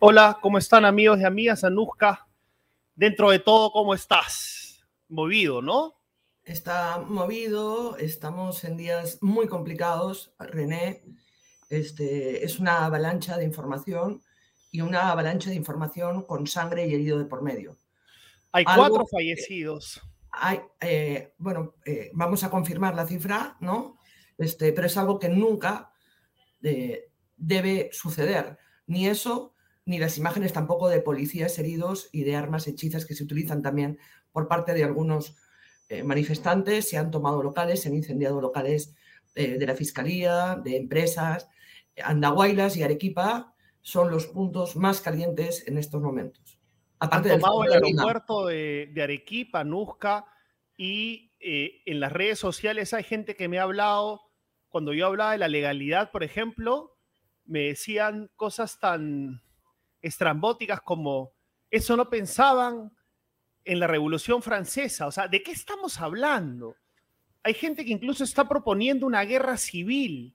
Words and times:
Hola, 0.00 0.38
¿cómo 0.40 0.58
están 0.58 0.84
amigos 0.84 1.18
y 1.18 1.24
amigas? 1.24 1.64
Anuska, 1.64 2.28
dentro 2.94 3.30
de 3.30 3.40
todo, 3.40 3.72
¿cómo 3.72 3.94
estás? 3.94 4.86
Movido, 5.08 5.60
¿no? 5.60 5.96
Está 6.44 6.98
movido, 7.00 7.96
estamos 7.96 8.62
en 8.62 8.76
días 8.76 9.18
muy 9.22 9.48
complicados, 9.48 10.32
René. 10.38 11.02
Este, 11.68 12.44
es 12.44 12.60
una 12.60 12.84
avalancha 12.84 13.36
de 13.38 13.44
información 13.44 14.22
y 14.70 14.82
una 14.82 15.10
avalancha 15.10 15.50
de 15.50 15.56
información 15.56 16.22
con 16.22 16.46
sangre 16.46 16.86
y 16.86 16.94
herido 16.94 17.18
de 17.18 17.24
por 17.24 17.42
medio. 17.42 17.76
Hay 18.52 18.64
cuatro 18.64 19.04
fallecidos. 19.04 20.00
Hay, 20.30 20.60
eh, 20.80 21.34
bueno, 21.38 21.74
eh, 21.84 22.12
vamos 22.14 22.44
a 22.44 22.50
confirmar 22.50 22.94
la 22.94 23.04
cifra, 23.04 23.56
¿no? 23.58 23.98
Este, 24.38 24.72
pero 24.72 24.86
es 24.86 24.96
algo 24.96 25.18
que 25.18 25.28
nunca 25.28 25.90
eh, 26.62 27.10
debe 27.36 27.90
suceder. 27.92 28.58
Ni 28.86 29.08
eso, 29.08 29.56
ni 29.88 29.98
las 29.98 30.18
imágenes 30.18 30.52
tampoco 30.52 30.90
de 30.90 31.00
policías 31.00 31.58
heridos 31.58 32.10
y 32.12 32.22
de 32.22 32.36
armas 32.36 32.68
hechizas 32.68 33.06
que 33.06 33.14
se 33.14 33.24
utilizan 33.24 33.62
también 33.62 33.98
por 34.32 34.46
parte 34.46 34.74
de 34.74 34.84
algunos 34.84 35.34
eh, 35.88 36.02
manifestantes. 36.02 36.90
Se 36.90 36.98
han 36.98 37.10
tomado 37.10 37.42
locales, 37.42 37.80
se 37.80 37.88
han 37.88 37.94
incendiado 37.94 38.38
locales 38.38 38.94
eh, 39.34 39.56
de 39.58 39.66
la 39.66 39.74
Fiscalía, 39.74 40.60
de 40.62 40.76
empresas. 40.76 41.48
Andahuaylas 42.04 42.76
y 42.76 42.82
Arequipa 42.82 43.54
son 43.80 44.10
los 44.10 44.26
puntos 44.26 44.76
más 44.76 45.00
calientes 45.00 45.66
en 45.66 45.78
estos 45.78 46.02
momentos. 46.02 46.60
Aparte 46.98 47.32
han 47.32 47.40
tomado 47.40 47.64
el 47.64 47.72
aeropuerto 47.72 48.46
de, 48.46 48.92
Arequipa, 49.02 49.64
Nusca, 49.64 50.26
y 50.76 51.32
eh, 51.40 51.80
en 51.86 52.00
las 52.00 52.12
redes 52.12 52.38
sociales 52.38 52.92
hay 52.92 53.04
gente 53.04 53.36
que 53.36 53.48
me 53.48 53.58
ha 53.58 53.62
hablado, 53.62 54.20
cuando 54.68 54.92
yo 54.92 55.06
hablaba 55.06 55.32
de 55.32 55.38
la 55.38 55.48
legalidad, 55.48 56.10
por 56.10 56.24
ejemplo, 56.24 56.98
me 57.46 57.60
decían 57.60 58.30
cosas 58.36 58.78
tan 58.80 59.47
estrambóticas 60.02 60.80
como 60.82 61.32
eso 61.70 61.96
no 61.96 62.08
pensaban 62.08 62.92
en 63.64 63.80
la 63.80 63.86
Revolución 63.86 64.42
Francesa. 64.42 65.06
O 65.06 65.12
sea, 65.12 65.28
¿de 65.28 65.42
qué 65.42 65.52
estamos 65.52 66.00
hablando? 66.00 66.76
Hay 67.42 67.54
gente 67.54 67.84
que 67.84 67.92
incluso 67.92 68.24
está 68.24 68.48
proponiendo 68.48 69.06
una 69.06 69.22
guerra 69.24 69.56
civil. 69.56 70.34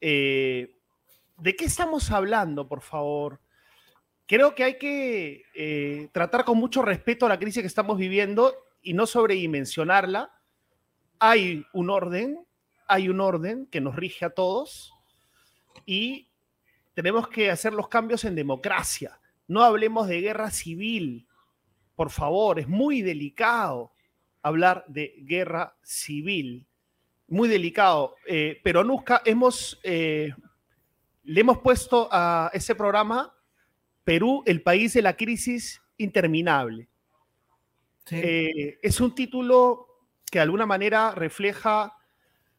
Eh, 0.00 0.74
¿De 1.38 1.56
qué 1.56 1.64
estamos 1.66 2.10
hablando, 2.10 2.68
por 2.68 2.80
favor? 2.80 3.40
Creo 4.26 4.54
que 4.54 4.64
hay 4.64 4.78
que 4.78 5.44
eh, 5.54 6.08
tratar 6.12 6.44
con 6.44 6.58
mucho 6.58 6.82
respeto 6.82 7.26
a 7.26 7.28
la 7.28 7.38
crisis 7.38 7.62
que 7.62 7.68
estamos 7.68 7.98
viviendo 7.98 8.54
y 8.82 8.92
no 8.94 9.06
sobredimensionarla. 9.06 10.32
Hay 11.20 11.64
un 11.72 11.90
orden, 11.90 12.44
hay 12.88 13.08
un 13.08 13.20
orden 13.20 13.66
que 13.66 13.80
nos 13.80 13.94
rige 13.94 14.24
a 14.24 14.30
todos 14.30 14.92
y 15.84 16.28
tenemos 16.96 17.28
que 17.28 17.50
hacer 17.50 17.74
los 17.74 17.88
cambios 17.88 18.24
en 18.24 18.34
democracia. 18.34 19.20
No 19.46 19.62
hablemos 19.62 20.08
de 20.08 20.22
guerra 20.22 20.50
civil, 20.50 21.28
por 21.94 22.08
favor, 22.08 22.58
es 22.58 22.68
muy 22.68 23.02
delicado 23.02 23.92
hablar 24.40 24.82
de 24.88 25.14
guerra 25.18 25.76
civil. 25.82 26.66
Muy 27.28 27.50
delicado. 27.50 28.16
Eh, 28.26 28.62
pero 28.64 28.82
Nusca, 28.82 29.20
hemos, 29.26 29.78
eh, 29.82 30.32
le 31.24 31.40
hemos 31.42 31.58
puesto 31.58 32.08
a 32.10 32.50
ese 32.54 32.74
programa 32.74 33.30
Perú, 34.02 34.42
el 34.46 34.62
país 34.62 34.94
de 34.94 35.02
la 35.02 35.18
crisis 35.18 35.82
interminable. 35.98 36.88
Eh, 38.10 38.78
es 38.80 39.00
un 39.02 39.14
título 39.14 39.86
que 40.30 40.38
de 40.38 40.44
alguna 40.44 40.64
manera 40.64 41.10
refleja 41.10 41.92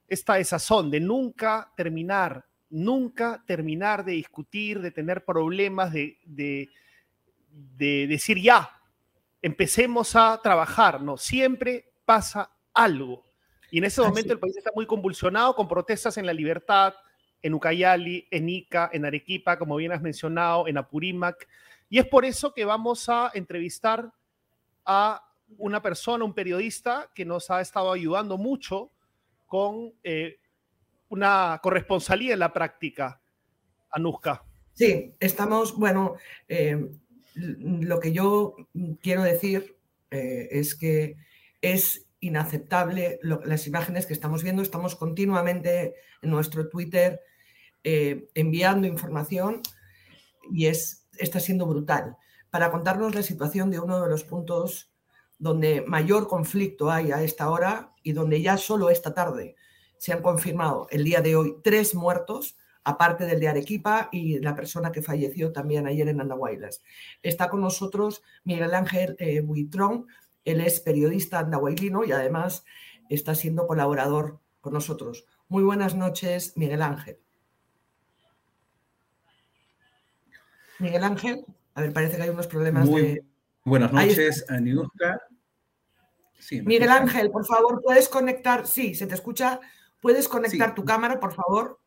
esta 0.08 0.36
desazón 0.36 0.92
de 0.92 1.00
nunca 1.00 1.74
terminar 1.76 2.46
nunca 2.70 3.44
terminar 3.46 4.04
de 4.04 4.14
discutir, 4.14 4.82
de 4.82 4.92
tener 4.92 5.24
problemas, 5.24 5.94
de, 5.94 6.18
de, 6.26 6.70
decir 8.08 8.42
ya, 8.42 8.70
empecemos 9.42 10.16
a 10.16 10.40
trabajar, 10.42 11.02
no, 11.02 11.18
siempre 11.18 11.92
pasa 12.06 12.52
algo. 12.74 13.26
Y 13.72 13.80
en 13.80 13.86
ese 13.86 14.02
momento 14.02 14.34
el 14.34 14.40
país 14.40 14.56
está 14.58 14.72
muy 14.74 14.86
convulsionado 14.86 15.56
con 15.56 15.68
protestas 15.68 16.18
en 16.18 16.26
la 16.26 16.34
libertad, 16.34 16.94
en 17.42 17.54
Ucayali, 17.54 18.28
en 18.32 18.50
Ica, 18.50 18.90
en 18.94 19.06
Arequipa, 19.06 19.58
como 19.58 19.76
bien 19.76 19.92
has 19.92 20.02
mencionado, 20.02 20.68
en 20.68 20.78
Apurímac. 20.78 21.48
Y 21.90 22.00
es 22.00 22.06
por 22.06 22.26
eso 22.26 22.54
que 22.54 22.66
vamos 22.66 23.08
a 23.10 23.32
entrevistar 23.34 24.12
a 24.86 25.24
una 25.58 25.82
persona, 25.82 26.26
un 26.26 26.34
periodista 26.34 27.10
que 27.14 27.26
nos 27.26 27.50
ha 27.50 27.62
estado 27.62 27.92
ayudando 27.92 28.38
mucho 28.38 28.92
con 29.46 29.94
eh, 30.04 30.40
una 31.10 31.60
corresponsalía 31.62 32.34
en 32.34 32.40
la 32.40 32.54
práctica, 32.54 33.22
Anuska. 33.92 34.44
Sí, 34.74 35.16
estamos, 35.20 35.76
bueno, 35.76 36.16
eh, 36.48 36.90
lo 37.34 38.00
que 38.00 38.12
yo 38.12 38.56
quiero 39.02 39.24
decir 39.24 39.78
eh, 40.12 40.48
es 40.52 40.76
que 40.76 41.18
es 41.62 42.08
inaceptable 42.20 43.20
las 43.22 43.68
imágenes 43.68 44.06
que 44.06 44.14
estamos 44.14 44.44
viendo. 44.44 44.62
Estamos 44.62 44.96
continuamente 44.96 45.96
en 46.22 46.30
nuestro 46.30 46.70
Twitter 46.70 47.22
eh, 47.84 48.30
enviando 48.34 48.88
información 48.88 49.62
y 50.52 50.68
es, 50.68 51.08
está 51.18 51.40
siendo 51.40 51.66
brutal. 51.66 52.18
Para 52.50 52.72
contarnos 52.72 53.16
la 53.16 53.24
situación 53.24 53.72
de 53.72 53.80
uno 53.80 54.02
de 54.02 54.10
los 54.10 54.24
puntos 54.24 54.92
donde 55.40 55.82
mayor 55.82 56.28
conflicto 56.28 56.90
hay 56.90 57.12
a 57.12 57.22
esta 57.22 57.50
hora 57.50 57.94
y 58.02 58.14
donde 58.14 58.42
ya 58.42 58.58
solo 58.58 58.90
esta 58.90 59.14
tarde 59.14 59.56
se 59.98 60.14
han 60.14 60.22
confirmado 60.22 60.88
el 60.92 61.04
día 61.04 61.22
de 61.22 61.36
hoy 61.36 61.58
tres 61.64 61.96
muertos, 61.96 62.58
aparte 62.84 63.26
del 63.26 63.40
de 63.40 63.50
Arequipa 63.50 64.10
y 64.12 64.40
la 64.40 64.56
persona 64.56 64.92
que 64.92 65.02
falleció 65.02 65.52
también 65.52 65.88
ayer 65.88 66.08
en 66.08 66.22
Andahuaylas. 66.22 66.82
Está 67.22 67.50
con 67.50 67.62
nosotros 67.62 68.24
Miguel 68.44 68.74
Ángel 68.74 69.16
eh, 69.20 69.42
Buitrón, 69.42 70.08
él 70.46 70.62
es 70.62 70.80
periodista 70.80 71.40
andahuaylino 71.40 72.06
y 72.06 72.14
además 72.14 72.64
está 73.10 73.36
siendo 73.36 73.68
colaborador 73.68 74.40
con 74.62 74.74
nosotros. 74.74 75.26
Muy 75.50 75.64
buenas 75.64 75.96
noches, 75.96 76.56
Miguel 76.56 76.82
Ángel. 76.82 77.20
Miguel 80.80 81.04
Ángel, 81.04 81.46
a 81.74 81.82
ver, 81.82 81.92
parece 81.92 82.18
que 82.18 82.24
hay 82.24 82.30
unos 82.30 82.48
problemas 82.48 82.88
Muy 82.88 83.20
Buenas 83.68 83.92
noches, 83.92 84.46
Aniuska. 84.48 85.22
Sí, 86.40 86.62
Miguel 86.62 86.90
Ángel, 86.90 87.30
por 87.30 87.46
favor, 87.46 87.82
¿puedes 87.84 88.08
conectar? 88.08 88.66
Sí, 88.66 88.96
se 88.96 89.08
te 89.08 89.16
escucha 89.16 89.60
¿Puedes 90.08 90.30
conectar 90.30 90.74
tu 90.74 90.86
cámara, 90.86 91.20
por 91.20 91.34
favor? 91.34 91.82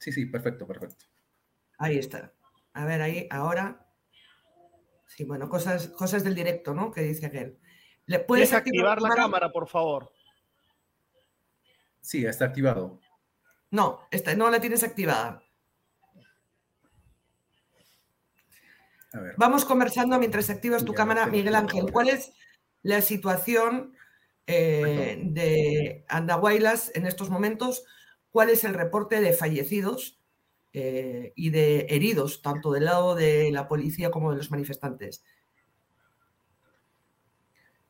Sí, 0.00 0.10
sí, 0.10 0.26
perfecto, 0.26 0.66
perfecto. 0.66 1.04
Ahí 1.78 1.98
está. 1.98 2.34
A 2.72 2.84
ver, 2.84 3.00
ahí, 3.00 3.28
ahora. 3.30 3.86
Sí, 5.06 5.22
bueno, 5.22 5.48
cosas, 5.48 5.86
cosas 5.86 6.24
del 6.24 6.34
directo, 6.34 6.74
¿no? 6.74 6.90
Que 6.90 7.02
dice 7.02 7.26
aquel. 7.26 7.60
¿Le 8.06 8.18
puedes 8.18 8.52
activar, 8.52 9.00
la 9.00 9.10
cámara? 9.10 9.52
por 9.52 9.68
favor? 9.68 10.12
Sí, 12.00 12.26
está 12.26 12.46
activado. 12.46 12.98
No, 13.70 14.00
está, 14.10 14.34
no 14.34 14.50
la 14.50 14.60
tienes 14.60 14.82
activada. 14.82 15.44
A 19.12 19.20
ver. 19.20 19.34
Vamos 19.38 19.64
conversando 19.64 20.18
mientras 20.18 20.50
activas 20.50 20.84
tu 20.84 20.92
cámara, 20.92 21.24
Miguel 21.26 21.54
Ángel. 21.54 21.92
¿Cuál 21.92 22.08
es 22.08 22.32
la 22.82 23.00
situación 23.00 23.94
eh, 24.46 25.20
de 25.24 26.04
Andahuaylas 26.08 26.90
en 26.94 27.06
estos 27.06 27.30
momentos, 27.30 27.84
cuál 28.30 28.50
es 28.50 28.64
el 28.64 28.74
reporte 28.74 29.20
de 29.20 29.32
fallecidos 29.32 30.20
eh, 30.72 31.32
y 31.36 31.50
de 31.50 31.86
heridos, 31.90 32.42
tanto 32.42 32.72
del 32.72 32.86
lado 32.86 33.14
de 33.14 33.50
la 33.52 33.68
policía 33.68 34.10
como 34.10 34.30
de 34.30 34.38
los 34.38 34.50
manifestantes. 34.50 35.24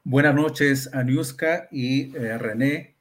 Buenas 0.04 0.34
noches, 0.34 0.92
Aniuska 0.92 1.68
y 1.70 2.14
eh, 2.16 2.36
René. 2.36 2.96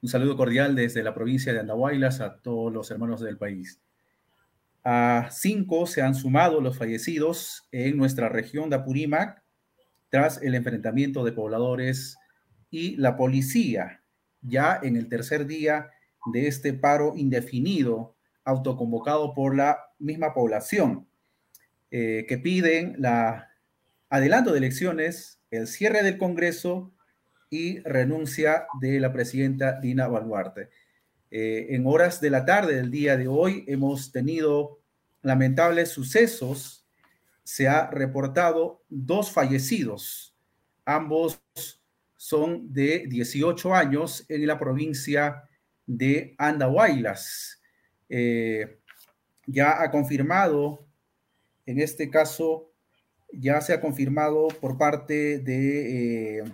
Un 0.00 0.08
saludo 0.08 0.36
cordial 0.36 0.74
desde 0.74 1.02
la 1.02 1.12
provincia 1.12 1.52
de 1.52 1.60
Andahuaylas 1.60 2.20
a 2.20 2.40
todos 2.40 2.72
los 2.72 2.90
hermanos 2.90 3.20
del 3.20 3.36
país. 3.36 3.80
A 4.84 5.28
cinco 5.30 5.86
se 5.86 6.00
han 6.00 6.14
sumado 6.14 6.60
los 6.60 6.78
fallecidos 6.78 7.68
en 7.72 7.98
nuestra 7.98 8.30
región 8.30 8.70
de 8.70 8.76
Apurímac 8.76 9.39
tras 10.10 10.42
el 10.42 10.54
enfrentamiento 10.54 11.24
de 11.24 11.32
pobladores 11.32 12.16
y 12.70 12.96
la 12.96 13.16
policía, 13.16 14.02
ya 14.42 14.78
en 14.82 14.96
el 14.96 15.08
tercer 15.08 15.46
día 15.46 15.90
de 16.32 16.46
este 16.46 16.72
paro 16.72 17.14
indefinido 17.16 18.16
autoconvocado 18.44 19.34
por 19.34 19.56
la 19.56 19.78
misma 19.98 20.34
población, 20.34 21.08
eh, 21.90 22.26
que 22.28 22.38
piden 22.38 22.96
la 22.98 23.48
adelanto 24.08 24.52
de 24.52 24.58
elecciones, 24.58 25.40
el 25.50 25.66
cierre 25.66 26.02
del 26.02 26.18
Congreso 26.18 26.92
y 27.48 27.80
renuncia 27.80 28.66
de 28.80 29.00
la 29.00 29.12
presidenta 29.12 29.80
Dina 29.80 30.08
Baluarte. 30.08 30.70
Eh, 31.30 31.68
en 31.70 31.86
horas 31.86 32.20
de 32.20 32.30
la 32.30 32.44
tarde 32.44 32.74
del 32.76 32.90
día 32.90 33.16
de 33.16 33.28
hoy 33.28 33.64
hemos 33.68 34.10
tenido 34.10 34.80
lamentables 35.22 35.90
sucesos 35.90 36.79
se 37.44 37.68
ha 37.68 37.90
reportado 37.90 38.82
dos 38.88 39.30
fallecidos. 39.30 40.34
Ambos 40.84 41.42
son 42.16 42.72
de 42.72 43.06
18 43.08 43.74
años 43.74 44.24
en 44.28 44.46
la 44.46 44.58
provincia 44.58 45.44
de 45.86 46.34
Andahuaylas. 46.38 47.60
eh, 48.08 48.80
ya 49.46 49.82
ha 49.82 49.90
confirmado, 49.90 50.86
en 51.66 51.80
este 51.80 52.10
caso, 52.10 52.70
ya 53.32 53.60
se 53.60 53.72
ha 53.72 53.80
confirmado 53.80 54.48
por 54.60 54.78
parte 54.78 55.38
de 55.38 56.38
eh, 56.38 56.44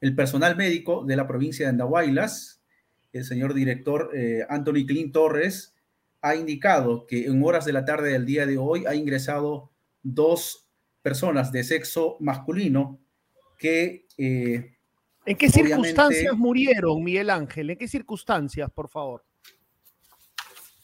el 0.00 0.14
personal 0.14 0.56
médico 0.56 1.04
de 1.04 1.16
la 1.16 1.26
provincia 1.26 1.66
de 1.66 1.70
Andahuaylas, 1.70 2.62
el 3.12 3.24
señor 3.24 3.54
director 3.54 4.10
eh, 4.14 4.46
Anthony 4.48 4.86
Clint 4.86 5.12
Torres, 5.12 5.74
ha 6.22 6.34
indicado 6.34 7.06
que 7.06 7.26
en 7.26 7.42
horas 7.44 7.64
de 7.64 7.72
la 7.72 7.84
tarde 7.84 8.12
del 8.12 8.26
día 8.26 8.46
de 8.46 8.58
hoy 8.58 8.84
ha 8.86 8.94
ingresado 8.94 9.69
dos 10.02 10.68
personas 11.02 11.52
de 11.52 11.64
sexo 11.64 12.16
masculino 12.20 13.00
que... 13.58 14.06
Eh, 14.18 14.76
¿En 15.26 15.36
qué 15.36 15.50
circunstancias 15.50 16.34
murieron, 16.36 17.04
Miguel 17.04 17.30
Ángel? 17.30 17.70
¿En 17.70 17.78
qué 17.78 17.86
circunstancias, 17.86 18.70
por 18.70 18.88
favor? 18.88 19.24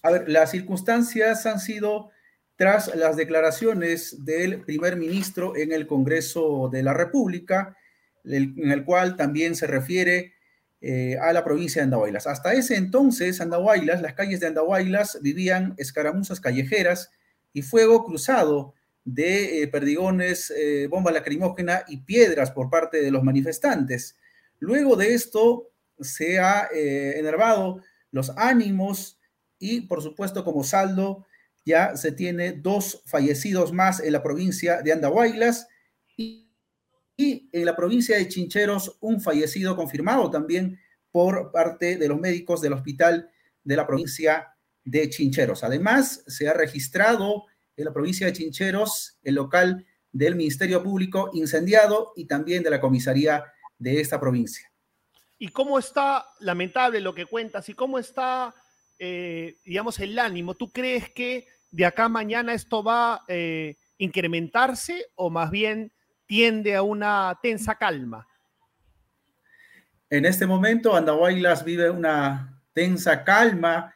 A 0.03 0.11
ver, 0.11 0.29
las 0.29 0.51
circunstancias 0.51 1.47
han 1.47 1.59
sido 1.59 2.11
tras 2.57 2.95
las 2.95 3.17
declaraciones 3.17 4.25
del 4.25 4.63
primer 4.63 4.97
ministro 4.97 5.57
en 5.57 5.73
el 5.73 5.87
Congreso 5.87 6.69
de 6.71 6.83
la 6.83 6.95
República, 6.95 7.77
en 8.25 8.71
el 8.71 8.85
cual 8.85 9.17
también 9.17 9.55
se 9.55 9.67
refiere 9.67 10.35
eh, 10.81 11.17
a 11.21 11.33
la 11.33 11.45
provincia 11.45 11.81
de 11.81 11.85
Andahuaylas. 11.85 12.27
Hasta 12.27 12.53
ese 12.53 12.77
entonces, 12.77 13.41
Andahuaylas, 13.41 14.03
las 14.03 14.15
calles 14.15 14.41
de 14.41 14.47
Andahuaylas 14.47 15.19
vivían 15.23 15.75
escaramuzas 15.79 16.41
callejeras 16.41 17.11
y 17.53 17.63
fuego 17.63 18.05
cruzado 18.05 18.75
de 19.07 19.63
eh, 19.63 19.69
perdigones, 19.69 20.51
eh, 20.51 20.89
bomba 20.89 21.13
lacrimógena 21.13 21.85
y 21.89 21.99
piedras 21.99 22.51
por 22.51 22.69
parte 22.69 23.01
de 23.01 23.11
los 23.11 23.23
manifestantes. 23.23 24.17
Luego 24.59 24.97
de 24.97 25.15
esto 25.15 25.71
se 25.99 26.39
ha 26.39 26.69
enervado 26.73 27.81
los 28.11 28.31
ánimos 28.37 29.19
y, 29.59 29.83
por 29.83 30.03
supuesto, 30.03 30.45
como 30.45 30.65
saldo, 30.65 31.25
ya 31.65 31.97
se 31.97 32.13
tiene 32.13 32.53
dos 32.53 33.03
fallecidos 33.07 33.73
más 33.73 34.01
en 34.01 34.13
la 34.13 34.23
provincia 34.23 34.83
de 34.83 34.93
Andahuaylas 34.93 35.67
y, 36.17 36.51
en 37.19 37.65
la 37.65 37.75
provincia 37.75 38.17
de 38.17 38.29
Chincheros 38.29 38.99
un 39.01 39.21
fallecido 39.23 39.75
confirmado 39.75 40.31
también 40.31 40.79
por 41.11 41.51
parte 41.51 41.97
de 41.97 42.09
los 42.09 42.21
médicos 42.21 42.61
del 42.61 42.75
hospital 42.75 43.31
de 43.65 43.77
la 43.77 43.87
provincia 43.87 44.55
de 44.85 45.09
Chincheros. 45.09 45.65
Además, 45.65 46.23
se 46.27 46.49
ha 46.49 46.53
registrado 46.53 47.47
en 47.77 47.85
la 47.85 47.93
provincia 47.93 48.27
de 48.27 48.33
Chincheros 48.33 49.19
el 49.23 49.35
local 49.35 49.87
del 50.13 50.35
Ministerio 50.35 50.83
Público 50.83 51.31
incendiado 51.35 52.13
y 52.17 52.27
también 52.27 52.63
de 52.63 52.71
la 52.71 52.81
comisaría 52.81 53.45
de 53.79 54.01
esta 54.01 54.19
provincia. 54.19 54.71
¿Y 55.39 55.49
cómo 55.49 55.79
está, 55.79 56.27
lamentable 56.41 57.01
lo 57.01 57.15
que 57.15 57.27
cuentas, 57.27 57.69
y 57.69 57.75
cómo 57.75 57.99
está, 57.99 58.55
eh, 58.99 59.59
digamos, 59.65 59.99
el 60.01 60.19
ánimo? 60.19 60.55
¿Tú 60.55 60.71
crees 60.71 61.11
que 61.11 61.47
de 61.71 61.85
acá 61.85 62.09
mañana 62.09 62.55
esto 62.55 62.83
va 62.83 63.17
a 63.17 63.25
eh, 63.29 63.77
incrementarse 63.99 65.07
o 65.15 65.29
más 65.29 65.51
bien 65.51 65.93
tiende 66.25 66.75
a 66.75 66.83
una 66.83 67.39
tensa 67.43 67.75
calma? 67.75 68.27
En 70.09 70.25
este 70.25 70.47
momento, 70.47 70.97
Andahuaylas 70.97 71.65
vive 71.65 71.91
una 71.91 72.63
tensa 72.73 73.25
calma. 73.25 73.95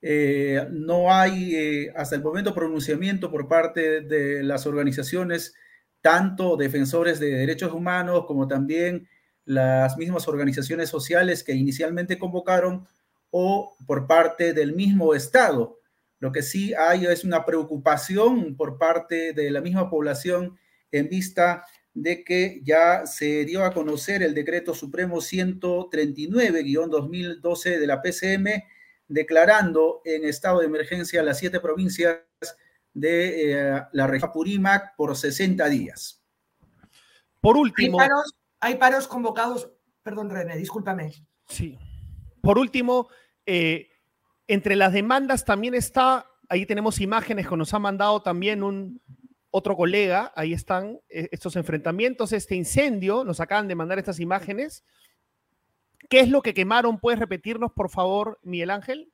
Eh, 0.00 0.66
no 0.70 1.12
hay 1.12 1.56
eh, 1.56 1.92
hasta 1.96 2.16
el 2.16 2.22
momento 2.22 2.54
pronunciamiento 2.54 3.30
por 3.30 3.48
parte 3.48 4.02
de 4.02 4.42
las 4.42 4.66
organizaciones, 4.66 5.54
tanto 6.00 6.56
defensores 6.56 7.18
de 7.18 7.30
derechos 7.30 7.72
humanos 7.72 8.24
como 8.26 8.46
también 8.46 9.08
las 9.44 9.96
mismas 9.96 10.28
organizaciones 10.28 10.88
sociales 10.88 11.42
que 11.42 11.54
inicialmente 11.54 12.18
convocaron 12.18 12.86
o 13.30 13.76
por 13.86 14.06
parte 14.06 14.52
del 14.52 14.74
mismo 14.74 15.14
Estado. 15.14 15.78
Lo 16.20 16.32
que 16.32 16.42
sí 16.42 16.74
hay 16.74 17.06
es 17.06 17.24
una 17.24 17.44
preocupación 17.44 18.56
por 18.56 18.78
parte 18.78 19.32
de 19.32 19.50
la 19.50 19.60
misma 19.60 19.88
población 19.88 20.58
en 20.90 21.08
vista 21.08 21.64
de 21.94 22.24
que 22.24 22.60
ya 22.62 23.06
se 23.06 23.44
dio 23.44 23.64
a 23.64 23.72
conocer 23.72 24.22
el 24.22 24.34
decreto 24.34 24.74
supremo 24.74 25.16
139-2012 25.16 27.78
de 27.78 27.86
la 27.86 28.02
PCM, 28.02 28.64
declarando 29.08 30.02
en 30.04 30.24
estado 30.24 30.60
de 30.60 30.66
emergencia 30.66 31.22
las 31.22 31.38
siete 31.38 31.60
provincias 31.60 32.20
de 32.92 33.52
eh, 33.52 33.82
la 33.92 34.06
región 34.06 34.30
Purímac 34.32 34.94
por 34.96 35.16
60 35.16 35.68
días. 35.68 36.22
Por 37.40 37.56
último. 37.56 38.00
Hay 38.00 38.08
paros, 38.08 38.34
hay 38.60 38.74
paros 38.76 39.08
convocados. 39.08 39.70
Perdón, 40.02 40.30
René, 40.30 40.56
discúlpame. 40.56 41.12
Sí. 41.48 41.78
Por 42.42 42.58
último, 42.58 43.08
eh, 43.46 43.88
entre 44.46 44.76
las 44.76 44.92
demandas 44.92 45.44
también 45.44 45.74
está, 45.74 46.26
ahí 46.48 46.66
tenemos 46.66 47.00
imágenes 47.00 47.48
que 47.48 47.56
nos 47.56 47.72
ha 47.74 47.78
mandado 47.78 48.22
también 48.22 48.62
un 48.62 49.00
otro 49.50 49.76
colega, 49.76 50.32
ahí 50.36 50.52
están 50.52 51.00
eh, 51.08 51.28
estos 51.32 51.56
enfrentamientos, 51.56 52.32
este 52.32 52.54
incendio, 52.54 53.24
nos 53.24 53.40
acaban 53.40 53.68
de 53.68 53.74
mandar 53.74 53.98
estas 53.98 54.20
imágenes. 54.20 54.84
¿Qué 56.08 56.20
es 56.20 56.28
lo 56.28 56.42
que 56.42 56.54
quemaron? 56.54 56.98
¿Puedes 56.98 57.20
repetirnos, 57.20 57.72
por 57.72 57.90
favor, 57.90 58.38
Miguel 58.42 58.70
Ángel? 58.70 59.12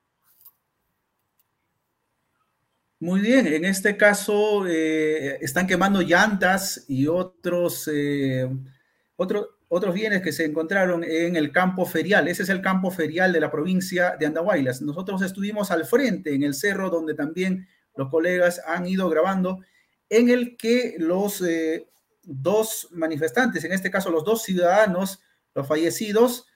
Muy 2.99 3.19
bien, 3.19 3.45
en 3.45 3.65
este 3.65 3.97
caso 3.97 4.65
eh, 4.65 5.37
están 5.41 5.67
quemando 5.67 6.01
llantas 6.01 6.85
y 6.87 7.07
otros, 7.07 7.89
eh, 7.93 8.49
otros, 9.17 9.93
bienes 9.93 10.21
que 10.21 10.31
se 10.31 10.45
encontraron 10.45 11.03
en 11.03 11.35
el 11.35 11.51
campo 11.51 11.85
ferial. 11.85 12.29
Ese 12.29 12.43
es 12.43 12.49
el 12.49 12.61
campo 12.61 12.91
ferial 12.91 13.33
de 13.33 13.41
la 13.41 13.51
provincia 13.51 14.15
de 14.17 14.25
Andahuaylas. 14.25 14.81
Nosotros 14.81 15.21
estuvimos 15.21 15.71
al 15.71 15.85
frente, 15.85 16.33
en 16.33 16.43
el 16.43 16.53
cerro, 16.53 16.89
donde 16.89 17.13
también 17.13 17.67
los 17.97 18.09
colegas 18.09 18.61
han 18.65 18.87
ido 18.87 19.09
grabando, 19.09 19.59
en 20.09 20.29
el 20.29 20.55
que 20.55 20.95
los 20.97 21.41
eh, 21.41 21.89
dos 22.23 22.87
manifestantes, 22.91 23.65
en 23.65 23.73
este 23.73 23.91
caso 23.91 24.09
los 24.09 24.23
dos 24.23 24.43
ciudadanos, 24.43 25.21
los 25.53 25.67
fallecidos, 25.67 26.47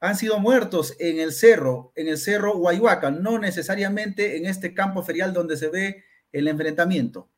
han 0.00 0.16
sido 0.16 0.38
muertos 0.38 0.94
en 0.98 1.18
el 1.18 1.32
cerro, 1.32 1.92
en 1.94 2.08
el 2.08 2.18
cerro 2.18 2.56
Huayhuaca, 2.56 3.10
no 3.10 3.38
necesariamente 3.38 4.36
en 4.36 4.46
este 4.46 4.74
campo 4.74 5.02
ferial 5.02 5.32
donde 5.32 5.56
se 5.56 5.68
ve 5.68 6.04
el 6.32 6.48
enfrentamiento. 6.48 7.30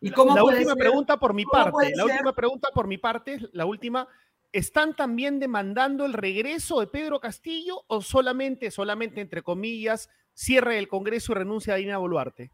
¿Y 0.00 0.10
cómo 0.10 0.34
la 0.34 0.44
última 0.44 0.76
pregunta 0.76 1.18
por 1.18 1.34
mi 1.34 1.44
parte, 1.44 1.92
la 1.94 2.04
última 2.04 2.34
pregunta 2.34 2.68
por 2.74 2.86
mi 2.86 2.98
parte, 2.98 3.38
la 3.52 3.64
última, 3.66 4.06
¿están 4.52 4.94
también 4.94 5.40
demandando 5.40 6.04
el 6.04 6.12
regreso 6.12 6.80
de 6.80 6.86
Pedro 6.86 7.20
Castillo 7.20 7.84
o 7.86 8.02
solamente, 8.02 8.70
solamente 8.70 9.20
entre 9.20 9.42
comillas, 9.42 10.10
cierre 10.34 10.78
el 10.78 10.88
Congreso 10.88 11.32
y 11.32 11.36
renuncia 11.36 11.74
a 11.74 11.76
Dina 11.76 11.98
Boluarte 11.98 12.50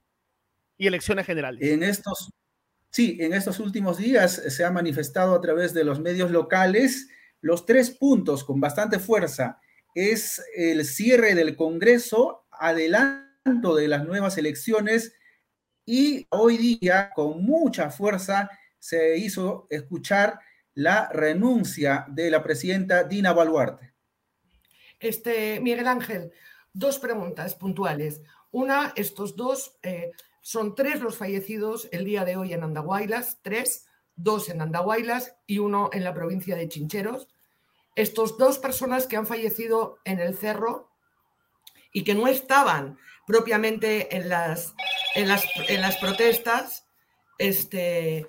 y 0.77 0.87
elecciones 0.87 1.27
generales? 1.27 1.69
En 1.69 1.83
estos, 1.83 2.31
sí, 2.91 3.17
en 3.21 3.33
estos 3.33 3.59
últimos 3.59 3.99
días 3.99 4.33
se 4.33 4.65
ha 4.65 4.71
manifestado 4.71 5.35
a 5.35 5.41
través 5.41 5.75
de 5.75 5.85
los 5.85 5.99
medios 5.99 6.31
locales 6.31 7.09
los 7.41 7.67
tres 7.67 7.91
puntos 7.91 8.45
con 8.45 8.61
bastante 8.61 8.99
fuerza. 8.99 9.61
Es 9.95 10.43
el 10.55 10.85
cierre 10.85 11.35
del 11.35 11.57
Congreso, 11.57 12.47
adelanto 12.51 13.75
de 13.75 13.89
las 13.89 14.05
nuevas 14.05 14.39
elecciones 14.39 15.15
y 15.85 16.27
hoy 16.31 16.57
día 16.57 17.11
con 17.15 17.43
mucha 17.43 17.91
fuerza 17.91 18.51
se 18.79 19.17
hizo 19.19 19.67
escuchar 19.71 20.39
la 20.75 21.09
renuncia 21.09 22.07
de 22.09 22.31
la 22.31 22.43
presidenta 22.43 23.05
Dina 23.05 23.33
Baluarte. 23.33 23.93
Este, 24.99 25.61
Miguel 25.61 25.89
Ángel, 25.89 26.33
dos 26.73 26.99
preguntas 26.99 27.55
puntuales. 27.55 28.23
Una, 28.51 28.93
estos 28.97 29.37
dos, 29.37 29.79
eh, 29.83 30.13
son 30.41 30.75
tres 30.75 31.01
los 31.01 31.17
fallecidos 31.17 31.89
el 31.93 32.05
día 32.05 32.25
de 32.25 32.37
hoy 32.37 32.53
en 32.53 32.63
Andahuaylas, 32.63 33.39
tres, 33.43 33.87
dos 34.23 34.49
en 34.49 34.61
Andahuaylas 34.61 35.37
y 35.47 35.59
uno 35.59 35.91
en 35.93 36.05
la 36.05 36.15
provincia 36.15 36.57
de 36.57 36.69
Chincheros. 36.69 37.29
Estos 37.97 38.39
dos 38.39 38.59
personas 38.59 39.07
que 39.07 39.17
han 39.17 39.27
fallecido 39.27 39.99
en 40.05 40.21
el 40.21 40.37
cerro 40.37 40.91
y 41.93 42.05
que 42.05 42.15
no 42.15 42.29
estaban 42.29 42.99
propiamente 43.27 44.17
en 44.17 44.29
las, 44.29 44.75
en 45.15 45.29
las, 45.29 45.45
en 45.69 45.81
las 45.81 45.97
protestas, 45.97 46.87
este, 47.39 48.29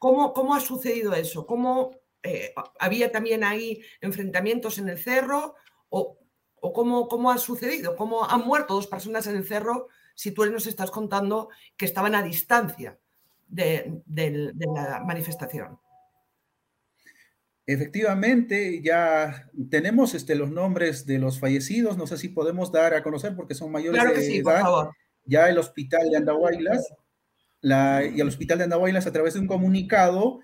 ¿Cómo, 0.00 0.54
ha 0.54 0.60
sucedido 0.60 1.12
eso? 1.12 1.46
¿Cómo 1.46 1.90
eh, 2.22 2.54
había 2.78 3.12
también 3.12 3.44
ahí 3.44 3.82
enfrentamientos 4.00 4.78
en 4.78 4.88
el 4.88 4.96
cerro? 4.98 5.56
¿O, 5.90 6.18
cómo, 6.72 7.30
ha 7.30 7.36
sucedido? 7.36 7.96
¿Cómo 7.96 8.24
han 8.24 8.40
muerto 8.46 8.72
dos 8.72 8.86
personas 8.86 9.26
en 9.26 9.36
el 9.36 9.46
cerro 9.46 9.88
si 10.14 10.30
tú 10.30 10.46
nos 10.46 10.66
estás 10.66 10.90
contando 10.90 11.50
que 11.76 11.84
estaban 11.84 12.14
a 12.14 12.22
distancia 12.22 12.98
de, 13.50 14.00
la 14.74 15.02
manifestación? 15.04 15.78
Efectivamente, 17.66 18.80
ya 18.82 19.48
tenemos 19.70 20.14
este, 20.14 20.34
los 20.34 20.50
nombres 20.50 21.06
de 21.06 21.18
los 21.18 21.38
fallecidos. 21.38 21.96
No 21.96 22.06
sé 22.06 22.16
si 22.16 22.28
podemos 22.28 22.72
dar 22.72 22.94
a 22.94 23.02
conocer 23.02 23.36
porque 23.36 23.54
son 23.54 23.70
mayores 23.70 24.00
claro 24.00 24.14
que 24.14 24.22
sí, 24.22 24.42
Por 24.42 24.58
favor. 24.58 24.90
Ya 25.24 25.48
el 25.48 25.58
hospital 25.58 26.10
de 26.10 26.16
Andahuaylas 26.16 26.92
y 27.62 28.20
el 28.20 28.28
Hospital 28.28 28.58
de 28.58 28.64
Andahuaylas, 28.64 29.06
a 29.06 29.12
través 29.12 29.34
de 29.34 29.40
un 29.40 29.46
comunicado, 29.46 30.40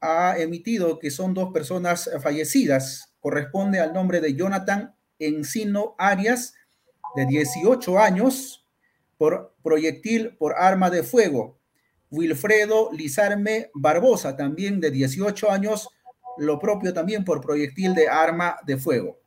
ha 0.00 0.38
emitido 0.38 0.98
que 0.98 1.10
son 1.10 1.34
dos 1.34 1.52
personas 1.52 2.10
fallecidas. 2.22 3.14
Corresponde 3.20 3.80
al 3.80 3.92
nombre 3.92 4.20
de 4.20 4.34
Jonathan 4.34 4.94
Encino 5.18 5.94
Arias, 5.98 6.54
de 7.16 7.26
18 7.26 7.98
años, 7.98 8.66
por 9.16 9.54
proyectil 9.62 10.36
por 10.36 10.54
arma 10.56 10.90
de 10.90 11.02
fuego. 11.02 11.60
Wilfredo 12.14 12.90
Lizarme 12.92 13.70
Barbosa, 13.74 14.36
también 14.36 14.80
de 14.80 14.90
18 14.90 15.50
años, 15.50 15.88
lo 16.38 16.58
propio 16.58 16.92
también 16.92 17.24
por 17.24 17.40
proyectil 17.40 17.94
de 17.94 18.08
arma 18.08 18.56
de 18.64 18.76
fuego. 18.76 19.18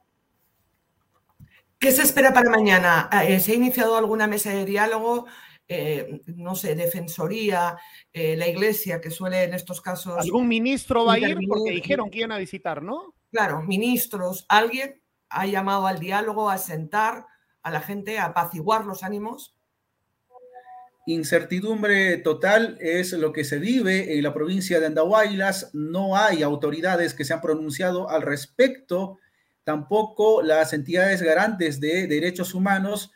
¿Qué 1.80 1.92
se 1.92 2.02
espera 2.02 2.34
para 2.34 2.50
mañana? 2.50 3.10
Eh, 3.24 3.40
¿Se 3.40 3.52
ha 3.52 3.56
iniciado 3.56 3.98
alguna 3.98 4.26
mesa 4.26 4.52
de 4.52 4.66
diálogo? 4.66 5.28
Eh, 5.68 6.22
no 6.28 6.56
sé, 6.56 6.76
defensoría, 6.76 7.78
eh, 8.14 8.36
la 8.36 8.48
iglesia, 8.48 9.02
que 9.02 9.12
suele 9.12 9.44
en 9.44 9.54
estos 9.54 9.82
casos. 9.82 10.18
¿Algún 10.18 10.48
ministro 10.48 11.06
va 11.06 11.14
a 11.14 11.20
ir? 11.20 11.38
Porque 11.48 11.72
dijeron 11.72 12.10
que 12.10 12.20
iban 12.20 12.32
a 12.32 12.38
visitar, 12.38 12.82
¿no? 12.82 13.14
Claro, 13.32 13.62
ministros, 13.62 14.46
alguien 14.48 15.02
ha 15.30 15.46
llamado 15.46 15.88
al 15.88 16.00
diálogo, 16.00 16.50
a 16.50 16.58
sentar 16.58 17.26
a 17.62 17.70
la 17.70 17.82
gente, 17.82 18.18
a 18.18 18.26
apaciguar 18.26 18.86
los 18.86 19.04
ánimos. 19.04 19.57
Incertidumbre 21.10 22.18
total 22.18 22.78
es 22.82 23.14
lo 23.14 23.32
que 23.32 23.46
se 23.46 23.60
vive 23.60 24.18
en 24.18 24.24
la 24.24 24.34
provincia 24.34 24.82
de 24.82 24.88
Andahuaylas. 24.88 25.70
No 25.74 26.18
hay 26.18 26.44
autoridades 26.44 27.14
que 27.14 27.24
se 27.24 27.34
han 27.34 27.40
pronunciado 27.40 28.10
al 28.10 28.24
respecto, 28.24 29.18
tampoco 29.64 30.42
las 30.42 30.74
entidades 30.74 31.22
garantes 31.22 31.80
de 31.80 32.08
derechos 32.08 32.54
humanos 32.54 33.14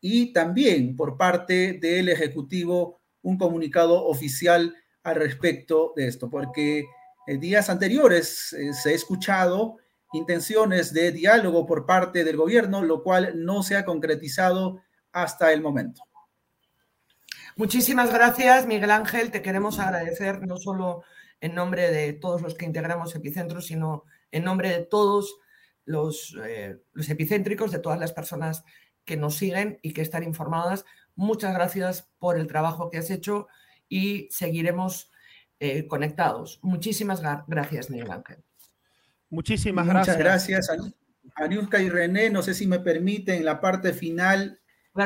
y 0.00 0.32
también 0.32 0.96
por 0.96 1.18
parte 1.18 1.74
del 1.74 2.08
Ejecutivo 2.08 3.02
un 3.20 3.36
comunicado 3.36 4.06
oficial 4.06 4.74
al 5.02 5.16
respecto 5.16 5.92
de 5.96 6.08
esto, 6.08 6.30
porque 6.30 6.86
en 7.26 7.40
días 7.40 7.68
anteriores 7.68 8.54
eh, 8.54 8.72
se 8.72 8.88
ha 8.88 8.94
escuchado 8.94 9.76
intenciones 10.14 10.94
de 10.94 11.12
diálogo 11.12 11.66
por 11.66 11.84
parte 11.84 12.24
del 12.24 12.38
gobierno, 12.38 12.82
lo 12.82 13.02
cual 13.02 13.44
no 13.44 13.62
se 13.62 13.76
ha 13.76 13.84
concretizado 13.84 14.80
hasta 15.12 15.52
el 15.52 15.60
momento. 15.60 16.00
Muchísimas 17.56 18.12
gracias, 18.12 18.66
Miguel 18.66 18.90
Ángel. 18.90 19.30
Te 19.30 19.42
queremos 19.42 19.78
agradecer 19.78 20.46
no 20.46 20.56
solo 20.56 21.04
en 21.40 21.54
nombre 21.54 21.90
de 21.90 22.12
todos 22.12 22.42
los 22.42 22.54
que 22.54 22.64
integramos 22.64 23.14
Epicentro, 23.14 23.60
sino 23.60 24.04
en 24.32 24.44
nombre 24.44 24.70
de 24.70 24.80
todos 24.84 25.38
los, 25.84 26.36
eh, 26.44 26.78
los 26.92 27.08
epicéntricos, 27.08 27.70
de 27.70 27.78
todas 27.78 28.00
las 28.00 28.12
personas 28.12 28.64
que 29.04 29.16
nos 29.16 29.36
siguen 29.36 29.78
y 29.82 29.92
que 29.92 30.02
están 30.02 30.24
informadas. 30.24 30.84
Muchas 31.14 31.54
gracias 31.54 32.08
por 32.18 32.38
el 32.38 32.46
trabajo 32.46 32.90
que 32.90 32.98
has 32.98 33.10
hecho 33.10 33.46
y 33.88 34.28
seguiremos 34.30 35.12
eh, 35.60 35.86
conectados. 35.86 36.58
Muchísimas 36.62 37.22
gracias, 37.46 37.90
Miguel 37.90 38.10
Ángel. 38.10 38.42
Muchísimas 39.30 39.86
gracias. 39.86 40.16
Muchas 40.16 40.24
gracias, 40.24 40.68
Aniuska 41.36 41.80
y 41.80 41.88
René. 41.88 42.30
No 42.30 42.42
sé 42.42 42.54
si 42.54 42.66
me 42.66 42.80
permiten, 42.80 43.36
en 43.36 43.44
la 43.44 43.60
parte 43.60 43.92
final 43.92 44.60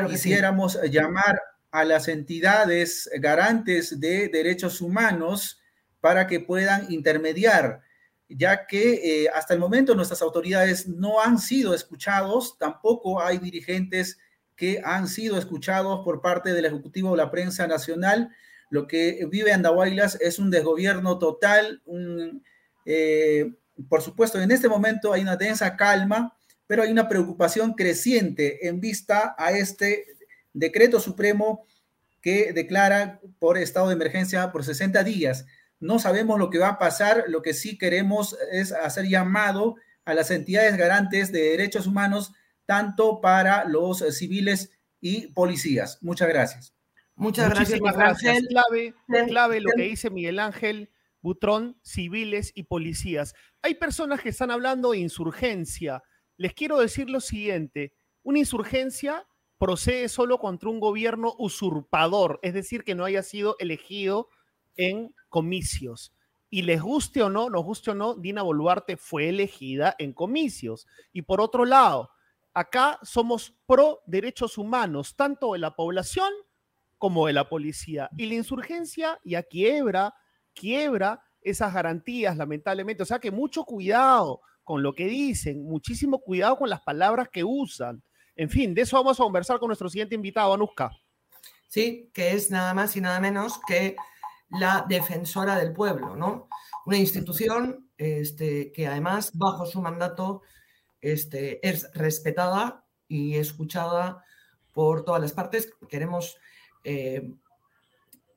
quisiéramos 0.07 0.79
llamar 0.83 1.39
a 1.71 1.83
las 1.83 2.07
entidades 2.07 3.09
garantes 3.19 3.99
de 3.99 4.29
derechos 4.29 4.81
humanos 4.81 5.61
para 5.99 6.27
que 6.27 6.39
puedan 6.39 6.91
intermediar 6.91 7.81
ya 8.29 8.67
que 8.67 9.23
eh, 9.23 9.29
hasta 9.33 9.55
el 9.55 9.59
momento 9.59 9.95
nuestras 9.95 10.21
autoridades 10.21 10.87
no 10.87 11.19
han 11.19 11.39
sido 11.39 11.73
escuchados, 11.73 12.57
tampoco 12.59 13.21
hay 13.21 13.39
dirigentes 13.39 14.19
que 14.55 14.81
han 14.83 15.07
sido 15.07 15.37
escuchados 15.37 16.01
por 16.03 16.21
parte 16.21 16.53
del 16.53 16.65
Ejecutivo 16.65 17.11
o 17.11 17.15
la 17.15 17.31
prensa 17.31 17.65
nacional. 17.65 18.29
Lo 18.69 18.87
que 18.87 19.25
vive 19.31 19.51
Andahuaylas 19.51 20.17
es 20.21 20.37
un 20.37 20.51
desgobierno 20.51 21.17
total. 21.17 21.81
Eh, 22.85 23.51
por 23.89 24.01
supuesto, 24.01 24.39
en 24.39 24.51
este 24.51 24.69
momento 24.69 25.11
hay 25.11 25.21
una 25.21 25.37
densa 25.37 25.75
calma, 25.75 26.37
pero 26.67 26.83
hay 26.83 26.91
una 26.91 27.07
preocupación 27.07 27.73
creciente 27.73 28.67
en 28.67 28.79
vista 28.79 29.33
a 29.39 29.51
este 29.53 30.05
decreto 30.53 30.99
supremo 30.99 31.65
que 32.21 32.53
declara 32.53 33.21
por 33.39 33.57
estado 33.57 33.87
de 33.87 33.93
emergencia 33.93 34.51
por 34.51 34.63
60 34.63 35.03
días. 35.03 35.45
No 35.79 35.99
sabemos 35.99 36.37
lo 36.37 36.49
que 36.49 36.59
va 36.59 36.69
a 36.69 36.79
pasar, 36.79 37.25
lo 37.27 37.41
que 37.41 37.53
sí 37.53 37.77
queremos 37.77 38.37
es 38.51 38.71
hacer 38.71 39.07
llamado 39.07 39.75
a 40.05 40.13
las 40.13 40.31
entidades 40.31 40.75
garantes 40.77 41.31
de 41.31 41.51
derechos 41.51 41.87
humanos, 41.87 42.33
tanto 42.65 43.21
para 43.21 43.65
los 43.65 43.99
civiles 44.15 44.71
y 44.99 45.27
policías. 45.27 45.99
Muchas 46.01 46.27
gracias. 46.27 46.73
Muchas 47.15 47.49
gracias, 47.49 47.79
gracias. 47.79 48.43
Clave, 48.47 48.93
clave 49.27 49.59
lo 49.61 49.71
que 49.75 49.83
dice 49.83 50.09
Miguel 50.09 50.39
Ángel 50.39 50.89
Butrón, 51.21 51.77
civiles 51.83 52.51
y 52.55 52.63
policías. 52.63 53.33
Hay 53.61 53.75
personas 53.75 54.21
que 54.21 54.29
están 54.29 54.51
hablando 54.51 54.91
de 54.91 54.99
insurgencia. 54.99 56.01
Les 56.37 56.53
quiero 56.53 56.79
decir 56.79 57.09
lo 57.09 57.19
siguiente, 57.19 57.93
una 58.23 58.39
insurgencia 58.39 59.27
procede 59.59 60.07
solo 60.09 60.39
contra 60.39 60.69
un 60.69 60.79
gobierno 60.79 61.35
usurpador, 61.37 62.39
es 62.41 62.53
decir, 62.53 62.83
que 62.83 62.95
no 62.95 63.05
haya 63.05 63.21
sido 63.21 63.55
elegido 63.59 64.29
en 64.75 65.13
comicios. 65.27 66.13
Y 66.49 66.63
les 66.63 66.81
guste 66.81 67.21
o 67.21 67.29
no, 67.29 67.49
nos 67.49 67.63
guste 67.63 67.91
o 67.91 67.95
no, 67.95 68.15
Dina 68.15 68.41
Boluarte 68.41 68.97
fue 68.97 69.29
elegida 69.29 69.95
en 69.99 70.13
comicios. 70.13 70.87
Y 71.13 71.21
por 71.21 71.41
otro 71.41 71.65
lado, 71.65 72.09
acá 72.53 72.97
somos 73.03 73.53
pro 73.67 73.99
derechos 74.07 74.57
humanos, 74.57 75.15
tanto 75.15 75.53
de 75.53 75.59
la 75.59 75.75
población 75.75 76.31
como 76.97 77.27
de 77.27 77.33
la 77.33 77.47
policía. 77.49 78.09
Y 78.17 78.25
la 78.25 78.35
insurgencia 78.35 79.19
ya 79.23 79.43
quiebra, 79.43 80.15
quiebra 80.53 81.21
esas 81.41 81.73
garantías, 81.73 82.35
lamentablemente. 82.37 83.03
O 83.03 83.05
sea 83.05 83.19
que 83.19 83.29
mucho 83.29 83.63
cuidado 83.65 84.41
con 84.63 84.81
lo 84.83 84.95
que 84.95 85.05
dicen, 85.05 85.63
muchísimo 85.63 86.19
cuidado 86.19 86.57
con 86.57 86.69
las 86.69 86.81
palabras 86.81 87.29
que 87.29 87.43
usan. 87.43 88.01
En 88.39 88.49
fin, 88.49 88.73
de 88.73 88.83
eso 88.83 88.95
vamos 88.95 89.19
a 89.19 89.23
conversar 89.23 89.59
con 89.59 89.67
nuestro 89.67 89.89
siguiente 89.89 90.15
invitado, 90.15 90.53
Anuska. 90.53 90.97
Sí, 91.67 92.09
que 92.13 92.31
es 92.31 92.49
nada 92.49 92.73
más 92.73 92.95
y 92.95 93.01
nada 93.01 93.19
menos 93.19 93.59
que 93.67 93.97
la 94.49 94.85
defensora 94.87 95.57
del 95.57 95.73
pueblo, 95.73 96.15
¿no? 96.15 96.47
Una 96.85 96.95
institución 96.95 97.89
este, 97.97 98.71
que 98.71 98.87
además 98.87 99.31
bajo 99.33 99.65
su 99.65 99.81
mandato 99.81 100.41
este, 101.01 101.67
es 101.67 101.91
respetada 101.93 102.85
y 103.09 103.35
escuchada 103.35 104.23
por 104.71 105.03
todas 105.03 105.19
las 105.21 105.33
partes. 105.33 105.73
Queremos, 105.89 106.37
eh, 106.85 107.33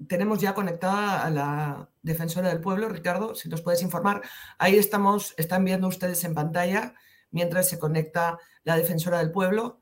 tenemos 0.09 0.41
ya 0.41 0.53
conectada 0.53 1.25
a 1.25 1.31
la 1.31 1.91
defensora 2.03 2.49
del 2.49 2.61
pueblo, 2.61 2.89
Ricardo, 2.89 3.37
si 3.37 3.49
nos 3.49 3.63
puedes 3.63 3.83
informar. 3.83 4.23
Ahí 4.59 4.79
estamos, 4.79 5.33
están 5.37 5.65
viendo 5.65 5.87
ustedes 5.87 6.25
en 6.25 6.35
pantalla 6.35 6.97
mientras 7.31 7.69
se 7.69 7.79
conecta 7.79 8.41
la 8.65 8.77
defensora 8.77 9.19
del 9.19 9.31
pueblo. 9.31 9.79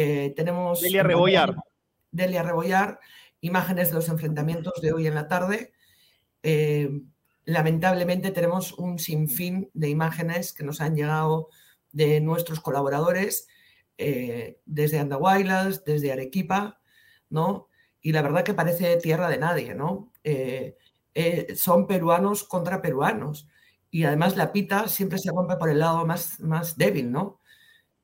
Eh, 0.00 0.32
tenemos... 0.36 0.80
Delia 0.80 1.02
Rebollar. 1.02 1.56
Delia 2.12 2.44
Rebollar 2.44 3.00
imágenes 3.40 3.88
de 3.88 3.94
los 3.94 4.08
enfrentamientos 4.08 4.74
de 4.80 4.92
hoy 4.92 5.08
en 5.08 5.16
la 5.16 5.26
tarde. 5.26 5.72
Eh, 6.44 7.02
lamentablemente 7.44 8.30
tenemos 8.30 8.74
un 8.74 9.00
sinfín 9.00 9.70
de 9.74 9.88
imágenes 9.88 10.52
que 10.52 10.62
nos 10.62 10.80
han 10.80 10.94
llegado 10.94 11.48
de 11.90 12.20
nuestros 12.20 12.60
colaboradores 12.60 13.48
eh, 13.96 14.60
desde 14.66 15.00
Andahuaylas, 15.00 15.84
desde 15.84 16.12
Arequipa, 16.12 16.80
¿no? 17.28 17.68
Y 18.00 18.12
la 18.12 18.22
verdad 18.22 18.44
que 18.44 18.54
parece 18.54 18.98
tierra 18.98 19.28
de 19.28 19.38
nadie, 19.38 19.74
¿no? 19.74 20.12
Eh, 20.22 20.76
son 21.56 21.88
peruanos 21.88 22.44
contra 22.44 22.80
peruanos. 22.80 23.48
Y 23.90 24.04
además 24.04 24.36
la 24.36 24.52
pita 24.52 24.86
siempre 24.86 25.18
se 25.18 25.32
rompe 25.32 25.56
por 25.56 25.70
el 25.70 25.80
lado 25.80 26.06
más, 26.06 26.38
más 26.38 26.76
débil, 26.78 27.10
¿no? 27.10 27.40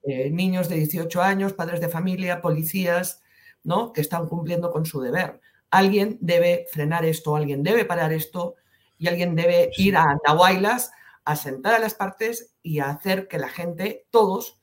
Niños 0.07 0.69
de 0.69 0.77
18 0.77 1.23
años, 1.23 1.53
padres 1.53 1.81
de 1.81 1.89
familia, 1.89 2.43
policías, 2.43 3.23
¿no? 3.63 3.93
Que 3.93 4.01
están 4.01 4.29
cumpliendo 4.29 4.71
con 4.71 4.85
su 4.85 5.01
deber. 5.01 5.41
Alguien 5.71 6.19
debe 6.21 6.67
frenar 6.71 7.05
esto, 7.05 7.37
alguien 7.37 7.63
debe 7.63 7.85
parar 7.85 8.13
esto 8.13 8.57
y 8.99 9.09
alguien 9.09 9.35
debe 9.35 9.71
ir 9.77 9.97
a 9.97 10.05
Nahuaylas 10.27 10.93
a 11.25 11.37
sentar 11.37 11.75
a 11.75 11.79
las 11.79 11.95
partes 11.95 12.55
y 12.63 12.79
a 12.79 12.91
hacer 12.91 13.29
que 13.29 13.39
la 13.39 13.49
gente, 13.49 14.07
todos, 14.11 14.61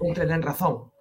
entren 0.00 0.30
en 0.30 0.42
razón. 0.42 0.92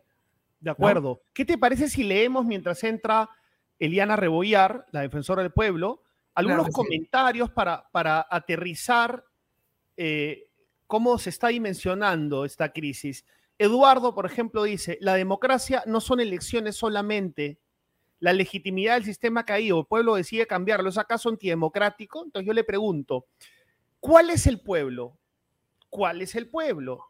De 0.59 0.71
acuerdo. 0.71 1.21
¿Qué 1.33 1.45
te 1.45 1.57
parece 1.57 1.89
si 1.89 2.03
leemos 2.03 2.45
mientras 2.45 2.83
entra 2.83 3.29
Eliana 3.77 4.15
Rebollar, 4.15 4.85
la 4.91 5.01
defensora 5.01 5.43
del 5.43 5.51
pueblo, 5.51 6.01
algunos 6.33 6.69
comentarios 6.69 7.51
para, 7.51 7.87
para 7.91 8.25
aterrizar 8.29 9.25
eh, 9.95 10.49
cómo 10.87 11.17
se 11.17 11.29
está 11.29 11.49
dimensionando 11.49 12.45
esta 12.45 12.73
crisis? 12.73 13.25
Eduardo, 13.57 14.13
por 14.13 14.25
ejemplo, 14.25 14.63
dice, 14.63 14.97
la 15.01 15.15
democracia 15.15 15.83
no 15.85 16.01
son 16.01 16.19
elecciones 16.19 16.75
solamente, 16.75 17.59
la 18.19 18.33
legitimidad 18.33 18.95
del 18.95 19.05
sistema 19.05 19.41
ha 19.41 19.45
caído, 19.45 19.79
el 19.79 19.85
pueblo 19.85 20.15
decide 20.15 20.47
cambiarlo, 20.47 20.89
¿es 20.89 20.97
acaso 20.97 21.29
antidemocrático? 21.29 22.23
Entonces 22.23 22.47
yo 22.47 22.53
le 22.53 22.63
pregunto, 22.63 23.27
¿cuál 23.99 24.29
es 24.29 24.47
el 24.47 24.61
pueblo? 24.61 25.17
¿Cuál 25.89 26.21
es 26.21 26.35
el 26.35 26.49
pueblo? 26.49 27.05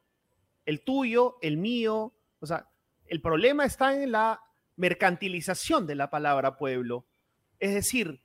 ¿El 0.66 0.84
tuyo? 0.84 1.38
¿El 1.42 1.58
mío? 1.58 2.14
O 2.40 2.46
sea, 2.46 2.70
el 3.08 3.22
problema 3.22 3.66
está 3.66 4.02
en 4.02 4.12
la 4.12 4.42
mercantilización 4.76 5.88
de 5.88 5.96
la 5.96 6.10
palabra 6.10 6.58
pueblo. 6.58 7.06
Es 7.60 7.74
decir, 7.74 8.22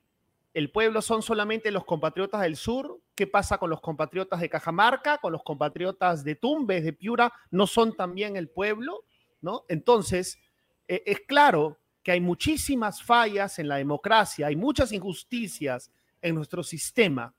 el 0.53 0.71
pueblo 0.71 1.01
son 1.01 1.21
solamente 1.21 1.71
los 1.71 1.85
compatriotas 1.85 2.41
del 2.41 2.55
sur. 2.55 2.99
¿Qué 3.21 3.27
pasa 3.27 3.59
con 3.59 3.69
los 3.69 3.81
compatriotas 3.81 4.39
de 4.39 4.49
Cajamarca, 4.49 5.19
con 5.19 5.31
los 5.31 5.43
compatriotas 5.43 6.23
de 6.23 6.33
Tumbes, 6.33 6.83
de 6.83 6.91
Piura? 6.91 7.31
¿No 7.51 7.67
son 7.67 7.95
también 7.95 8.35
el 8.35 8.49
pueblo? 8.49 9.05
¿No? 9.41 9.63
Entonces, 9.69 10.39
e, 10.87 11.03
es 11.05 11.19
claro 11.27 11.77
que 12.01 12.13
hay 12.13 12.19
muchísimas 12.19 13.03
fallas 13.03 13.59
en 13.59 13.67
la 13.67 13.75
democracia, 13.75 14.47
hay 14.47 14.55
muchas 14.55 14.91
injusticias 14.91 15.91
en 16.19 16.33
nuestro 16.33 16.63
sistema, 16.63 17.31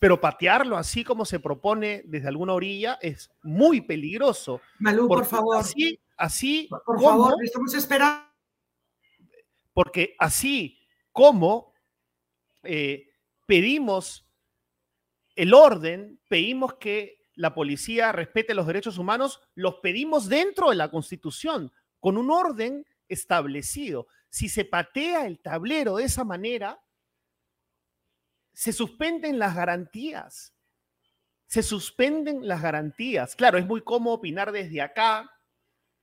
pero 0.00 0.20
patearlo 0.20 0.76
así 0.76 1.04
como 1.04 1.24
se 1.24 1.38
propone 1.38 2.02
desde 2.04 2.26
alguna 2.26 2.54
orilla 2.54 2.98
es 3.00 3.30
muy 3.44 3.82
peligroso. 3.82 4.60
Malú, 4.80 5.06
por 5.06 5.24
favor. 5.24 5.58
Así, 5.58 6.00
así 6.16 6.68
por 6.84 7.00
favor, 7.00 7.36
estamos 7.44 7.72
esperando. 7.74 8.24
Porque 9.72 10.16
así 10.18 10.80
como 11.12 11.74
eh, 12.64 13.06
pedimos 13.46 14.26
el 15.36 15.54
orden, 15.54 16.20
pedimos 16.28 16.74
que 16.74 17.20
la 17.34 17.54
policía 17.54 18.12
respete 18.12 18.54
los 18.54 18.66
derechos 18.66 18.98
humanos, 18.98 19.40
los 19.54 19.76
pedimos 19.76 20.28
dentro 20.28 20.70
de 20.70 20.76
la 20.76 20.90
Constitución, 20.90 21.72
con 21.98 22.16
un 22.16 22.30
orden 22.30 22.84
establecido. 23.08 24.06
Si 24.28 24.48
se 24.48 24.64
patea 24.64 25.26
el 25.26 25.40
tablero 25.40 25.96
de 25.96 26.04
esa 26.04 26.24
manera, 26.24 26.80
se 28.52 28.72
suspenden 28.72 29.38
las 29.38 29.54
garantías. 29.54 30.54
Se 31.46 31.62
suspenden 31.62 32.46
las 32.46 32.62
garantías. 32.62 33.34
Claro, 33.34 33.58
es 33.58 33.66
muy 33.66 33.80
cómodo 33.82 34.14
opinar 34.14 34.52
desde 34.52 34.80
acá, 34.80 35.30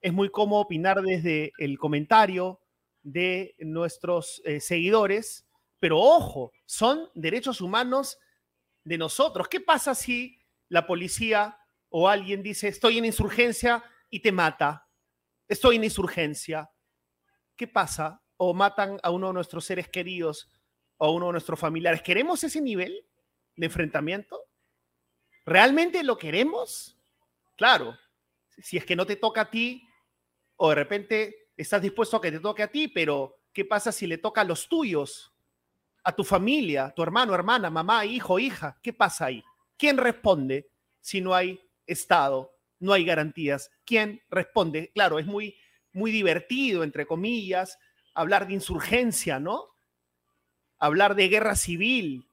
es 0.01 0.13
muy 0.13 0.29
cómodo 0.29 0.61
opinar 0.61 1.01
desde 1.01 1.51
el 1.57 1.77
comentario 1.77 2.59
de 3.03 3.55
nuestros 3.59 4.41
eh, 4.43 4.59
seguidores, 4.59 5.47
pero 5.79 5.99
ojo, 5.99 6.51
son 6.65 7.09
derechos 7.13 7.61
humanos 7.61 8.17
de 8.87 8.97
nosotros. 8.97 9.47
¿Qué 9.47 9.59
pasa 9.59 9.93
si 9.93 10.39
la 10.69 10.87
policía 10.87 11.57
o 11.89 12.07
alguien 12.07 12.41
dice, 12.41 12.67
estoy 12.67 12.97
en 12.97 13.05
insurgencia 13.05 13.83
y 14.09 14.21
te 14.21 14.31
mata? 14.31 14.87
Estoy 15.47 15.77
en 15.77 15.83
insurgencia. 15.83 16.69
¿qué 17.57 17.67
pasa? 17.67 18.23
O 18.37 18.53
matan 18.53 18.99
a 19.03 19.09
uno 19.09 19.27
de 19.27 19.33
nuestros 19.33 19.65
seres 19.65 19.89
queridos 19.89 20.49
o 20.97 21.07
a 21.07 21.11
uno 21.11 21.25
de 21.25 21.31
nuestros 21.33 21.59
familiares. 21.59 22.01
¿Queremos 22.01 22.43
ese 22.43 22.61
nivel 22.61 23.05
de 23.55 23.65
enfrentamiento? 23.65 24.39
¿Realmente 25.45 26.03
lo 26.03 26.17
queremos? 26.17 26.97
Claro, 27.57 27.97
si 28.59 28.77
es 28.77 28.85
que 28.85 28.95
no 28.95 29.05
te 29.05 29.15
toca 29.15 29.41
a 29.41 29.49
ti 29.49 29.85
o 30.55 30.69
de 30.69 30.75
repente 30.75 31.49
estás 31.57 31.81
dispuesto 31.81 32.17
a 32.17 32.21
que 32.21 32.31
te 32.31 32.39
toque 32.39 32.63
a 32.63 32.71
ti, 32.71 32.87
pero 32.87 33.41
¿qué 33.51 33.65
pasa 33.65 33.91
si 33.91 34.05
le 34.05 34.19
toca 34.19 34.41
a 34.41 34.45
los 34.45 34.69
tuyos? 34.69 35.33
A 36.07 36.15
tu 36.15 36.23
familia, 36.23 36.93
tu 36.95 37.03
hermano, 37.03 37.35
hermana, 37.35 37.69
mamá, 37.69 38.05
hijo, 38.05 38.39
hija. 38.39 38.79
¿Qué 38.81 38.93
pasa 38.93 39.25
ahí? 39.25 39.43
¿Quién 39.77 39.97
responde 39.97 40.69
si 41.01 41.19
no 41.19 41.35
hay 41.35 41.59
Estado, 41.85 42.49
no 42.79 42.93
hay 42.93 43.03
garantías? 43.03 43.69
¿Quién 43.85 44.21
responde? 44.29 44.89
Claro, 44.93 45.19
es 45.19 45.25
muy 45.25 45.53
muy 45.97 46.11
divertido, 46.11 46.83
entre 46.83 47.05
comillas, 47.05 47.77
hablar 48.13 48.47
de 48.47 48.53
insurgencia, 48.53 49.39
¿no? 49.39 49.65
Hablar 50.77 51.15
de 51.15 51.27
guerra 51.27 51.55
civil, 51.55 52.29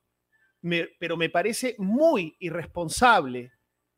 pero 1.00 1.16
me 1.16 1.30
parece 1.30 1.74
muy 1.78 2.36
irresponsable, 2.38 3.52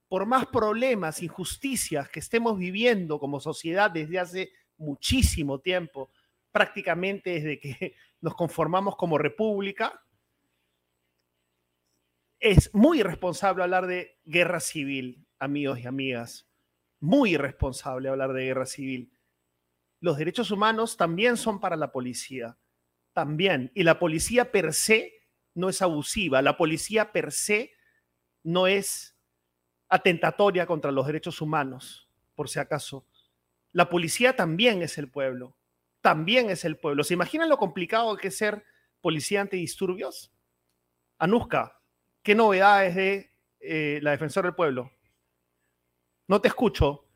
por 0.09 0.25
más 0.25 0.47
problemas, 0.47 1.21
injusticias 1.21 2.09
que 2.09 2.21
estemos 2.21 2.57
viviendo 2.59 3.19
como 3.19 3.41
sociedad 3.41 3.91
desde 3.91 4.21
hace 4.21 4.53
muchísimo 4.79 5.59
tiempo, 5.59 6.11
prácticamente 6.57 7.31
desde 7.31 7.59
que 7.59 7.95
nos 8.21 8.35
conformamos 8.35 8.97
como 8.97 9.19
república, 9.19 10.03
es 12.39 12.73
muy 12.75 13.01
irresponsable 13.01 13.63
hablar 13.63 13.87
de 13.87 14.21
guerra 14.25 14.61
civil, 14.61 15.27
amigos 15.39 15.81
y 15.81 15.87
amigas. 15.87 16.49
Muy 17.01 17.35
irresponsable 17.35 18.09
hablar 18.09 18.33
de 18.33 18.45
guerra 18.45 18.67
civil 18.67 19.13
los 20.01 20.19
derechos 20.19 20.51
humanos 20.51 20.97
también 20.97 21.37
son 21.37 21.61
para 21.61 21.77
la 21.77 21.93
policía, 21.93 22.59
también. 23.13 23.71
Y 23.75 23.83
la 23.83 23.99
policía 23.99 24.53
per 24.53 24.73
se 24.73 25.13
no 25.55 25.69
es 25.69 25.83
abusiva, 25.83 26.43
la 26.43 26.57
policía 26.57 27.13
per 27.13 27.33
se 27.33 27.73
no 28.43 28.67
es 28.67 29.17
atentatoria 29.89 30.67
contra 30.67 30.93
los 30.93 31.07
derechos 31.07 31.41
humanos, 31.41 32.11
por 32.35 32.49
si 32.49 32.59
acaso. 32.59 33.07
La 33.73 33.89
policía 33.89 34.37
también 34.37 34.83
es 34.83 34.99
el 34.99 35.11
pueblo, 35.11 35.57
también 36.07 36.51
es 36.51 36.65
el 36.65 36.79
pueblo. 36.79 37.03
¿Se 37.03 37.15
imaginan 37.15 37.49
lo 37.49 37.59
complicado 37.59 38.17
que 38.17 38.29
es 38.29 38.39
ser 38.39 38.65
policía 39.01 39.41
antidisturbios? 39.41 40.33
Anuska, 41.19 41.81
¿qué 42.23 42.37
novedades 42.37 42.95
de 42.95 43.33
eh, 43.59 43.99
la 44.03 44.13
defensora 44.13 44.47
del 44.47 44.55
pueblo? 44.55 44.93
No 46.29 46.41
te 46.41 46.47
escucho. 46.47 47.09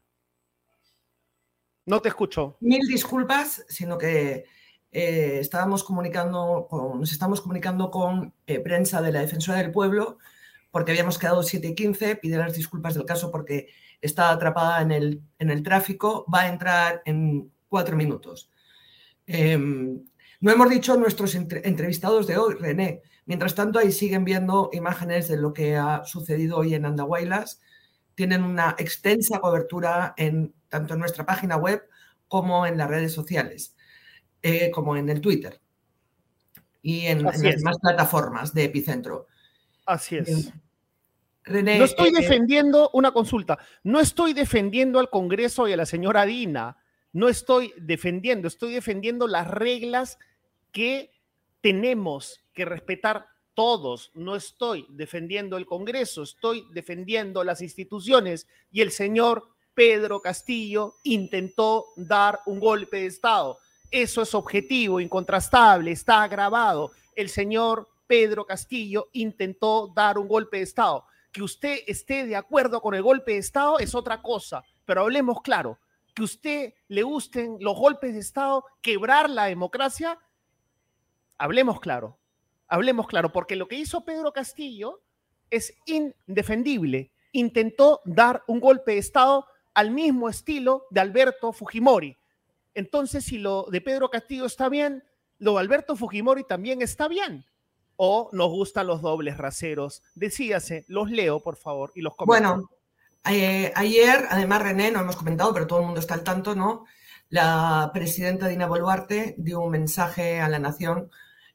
No 1.86 2.00
te 2.00 2.08
escucho. 2.08 2.56
Mil 2.58 2.84
disculpas, 2.88 3.64
sino 3.68 3.96
que 3.96 4.46
eh, 4.90 5.38
estábamos 5.38 5.84
comunicando 5.84 6.66
con, 6.68 6.98
nos 6.98 7.12
estamos 7.12 7.40
comunicando 7.40 7.92
con 7.92 8.34
eh, 8.48 8.58
prensa 8.58 9.00
de 9.00 9.12
la 9.12 9.20
Defensora 9.20 9.58
del 9.58 9.70
Pueblo 9.70 10.18
porque 10.72 10.90
habíamos 10.90 11.16
quedado 11.16 11.44
7 11.44 11.64
y 11.64 11.74
15. 11.76 12.16
Pide 12.16 12.38
las 12.38 12.54
disculpas 12.54 12.94
del 12.94 13.04
caso 13.04 13.30
porque 13.30 13.68
está 14.00 14.30
atrapada 14.30 14.82
en 14.82 14.90
el, 14.90 15.22
en 15.38 15.50
el 15.50 15.62
tráfico. 15.62 16.26
Va 16.28 16.40
a 16.40 16.48
entrar 16.48 17.02
en 17.04 17.52
cuatro 17.68 17.96
minutos. 17.96 18.50
Em, 19.32 20.04
no 20.40 20.50
hemos 20.50 20.68
dicho 20.68 20.96
nuestros 20.96 21.34
entrevistados 21.34 22.26
de 22.26 22.36
hoy, 22.36 22.54
René. 22.54 23.02
Mientras 23.26 23.54
tanto, 23.54 23.78
ahí 23.78 23.92
siguen 23.92 24.24
viendo 24.24 24.70
imágenes 24.72 25.28
de 25.28 25.36
lo 25.36 25.52
que 25.52 25.76
ha 25.76 26.04
sucedido 26.04 26.56
hoy 26.56 26.74
en 26.74 26.84
Andahuaylas. 26.84 27.60
Tienen 28.16 28.42
una 28.42 28.74
extensa 28.76 29.40
cobertura 29.40 30.14
en 30.16 30.52
tanto 30.68 30.94
en 30.94 31.00
nuestra 31.00 31.24
página 31.24 31.56
web 31.56 31.82
como 32.26 32.66
en 32.66 32.76
las 32.76 32.88
redes 32.88 33.12
sociales, 33.12 33.76
eh, 34.42 34.70
como 34.70 34.96
en 34.96 35.08
el 35.08 35.20
Twitter 35.20 35.60
y 36.82 37.06
en, 37.06 37.22
las 37.22 37.40
demás 37.40 37.78
plataformas 37.80 38.52
de 38.52 38.64
Epicentro. 38.64 39.26
Así 39.86 40.16
es. 40.16 40.48
Eh, 40.48 40.52
no 41.62 41.84
estoy 41.84 42.08
eh, 42.08 42.12
defendiendo 42.12 42.90
una 42.92 43.12
consulta, 43.12 43.58
no 43.82 44.00
estoy 44.00 44.32
defendiendo 44.32 44.98
al 44.98 45.10
Congreso 45.10 45.68
y 45.68 45.72
a 45.72 45.76
la 45.76 45.86
señora 45.86 46.24
Dina, 46.24 46.76
no 47.12 47.28
estoy 47.28 47.72
defendiendo, 47.76 48.48
estoy 48.48 48.74
defendiendo 48.74 49.26
las 49.26 49.48
reglas 49.48 50.18
que 50.72 51.10
tenemos 51.60 52.40
que 52.52 52.64
respetar 52.64 53.26
todos. 53.54 54.10
No 54.14 54.36
estoy 54.36 54.86
defendiendo 54.90 55.56
el 55.56 55.66
Congreso, 55.66 56.22
estoy 56.22 56.66
defendiendo 56.70 57.44
las 57.44 57.60
instituciones 57.60 58.46
y 58.70 58.80
el 58.80 58.90
señor 58.90 59.48
Pedro 59.74 60.20
Castillo 60.20 60.96
intentó 61.04 61.86
dar 61.96 62.40
un 62.46 62.60
golpe 62.60 62.98
de 62.98 63.06
Estado. 63.06 63.58
Eso 63.90 64.22
es 64.22 64.34
objetivo, 64.34 65.00
incontrastable, 65.00 65.90
está 65.90 66.26
grabado. 66.28 66.92
El 67.16 67.28
señor 67.28 67.88
Pedro 68.06 68.44
Castillo 68.46 69.08
intentó 69.12 69.92
dar 69.94 70.18
un 70.18 70.28
golpe 70.28 70.58
de 70.58 70.62
Estado. 70.64 71.04
Que 71.32 71.42
usted 71.42 71.80
esté 71.86 72.26
de 72.26 72.36
acuerdo 72.36 72.80
con 72.80 72.94
el 72.94 73.02
golpe 73.02 73.32
de 73.32 73.38
Estado 73.38 73.78
es 73.78 73.94
otra 73.94 74.22
cosa, 74.22 74.62
pero 74.84 75.02
hablemos 75.02 75.42
claro. 75.42 75.78
Que 76.14 76.22
usted 76.22 76.74
le 76.88 77.02
gusten 77.02 77.56
los 77.60 77.76
golpes 77.76 78.14
de 78.14 78.20
Estado, 78.20 78.64
quebrar 78.82 79.30
la 79.30 79.44
democracia, 79.46 80.18
hablemos 81.38 81.80
claro. 81.80 82.18
Hablemos 82.68 83.06
claro, 83.06 83.32
porque 83.32 83.56
lo 83.56 83.66
que 83.66 83.76
hizo 83.76 84.04
Pedro 84.04 84.32
Castillo 84.32 85.02
es 85.50 85.74
indefendible. 85.86 87.12
Intentó 87.32 88.00
dar 88.04 88.44
un 88.46 88.60
golpe 88.60 88.92
de 88.92 88.98
Estado 88.98 89.46
al 89.74 89.90
mismo 89.90 90.28
estilo 90.28 90.86
de 90.90 91.00
Alberto 91.00 91.52
Fujimori. 91.52 92.16
Entonces, 92.74 93.24
si 93.24 93.38
lo 93.38 93.66
de 93.70 93.80
Pedro 93.80 94.10
Castillo 94.10 94.46
está 94.46 94.68
bien, 94.68 95.02
lo 95.38 95.54
de 95.54 95.60
Alberto 95.60 95.96
Fujimori 95.96 96.44
también 96.44 96.82
está 96.82 97.08
bien. 97.08 97.44
O 97.96 98.30
nos 98.32 98.48
gustan 98.48 98.86
los 98.86 99.02
dobles 99.02 99.36
raseros. 99.36 100.02
Decíase, 100.14 100.84
los 100.88 101.10
leo, 101.10 101.40
por 101.40 101.56
favor, 101.56 101.92
y 101.94 102.00
los 102.00 102.14
comento. 102.14 102.48
Bueno, 102.48 102.70
eh, 103.28 103.72
ayer, 103.74 104.26
además, 104.30 104.62
René, 104.62 104.90
no 104.90 105.00
hemos 105.00 105.16
comentado, 105.16 105.52
pero 105.52 105.66
todo 105.66 105.80
el 105.80 105.86
mundo 105.86 106.00
está 106.00 106.14
al 106.14 106.24
tanto, 106.24 106.54
¿no? 106.54 106.84
La 107.28 107.90
presidenta 107.92 108.48
Dina 108.48 108.66
Boluarte 108.66 109.34
dio 109.38 109.60
un 109.60 109.70
mensaje 109.70 110.40
a 110.40 110.48
la 110.48 110.58
nación 110.58 111.10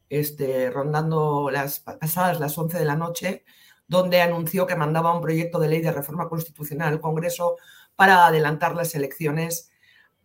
este, 0.10 0.70
rondando 0.70 1.50
las 1.52 1.80
pasadas 1.80 2.40
las 2.40 2.58
11 2.58 2.78
de 2.78 2.86
la 2.86 2.96
noche, 2.96 3.44
donde 3.88 4.22
anunció 4.22 4.66
que 4.66 4.76
mandaba 4.76 5.14
un 5.14 5.22
proyecto 5.22 5.60
de 5.60 5.68
ley 5.68 5.82
de 5.82 5.92
reforma 5.92 6.30
constitucional 6.30 6.94
al 6.94 7.02
Congreso 7.02 7.58
para 7.96 8.26
adelantar 8.26 8.76
las 8.76 8.96
elecciones 8.96 9.72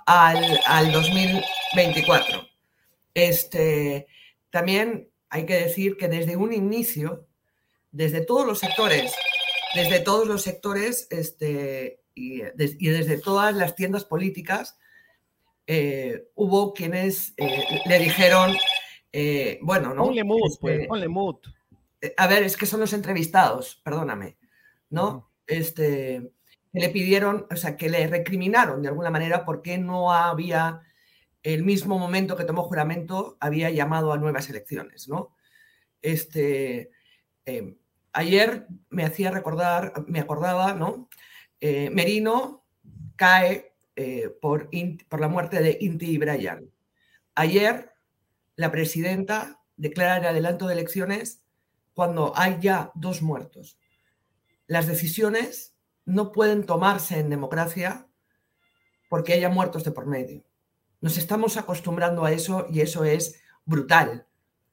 al, 0.07 0.92
2024. 0.92 2.42
Este, 3.14 4.07
también 4.50 5.11
hay 5.29 5.46
que 5.46 5.55
decir 5.55 5.96
que 5.96 6.09
desde 6.09 6.37
un 6.37 6.53
inicio, 6.53 7.26
desde 7.90 8.24
todos 8.24 8.46
los 8.46 8.59
sectores, 8.59 9.12
desde 9.74 10.00
todos 10.00 10.26
los 10.26 10.42
sectores 10.42 11.06
este, 11.11 12.02
y, 12.14 12.40
desde 12.40 13.18
todas 13.18 13.54
las 13.54 13.74
tiendas 13.76 14.04
políticas, 14.04 14.78
eh, 15.66 16.28
hubo 16.35 16.74
quienes 16.74 17.35
eh, 17.37 17.64
le 17.87 17.98
dijeron, 17.98 18.56
eh, 19.12 19.59
bueno, 19.62 19.94
¿no? 19.94 20.04
Ponle 20.04 20.24
mood, 20.24 20.59
pues, 20.61 20.74
este, 20.74 20.88
ponle 20.88 21.09
mood. 21.09 21.37
A 22.16 22.26
ver, 22.26 22.42
es 22.42 22.56
que 22.56 22.66
son 22.66 22.80
los 22.80 22.92
entrevistados, 22.92 23.80
perdóname, 23.85 24.37
¿no? 24.88 25.30
Este, 25.46 26.33
que 26.72 26.80
le 26.80 26.88
pidieron, 26.88 27.46
o 27.50 27.56
sea, 27.56 27.76
que 27.76 27.88
le 27.88 28.06
recriminaron 28.06 28.83
de 28.83 28.88
alguna 28.88 29.11
manera 29.11 29.44
porque 29.44 29.78
no 29.78 30.12
había 30.12 30.83
el 31.42 31.64
mismo 31.64 31.98
momento 31.98 32.37
que 32.37 32.44
tomó 32.44 32.62
juramento, 32.62 33.37
había 33.40 33.70
llamado 33.70 34.12
a 34.12 34.18
nuevas 34.18 34.48
elecciones. 34.50 35.09
¿no? 35.09 35.35
Este, 36.02 36.90
ayer 38.12 38.66
me 38.88 39.04
hacía 39.04 39.30
recordar, 39.30 39.92
me 40.06 40.20
acordaba, 40.20 40.74
¿no? 40.74 41.08
Eh, 41.60 41.90
Merino 41.90 42.64
cae 43.16 43.74
eh, 43.96 44.30
por, 44.40 44.70
la 44.72 45.28
muerte 45.28 45.60
de 45.60 45.76
Inti 45.80 46.16
Brian. 46.18 46.70
Ayer 47.34 47.92
la 48.56 48.70
presidenta 48.70 49.60
declara 49.76 50.16
el 50.16 50.26
adelanto 50.26 50.66
de 50.66 50.74
elecciones 50.74 51.42
cuando 51.94 52.32
hay 52.36 52.58
ya 52.60 52.92
dos 52.94 53.22
muertos. 53.22 53.78
Las 54.66 54.86
decisiones 54.86 55.74
no 56.04 56.32
pueden 56.32 56.64
tomarse 56.64 57.18
en 57.18 57.30
democracia 57.30 58.06
porque 59.08 59.32
haya 59.32 59.48
muertos 59.48 59.84
de 59.84 59.90
por 59.90 60.06
medio. 60.06 60.44
Nos 61.00 61.18
estamos 61.18 61.56
acostumbrando 61.56 62.24
a 62.24 62.32
eso 62.32 62.66
y 62.70 62.80
eso 62.80 63.04
es 63.04 63.40
brutal. 63.64 64.26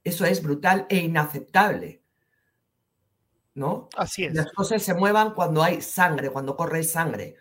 Eso 0.03 0.25
es 0.25 0.41
brutal 0.41 0.85
e 0.89 0.97
inaceptable. 0.97 2.01
¿No? 3.57 3.89
Así 3.97 4.23
es. 4.23 4.35
Las 4.35 4.51
cosas 4.51 4.83
se 4.83 4.93
muevan 4.93 5.33
cuando 5.33 5.63
hay 5.63 5.81
sangre, 5.81 6.29
cuando 6.29 6.55
corre 6.55 6.83
sangre. 6.83 7.37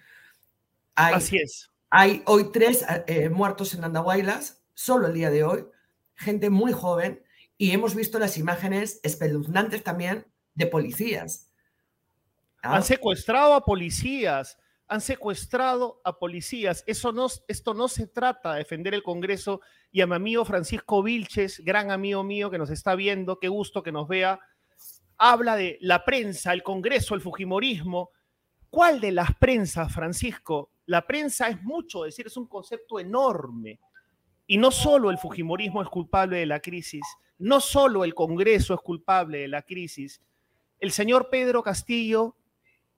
Así 0.95 1.37
es. 1.37 1.71
Hay 1.91 2.23
hoy 2.25 2.51
tres 2.53 2.87
eh, 3.07 3.29
muertos 3.29 3.75
en 3.75 3.85
Andahuaylas, 3.85 4.65
solo 4.73 5.09
el 5.09 5.13
día 5.13 5.29
de 5.29 5.45
hoy, 5.45 5.67
gente 6.15 6.49
muy 6.49 6.73
joven, 6.73 7.23
y 7.59 7.73
hemos 7.73 7.95
visto 7.95 8.19
las 8.19 8.39
imágenes 8.39 8.99
espeluznantes 9.03 9.85
también 9.85 10.27
de 10.55 10.67
policías. 10.67 11.51
Han 12.63 12.83
secuestrado 12.83 13.53
a 13.53 13.67
policías, 13.67 14.57
han 14.89 15.03
secuestrado 15.03 16.01
a 16.03 16.19
policías. 16.19 16.83
Eso 16.87 17.13
no, 17.13 17.27
esto 17.47 17.75
no 17.75 17.89
se 17.89 18.07
trata 18.07 18.55
de 18.55 18.61
defender 18.61 18.95
el 18.95 19.03
Congreso. 19.03 19.61
Y 19.93 20.01
a 20.01 20.07
mi 20.07 20.15
amigo 20.15 20.47
Francisco 20.47 21.03
Vilches, 21.03 21.63
gran 21.63 21.91
amigo 21.91 22.25
mío 22.25 22.51
que 22.51 22.57
nos 22.57 22.71
está 22.71 22.95
viendo, 22.95 23.39
qué 23.39 23.49
gusto 23.49 23.83
que 23.83 23.93
nos 23.93 24.09
vea, 24.09 24.41
habla 25.19 25.57
de 25.57 25.79
la 25.81 26.05
prensa, 26.05 26.53
el 26.53 26.63
Congreso, 26.63 27.15
el 27.15 27.21
Fujimorismo. 27.21 28.11
¿Cuál 28.71 29.01
de 29.01 29.13
las 29.13 29.35
prensas, 29.37 29.93
Francisco? 29.93 30.71
La 30.87 31.07
prensa 31.07 31.49
es 31.49 31.63
mucho 31.63 32.05
decir, 32.05 32.27
es 32.27 32.37
un 32.37 32.47
concepto 32.47 33.01
enorme. 33.01 33.81
Y 34.47 34.59
no 34.59 34.71
solo 34.71 35.11
el 35.11 35.19
Fujimorismo 35.19 35.83
es 35.83 35.89
culpable 35.89 36.39
de 36.39 36.47
la 36.47 36.61
crisis, 36.61 37.03
no 37.39 37.61
solo 37.61 38.05
el 38.05 38.15
Congreso 38.15 38.75
es 38.75 38.81
culpable 38.81 39.39
de 39.39 39.49
la 39.49 39.63
crisis. 39.63 40.23
El 40.79 40.93
señor 40.93 41.29
Pedro 41.31 41.63
Castillo 41.63 42.37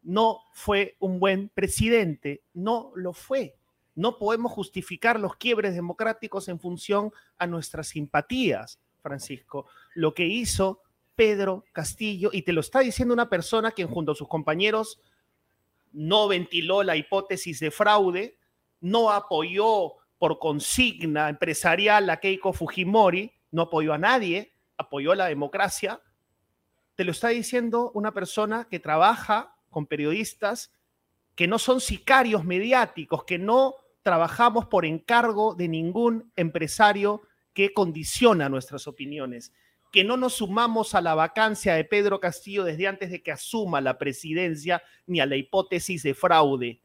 no 0.03 0.41
fue 0.53 0.97
un 1.01 1.19
buen 1.19 1.49
presidente, 1.49 2.43
no 2.55 2.93
lo 2.95 3.13
fue. 3.13 3.57
No 3.95 4.19
podemos 4.19 4.53
justificar 4.53 5.19
los 5.19 5.37
quiebres 5.37 5.75
democráticos 5.75 6.49
en 6.49 6.61
función 6.61 7.13
a 7.37 7.47
nuestras 7.47 7.89
simpatías, 7.89 8.79
Francisco. 9.03 9.67
Lo 9.95 10.15
que 10.15 10.27
hizo 10.27 10.83
Pedro 11.19 11.65
Castillo, 11.73 12.31
y 12.33 12.43
te 12.43 12.53
lo 12.53 12.61
está 12.61 12.79
diciendo 12.79 13.13
una 13.13 13.29
persona 13.29 13.73
que 13.73 13.85
junto 13.85 14.13
a 14.13 14.15
sus 14.15 14.29
compañeros 14.29 15.01
no 15.91 16.29
ventiló 16.29 16.85
la 16.85 16.95
hipótesis 16.95 17.59
de 17.59 17.73
fraude, 17.73 18.39
no 18.81 19.11
apoyó 19.11 19.95
por 20.17 20.39
consigna 20.39 21.29
empresarial 21.29 22.09
a 22.09 22.19
Keiko 22.19 22.53
Fujimori, 22.53 23.33
no 23.51 23.63
apoyó 23.63 23.95
a 23.95 23.99
nadie, 23.99 24.53
apoyó 24.77 25.11
a 25.11 25.17
la 25.17 25.27
democracia. 25.27 26.01
Te 26.95 27.03
lo 27.03 27.11
está 27.11 27.31
diciendo 27.31 27.91
una 27.95 28.15
persona 28.15 28.69
que 28.71 28.79
trabaja 28.79 29.57
con 29.71 29.87
periodistas 29.87 30.73
que 31.35 31.49
no 31.49 31.59
son 31.59 31.81
sicarios 31.81 32.45
mediáticos, 32.45 33.25
que 33.25 33.41
no 33.41 33.75
trabajamos 34.03 34.67
por 34.67 34.87
encargo 34.87 35.57
de 35.57 35.67
ningún 35.67 36.31
empresario 36.37 37.23
que 37.55 37.73
condiciona 37.73 38.49
nuestras 38.49 38.87
opiniones, 38.87 39.53
que 39.93 40.05
no 40.05 40.17
nos 40.17 40.35
sumamos 40.35 40.95
a 40.95 41.01
la 41.01 41.15
vacancia 41.15 41.75
de 41.75 41.85
Pedro 41.85 42.21
Castillo 42.21 42.65
desde 42.65 42.87
antes 42.87 43.11
de 43.11 43.23
que 43.23 43.33
asuma 43.33 43.81
la 43.81 43.99
presidencia 43.99 44.83
ni 45.07 45.21
a 45.21 45.27
la 45.27 45.37
hipótesis 45.37 46.03
de 46.03 46.15
fraude. 46.15 46.81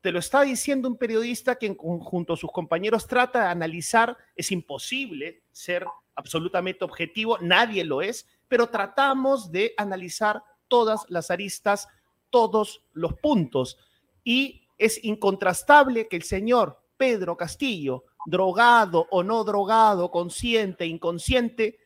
Te 0.00 0.12
lo 0.12 0.18
está 0.18 0.42
diciendo 0.42 0.88
un 0.88 0.96
periodista 0.96 1.56
que 1.56 1.74
junto 1.76 2.32
a 2.32 2.36
sus 2.36 2.50
compañeros 2.50 3.06
trata 3.06 3.40
de 3.40 3.48
analizar, 3.48 4.16
es 4.34 4.50
imposible 4.50 5.42
ser 5.52 5.86
absolutamente 6.14 6.84
objetivo, 6.84 7.38
nadie 7.40 7.84
lo 7.84 8.00
es, 8.02 8.26
pero 8.48 8.68
tratamos 8.68 9.50
de 9.52 9.74
analizar 9.76 10.42
todas 10.68 11.04
las 11.08 11.30
aristas, 11.30 11.88
todos 12.30 12.82
los 12.92 13.14
puntos. 13.14 13.78
Y 14.24 14.62
es 14.78 15.02
incontrastable 15.04 16.08
que 16.08 16.16
el 16.16 16.22
señor 16.22 16.80
Pedro 16.96 17.36
Castillo, 17.36 18.04
drogado 18.26 19.06
o 19.10 19.22
no 19.22 19.44
drogado, 19.44 20.10
consciente, 20.10 20.86
inconsciente, 20.86 21.78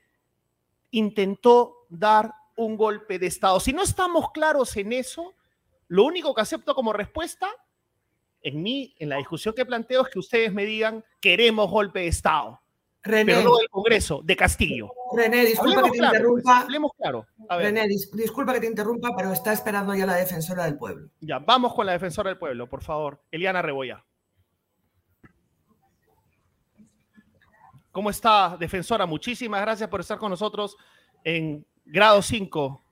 intentó 0.91 1.87
dar 1.89 2.33
un 2.57 2.77
golpe 2.77 3.19
de 3.19 3.27
Estado. 3.27 3.61
Si 3.61 3.73
no 3.73 3.83
estamos 3.83 4.31
claros 4.33 4.77
en 4.77 4.93
eso, 4.93 5.35
lo 5.89 6.05
único 6.05 6.35
que 6.35 6.41
acepto 6.41 6.75
como 6.75 6.93
respuesta 6.93 7.49
en 8.43 8.63
mí, 8.63 8.95
en 8.99 9.09
la 9.09 9.17
discusión 9.17 9.55
que 9.55 9.65
planteo, 9.65 10.03
es 10.03 10.09
que 10.09 10.19
ustedes 10.19 10.53
me 10.53 10.65
digan, 10.65 11.03
queremos 11.21 11.71
golpe 11.71 12.01
de 12.01 12.09
Estado. 12.09 12.61
pero 13.03 13.43
no 13.43 13.57
del 13.57 13.69
Congreso, 13.71 14.21
de 14.23 14.37
Castillo. 14.37 14.91
René, 15.17 15.47
disculpa 15.47 15.83
que 15.83 15.91
te 15.91 15.97
interrumpa. 15.97 16.61
hablemos 16.61 16.93
claro. 16.97 17.27
René, 17.49 17.87
disculpa 17.89 18.53
que 18.53 18.61
te 18.61 18.67
interrumpa, 18.67 19.15
pero 19.17 19.33
está 19.33 19.53
esperando 19.53 19.95
ya 19.95 20.07
la 20.07 20.17
defensora 20.17 20.65
del 20.65 20.77
pueblo. 20.77 21.09
Ya, 21.21 21.39
vamos 21.39 21.75
con 21.75 21.87
la 21.87 21.93
defensora 21.93 22.31
del 22.31 22.39
pueblo, 22.39 22.69
por 22.69 22.83
favor. 22.83 23.23
Eliana 23.31 23.63
Reboya. 23.63 24.05
¿Cómo 27.95 28.11
está, 28.11 28.57
defensora? 28.59 29.07
Muchísimas 29.07 29.61
gracias 29.61 29.89
por 29.89 30.01
estar 30.01 30.19
con 30.19 30.29
nosotros 30.29 30.77
en 31.23 31.65
grado 31.85 32.23
5, 32.23 32.85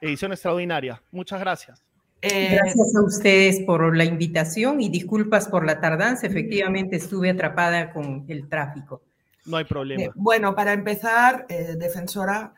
edición 0.00 0.30
extraordinaria. 0.30 1.02
Muchas 1.10 1.40
gracias. 1.40 1.84
Eh, 2.22 2.50
gracias 2.52 2.94
a 2.94 3.04
ustedes 3.04 3.62
por 3.66 3.96
la 3.96 4.04
invitación 4.04 4.80
y 4.80 4.88
disculpas 4.88 5.48
por 5.48 5.66
la 5.66 5.80
tardanza. 5.80 6.28
Efectivamente, 6.28 6.94
estuve 6.94 7.30
atrapada 7.30 7.92
con 7.92 8.24
el 8.28 8.48
tráfico. 8.48 9.02
No 9.46 9.56
hay 9.56 9.64
problema. 9.64 10.04
Eh, 10.04 10.10
bueno, 10.14 10.54
para 10.54 10.74
empezar, 10.74 11.46
eh, 11.48 11.74
defensora, 11.76 12.54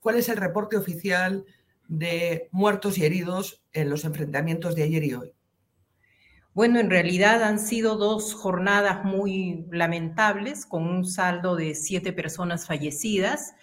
¿cuál 0.00 0.16
es 0.16 0.28
el 0.28 0.36
reporte 0.36 0.76
oficial 0.76 1.46
de 1.88 2.50
muertos 2.52 2.98
y 2.98 3.06
heridos 3.06 3.64
en 3.72 3.88
los 3.88 4.04
enfrentamientos 4.04 4.74
de 4.74 4.82
ayer 4.82 5.02
y 5.04 5.14
hoy? 5.14 5.32
Bueno, 6.54 6.78
en 6.78 6.88
realidad 6.88 7.42
han 7.42 7.58
sido 7.58 7.96
dos 7.96 8.32
jornadas 8.32 9.04
muy 9.04 9.66
lamentables, 9.72 10.64
con 10.64 10.86
un 10.86 11.04
saldo 11.04 11.56
de 11.56 11.74
siete 11.74 12.12
personas 12.12 12.66
fallecidas 12.66 13.54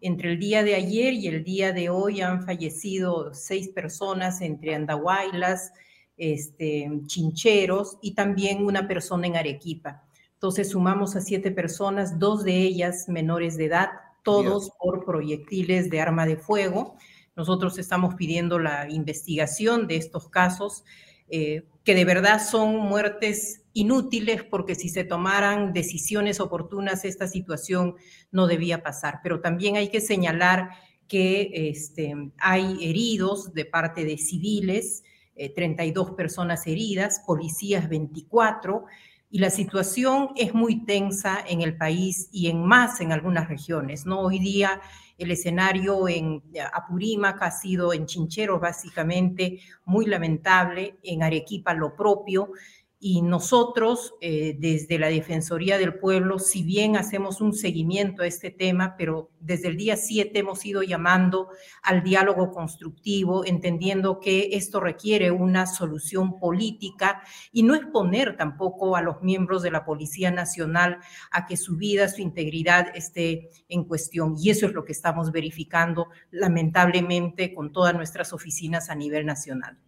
entre 0.00 0.32
el 0.32 0.38
día 0.38 0.62
de 0.62 0.74
ayer 0.74 1.12
y 1.12 1.26
el 1.26 1.44
día 1.44 1.72
de 1.72 1.90
hoy 1.90 2.20
han 2.20 2.44
fallecido 2.44 3.34
seis 3.34 3.68
personas 3.68 4.40
entre 4.40 4.74
Andahuaylas, 4.74 5.72
este, 6.16 6.90
Chincheros 7.06 7.98
y 8.00 8.14
también 8.14 8.64
una 8.64 8.86
persona 8.86 9.26
en 9.26 9.36
Arequipa. 9.36 10.04
Entonces 10.34 10.70
sumamos 10.70 11.16
a 11.16 11.20
siete 11.20 11.50
personas, 11.50 12.18
dos 12.18 12.44
de 12.44 12.62
ellas 12.62 13.08
menores 13.08 13.56
de 13.56 13.66
edad, 13.66 13.88
todos 14.22 14.70
por 14.78 15.04
proyectiles 15.04 15.90
de 15.90 16.00
arma 16.00 16.26
de 16.26 16.36
fuego. 16.36 16.96
Nosotros 17.34 17.78
estamos 17.78 18.14
pidiendo 18.14 18.58
la 18.58 18.88
investigación 18.88 19.86
de 19.88 19.96
estos 19.96 20.28
casos, 20.28 20.84
eh, 21.28 21.64
que 21.88 21.94
de 21.94 22.04
verdad 22.04 22.46
son 22.46 22.76
muertes 22.76 23.62
inútiles 23.72 24.44
porque 24.44 24.74
si 24.74 24.90
se 24.90 25.04
tomaran 25.04 25.72
decisiones 25.72 26.38
oportunas 26.38 27.06
esta 27.06 27.26
situación 27.26 27.94
no 28.30 28.46
debía 28.46 28.82
pasar. 28.82 29.20
Pero 29.22 29.40
también 29.40 29.76
hay 29.76 29.88
que 29.88 30.02
señalar 30.02 30.68
que 31.08 31.48
este, 31.70 32.14
hay 32.36 32.76
heridos 32.82 33.54
de 33.54 33.64
parte 33.64 34.04
de 34.04 34.18
civiles, 34.18 35.02
32 35.34 36.10
eh, 36.10 36.12
personas 36.14 36.66
heridas, 36.66 37.22
policías 37.26 37.88
24, 37.88 38.84
y 39.30 39.38
la 39.38 39.48
situación 39.48 40.28
es 40.36 40.52
muy 40.52 40.84
tensa 40.84 41.42
en 41.48 41.62
el 41.62 41.74
país 41.78 42.28
y 42.32 42.48
en 42.48 42.66
más 42.66 43.00
en 43.00 43.12
algunas 43.12 43.48
regiones. 43.48 44.04
¿no? 44.04 44.20
Hoy 44.20 44.40
día 44.40 44.82
el 45.18 45.32
escenario 45.32 46.08
en 46.08 46.42
Apurímac 46.72 47.42
ha 47.42 47.50
sido 47.50 47.92
en 47.92 48.06
Chincheros 48.06 48.60
básicamente 48.60 49.60
muy 49.84 50.06
lamentable, 50.06 50.98
en 51.02 51.24
Arequipa 51.24 51.74
lo 51.74 51.94
propio, 51.96 52.52
y 53.00 53.22
nosotros, 53.22 54.14
eh, 54.20 54.56
desde 54.58 54.98
la 54.98 55.06
Defensoría 55.06 55.78
del 55.78 55.94
Pueblo, 56.00 56.40
si 56.40 56.64
bien 56.64 56.96
hacemos 56.96 57.40
un 57.40 57.54
seguimiento 57.54 58.22
a 58.22 58.26
este 58.26 58.50
tema, 58.50 58.96
pero 58.98 59.30
desde 59.38 59.68
el 59.68 59.76
día 59.76 59.96
7 59.96 60.36
hemos 60.36 60.66
ido 60.66 60.82
llamando 60.82 61.48
al 61.84 62.02
diálogo 62.02 62.50
constructivo, 62.50 63.44
entendiendo 63.44 64.18
que 64.18 64.50
esto 64.54 64.80
requiere 64.80 65.30
una 65.30 65.68
solución 65.68 66.40
política 66.40 67.22
y 67.52 67.62
no 67.62 67.76
exponer 67.76 68.36
tampoco 68.36 68.96
a 68.96 69.02
los 69.02 69.22
miembros 69.22 69.62
de 69.62 69.70
la 69.70 69.84
Policía 69.84 70.32
Nacional 70.32 70.98
a 71.30 71.46
que 71.46 71.56
su 71.56 71.76
vida, 71.76 72.08
su 72.08 72.20
integridad 72.20 72.88
esté 72.96 73.50
en 73.68 73.84
cuestión. 73.84 74.34
Y 74.36 74.50
eso 74.50 74.66
es 74.66 74.72
lo 74.72 74.84
que 74.84 74.92
estamos 74.92 75.30
verificando, 75.30 76.08
lamentablemente, 76.32 77.54
con 77.54 77.70
todas 77.70 77.94
nuestras 77.94 78.32
oficinas 78.32 78.90
a 78.90 78.96
nivel 78.96 79.24
nacional. 79.24 79.78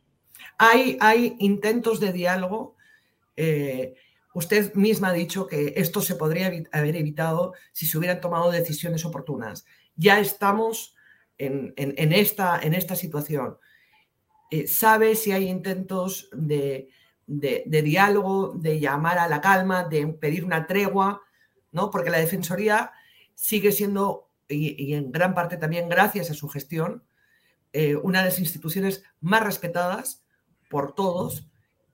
Hay, 0.59 0.97
hay 1.01 1.35
intentos 1.41 1.99
de 1.99 2.13
diálogo 2.13 2.77
eh, 3.37 3.95
usted 4.35 4.75
misma 4.75 5.09
ha 5.09 5.13
dicho 5.13 5.47
que 5.47 5.75
esto 5.77 6.01
se 6.01 6.17
podría 6.17 6.51
haber 6.73 6.97
evitado 6.97 7.55
si 7.73 7.87
se 7.87 7.99
hubieran 7.99 8.21
tomado 8.21 8.51
decisiones 8.51 9.05
oportunas. 9.05 9.65
Ya 9.97 10.21
estamos 10.21 10.95
en, 11.39 11.75
esta, 12.13 12.97
situación. 12.97 13.59
Eh, 14.51 14.67
¿Sabe 14.67 15.15
si 15.15 15.33
hay 15.33 15.49
intentos 15.49 16.29
de, 16.33 16.89
diálogo, 17.27 18.55
de 18.57 18.79
llamar 18.79 19.19
a 19.19 19.29
la 19.29 19.41
calma, 19.41 19.85
de 19.85 20.07
pedir 20.09 20.45
una 20.45 20.67
tregua? 20.67 21.23
¿no? 21.73 21.91
Porque 21.91 22.11
la 22.11 22.19
Defensoría 22.19 22.93
sigue 23.35 23.73
siendo, 23.73 24.31
y, 24.49 24.95
en 24.95 25.13
gran 25.13 25.35
parte 25.35 25.57
también 25.57 25.89
gracias 25.89 26.31
a 26.31 26.35
su 26.35 26.49
gestión, 26.49 27.05
eh, 27.73 27.97
una 27.97 28.21
de 28.21 28.27
las 28.27 28.41
instituciones 28.41 29.05
más 29.21 29.43
respetadas 29.45 30.25
por 30.69 30.95
todos 30.95 31.50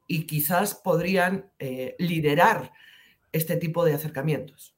y 0.07 0.27
quizás 0.27 0.75
podrían 0.75 1.51
eh, 1.59 1.97
liderar 1.99 2.73
este 3.33 3.57
tipo 3.57 3.85
de 3.85 3.95
acercamientos. 3.95 4.77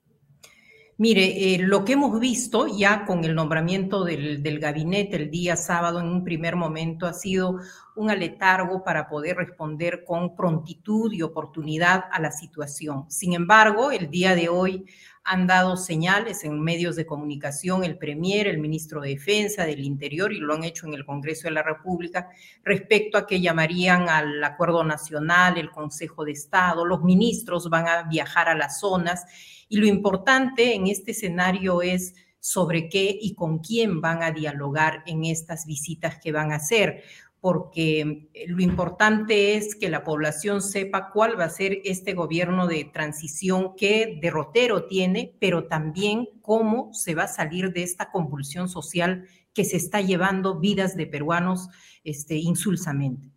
Mire, 1.00 1.54
eh, 1.54 1.58
lo 1.60 1.84
que 1.84 1.92
hemos 1.92 2.18
visto 2.18 2.66
ya 2.66 3.06
con 3.06 3.24
el 3.24 3.32
nombramiento 3.36 4.02
del, 4.02 4.42
del, 4.42 4.58
gabinete 4.58 5.14
el 5.14 5.30
día 5.30 5.54
sábado 5.54 6.00
en 6.00 6.06
un 6.06 6.24
primer 6.24 6.56
momento 6.56 7.06
ha 7.06 7.12
sido 7.12 7.60
un 7.94 8.10
aletargo 8.10 8.82
para 8.82 9.08
poder 9.08 9.36
responder 9.36 10.02
con 10.04 10.34
prontitud 10.34 11.12
y 11.12 11.22
oportunidad 11.22 12.06
a 12.10 12.20
la 12.20 12.32
situación. 12.32 13.08
Sin 13.08 13.32
embargo, 13.32 13.92
el 13.92 14.10
día 14.10 14.34
de 14.34 14.48
hoy 14.48 14.86
han 15.24 15.46
dado 15.46 15.76
señales 15.76 16.44
en 16.44 16.61
medios 16.61 16.96
de 16.96 17.07
comunicación 17.07 17.85
el 17.85 17.98
Premier, 17.98 18.46
el 18.46 18.59
ministro 18.59 19.00
de 19.00 19.11
Defensa, 19.11 19.64
del 19.64 19.81
Interior, 19.81 20.33
y 20.33 20.38
lo 20.38 20.54
han 20.54 20.64
hecho 20.64 20.87
en 20.87 20.94
el 20.94 21.04
Congreso 21.04 21.48
de 21.48 21.52
la 21.52 21.62
República, 21.62 22.28
respecto 22.64 23.18
a 23.18 23.26
que 23.26 23.40
llamarían 23.40 24.09
al 24.09 24.42
Acuerdo 24.42 24.85
Nacional, 24.85 25.59
el 25.59 25.70
Consejo 25.70 26.24
de 26.24 26.33
Estado, 26.33 26.85
los 26.85 27.02
ministros 27.02 27.68
van 27.68 27.88
a 27.88 28.02
viajar 28.04 28.48
a 28.48 28.54
las 28.54 28.81
zonas, 28.81 29.24
y 29.68 29.76
lo 29.76 29.87
importante 29.87 30.74
en 30.74 30.87
este 30.87 31.11
escenario 31.11 31.83
es 31.83 32.14
sobre 32.40 32.88
qué 32.88 33.18
y 33.20 33.35
con 33.35 33.59
quién 33.59 34.00
van 34.00 34.22
a 34.22 34.31
dialogar 34.31 35.02
en 35.07 35.24
estas 35.24 35.66
visitas 35.66 36.18
que 36.18 36.33
van 36.33 36.52
a 36.52 36.57
hacer 36.57 37.02
porque 37.40 38.29
eh, 38.35 38.46
lo 38.48 38.62
importante 38.62 39.57
es 39.57 39.74
que 39.74 39.88
la 39.88 40.05
población 40.05 40.61
sepa 40.61 41.11
cuál 41.11 41.38
va 41.38 41.44
a 41.44 41.51
ser 41.51 41.79
este 41.85 42.14
gobierno 42.14 42.66
de 42.66 42.85
transición, 42.85 43.74
qué 43.77 44.18
derrotero 44.20 44.87
tiene, 44.87 45.35
pero 45.38 45.68
también 45.68 46.29
cómo 46.42 46.92
se 46.92 47.14
va 47.14 47.24
a 47.24 47.29
salir 47.29 47.72
de 47.72 47.83
esta 47.83 48.11
convulsión 48.11 48.68
social 48.68 49.27
que 49.55 49.64
se 49.64 49.77
está 49.77 50.01
llevando 50.01 50.59
vidas 50.59 50.96
de 50.96 51.07
peruanos 51.07 51.68
este, 52.05 52.37
insulsamente. 52.37 53.31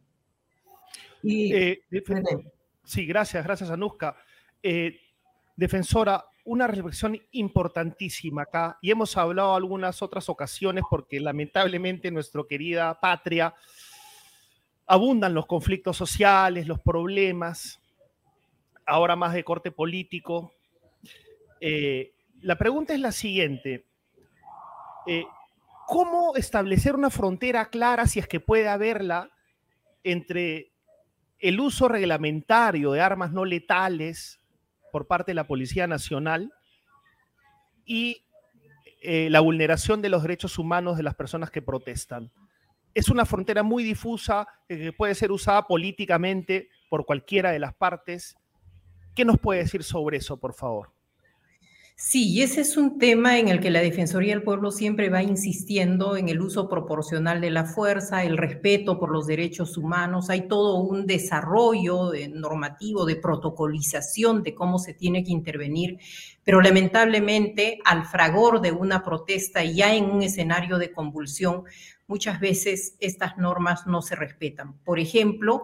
Eh, 1.24 1.82
sí, 2.84 3.06
gracias, 3.06 3.44
gracias, 3.44 3.70
Anuska. 3.70 4.16
Eh, 4.64 5.00
defensora, 5.56 6.26
una 6.44 6.66
reflexión 6.66 7.20
importantísima 7.32 8.44
acá, 8.44 8.80
y 8.82 8.90
hemos 8.90 9.16
hablado 9.16 9.56
algunas 9.56 10.02
otras 10.02 10.28
ocasiones 10.28 10.84
porque 10.90 11.20
lamentablemente 11.20 12.10
nuestra 12.10 12.42
querida 12.50 13.00
patria 13.00 13.54
abundan 14.92 15.34
los 15.34 15.46
conflictos 15.46 15.96
sociales, 15.96 16.68
los 16.68 16.82
problemas, 16.82 17.80
ahora 18.86 19.16
más 19.16 19.32
de 19.32 19.46
corte 19.46 19.72
político. 19.72 20.52
Eh, 21.62 22.12
la 22.42 22.58
pregunta 22.58 22.94
es 22.94 23.00
la 23.00 23.14
siguiente. 23.14 23.86
Eh, 25.08 25.24
¿Cómo 25.88 26.36
establecer 26.36 26.94
una 26.94 27.10
frontera 27.10 27.70
clara, 27.70 28.06
si 28.06 28.20
es 28.20 28.28
que 28.28 28.42
puede 28.42 28.68
haberla, 28.68 29.30
entre 30.04 30.74
el 31.40 31.62
uso 31.62 31.88
reglamentario 31.88 32.92
de 32.92 33.00
armas 33.00 33.32
no 33.32 33.46
letales 33.46 34.42
por 34.92 35.08
parte 35.08 35.32
de 35.32 35.36
la 35.36 35.48
Policía 35.48 35.88
Nacional 35.88 36.52
y 37.86 38.26
eh, 39.02 39.30
la 39.30 39.40
vulneración 39.40 40.02
de 40.02 40.10
los 40.10 40.22
derechos 40.22 40.60
humanos 40.60 40.98
de 40.98 41.04
las 41.04 41.16
personas 41.16 41.50
que 41.50 41.62
protestan? 41.62 42.30
Es 42.94 43.10
una 43.10 43.26
frontera 43.26 43.64
muy 43.64 43.84
difusa 43.84 44.48
eh, 44.68 44.78
que 44.78 44.94
puede 44.94 45.16
ser 45.16 45.32
usada 45.32 45.68
políticamente 45.68 46.70
por 46.90 47.06
cualquiera 47.06 47.52
de 47.52 47.60
las 47.60 47.74
partes. 47.74 48.36
¿Qué 49.16 49.26
nos 49.26 49.40
puede 49.40 49.62
decir 49.62 49.84
sobre 49.84 50.18
eso, 50.18 50.38
por 50.38 50.54
favor? 50.54 50.92
Sí, 52.04 52.42
ese 52.42 52.62
es 52.62 52.78
un 52.78 52.98
tema 52.98 53.38
en 53.38 53.48
el 53.48 53.60
que 53.60 53.70
la 53.70 53.80
Defensoría 53.80 54.34
del 54.34 54.42
Pueblo 54.42 54.72
siempre 54.72 55.10
va 55.10 55.22
insistiendo 55.22 56.18
en 56.18 56.30
el 56.30 56.42
uso 56.42 56.68
proporcional 56.68 57.40
de 57.42 57.52
la 57.52 57.66
fuerza, 57.66 58.24
el 58.24 58.40
respeto 58.40 58.98
por 58.98 59.12
los 59.12 59.28
derechos 59.28 59.78
humanos. 59.78 60.32
Hay 60.32 60.48
todo 60.48 60.78
un 60.78 61.06
desarrollo 61.06 62.12
normativo, 62.34 63.06
de 63.06 63.18
protocolización 63.18 64.42
de 64.42 64.56
cómo 64.56 64.80
se 64.80 64.96
tiene 64.96 65.24
que 65.24 65.32
intervenir, 65.32 66.00
pero 66.44 66.60
lamentablemente 66.60 67.78
al 67.86 68.06
fragor 68.06 68.62
de 68.62 68.72
una 68.72 69.04
protesta 69.04 69.64
ya 69.64 69.94
en 69.94 70.06
un 70.06 70.24
escenario 70.24 70.80
de 70.80 70.92
convulsión, 70.92 71.66
muchas 72.12 72.42
veces 72.42 72.98
estas 73.00 73.38
normas 73.38 73.88
no 73.88 74.02
se 74.02 74.18
respetan. 74.18 74.74
Por 74.84 75.00
ejemplo, 75.00 75.64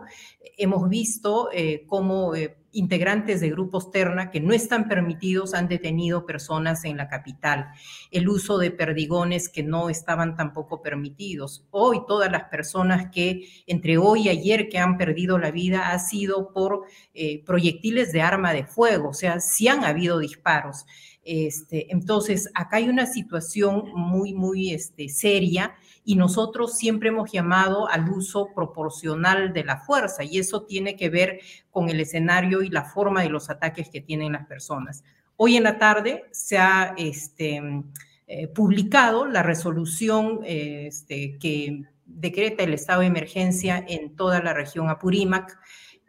hemos 0.57 0.87
visto 0.87 1.49
eh, 1.51 1.83
cómo 1.87 2.35
eh, 2.35 2.55
integrantes 2.71 3.41
de 3.41 3.49
grupos 3.49 3.91
terna 3.91 4.31
que 4.31 4.39
no 4.39 4.53
están 4.53 4.87
permitidos 4.87 5.53
han 5.53 5.67
detenido 5.67 6.25
personas 6.25 6.85
en 6.85 6.95
la 6.95 7.09
capital, 7.09 7.67
el 8.11 8.29
uso 8.29 8.57
de 8.59 8.71
perdigones 8.71 9.49
que 9.49 9.61
no 9.61 9.89
estaban 9.89 10.37
tampoco 10.37 10.81
permitidos. 10.81 11.67
Hoy 11.71 11.99
todas 12.07 12.31
las 12.31 12.45
personas 12.45 13.11
que 13.11 13.49
entre 13.67 13.97
hoy 13.97 14.27
y 14.27 14.29
ayer 14.29 14.69
que 14.69 14.77
han 14.77 14.97
perdido 14.97 15.37
la 15.37 15.51
vida 15.51 15.91
ha 15.91 15.99
sido 15.99 16.53
por 16.53 16.83
eh, 17.13 17.43
proyectiles 17.45 18.13
de 18.13 18.21
arma 18.21 18.53
de 18.53 18.63
fuego, 18.63 19.09
o 19.09 19.13
sea, 19.13 19.41
sí 19.41 19.67
han 19.67 19.83
habido 19.83 20.19
disparos. 20.19 20.85
Este, 21.29 21.91
entonces, 21.91 22.49
acá 22.53 22.77
hay 22.77 22.87
una 22.87 23.05
situación 23.05 23.91
muy, 23.93 24.33
muy 24.33 24.71
este, 24.71 25.09
seria 25.09 25.75
y 26.07 26.15
nosotros 26.15 26.77
siempre 26.77 27.09
hemos 27.09 27.33
llamado 27.33 27.89
al 27.89 28.09
uso 28.09 28.53
proporcional 28.55 29.51
de 29.51 29.65
la 29.65 29.81
fuerza 29.81 30.23
y 30.23 30.39
eso 30.39 30.61
tiene 30.61 30.95
que 30.95 31.09
ver 31.09 31.41
con 31.69 31.89
el 31.89 31.99
escenario 31.99 32.61
y 32.61 32.69
la 32.69 32.85
forma 32.85 33.23
de 33.23 33.29
los 33.29 33.49
ataques 33.49 33.89
que 33.89 33.99
tienen 33.99 34.31
las 34.31 34.47
personas. 34.47 35.03
Hoy 35.35 35.57
en 35.57 35.63
la 35.63 35.77
tarde 35.77 36.23
se 36.31 36.57
ha 36.59 36.95
este, 36.97 37.61
eh, 38.25 38.47
publicado 38.47 39.25
la 39.25 39.43
resolución 39.43 40.39
este, 40.45 41.37
que 41.39 41.83
decreta 42.05 42.63
el 42.63 42.73
estado 42.73 43.01
de 43.01 43.07
emergencia 43.07 43.83
en 43.85 44.15
toda 44.15 44.41
la 44.41 44.53
región 44.53 44.89
Apurímac. 44.89 45.59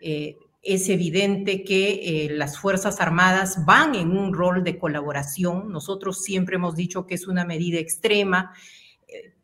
Eh, 0.00 0.36
es 0.62 0.88
evidente 0.90 1.64
que 1.64 2.26
eh, 2.26 2.30
las 2.30 2.56
Fuerzas 2.56 3.00
Armadas 3.00 3.64
van 3.66 3.96
en 3.96 4.16
un 4.16 4.32
rol 4.32 4.62
de 4.62 4.78
colaboración. 4.78 5.72
Nosotros 5.72 6.22
siempre 6.22 6.54
hemos 6.54 6.76
dicho 6.76 7.04
que 7.04 7.16
es 7.16 7.26
una 7.26 7.44
medida 7.44 7.80
extrema 7.80 8.52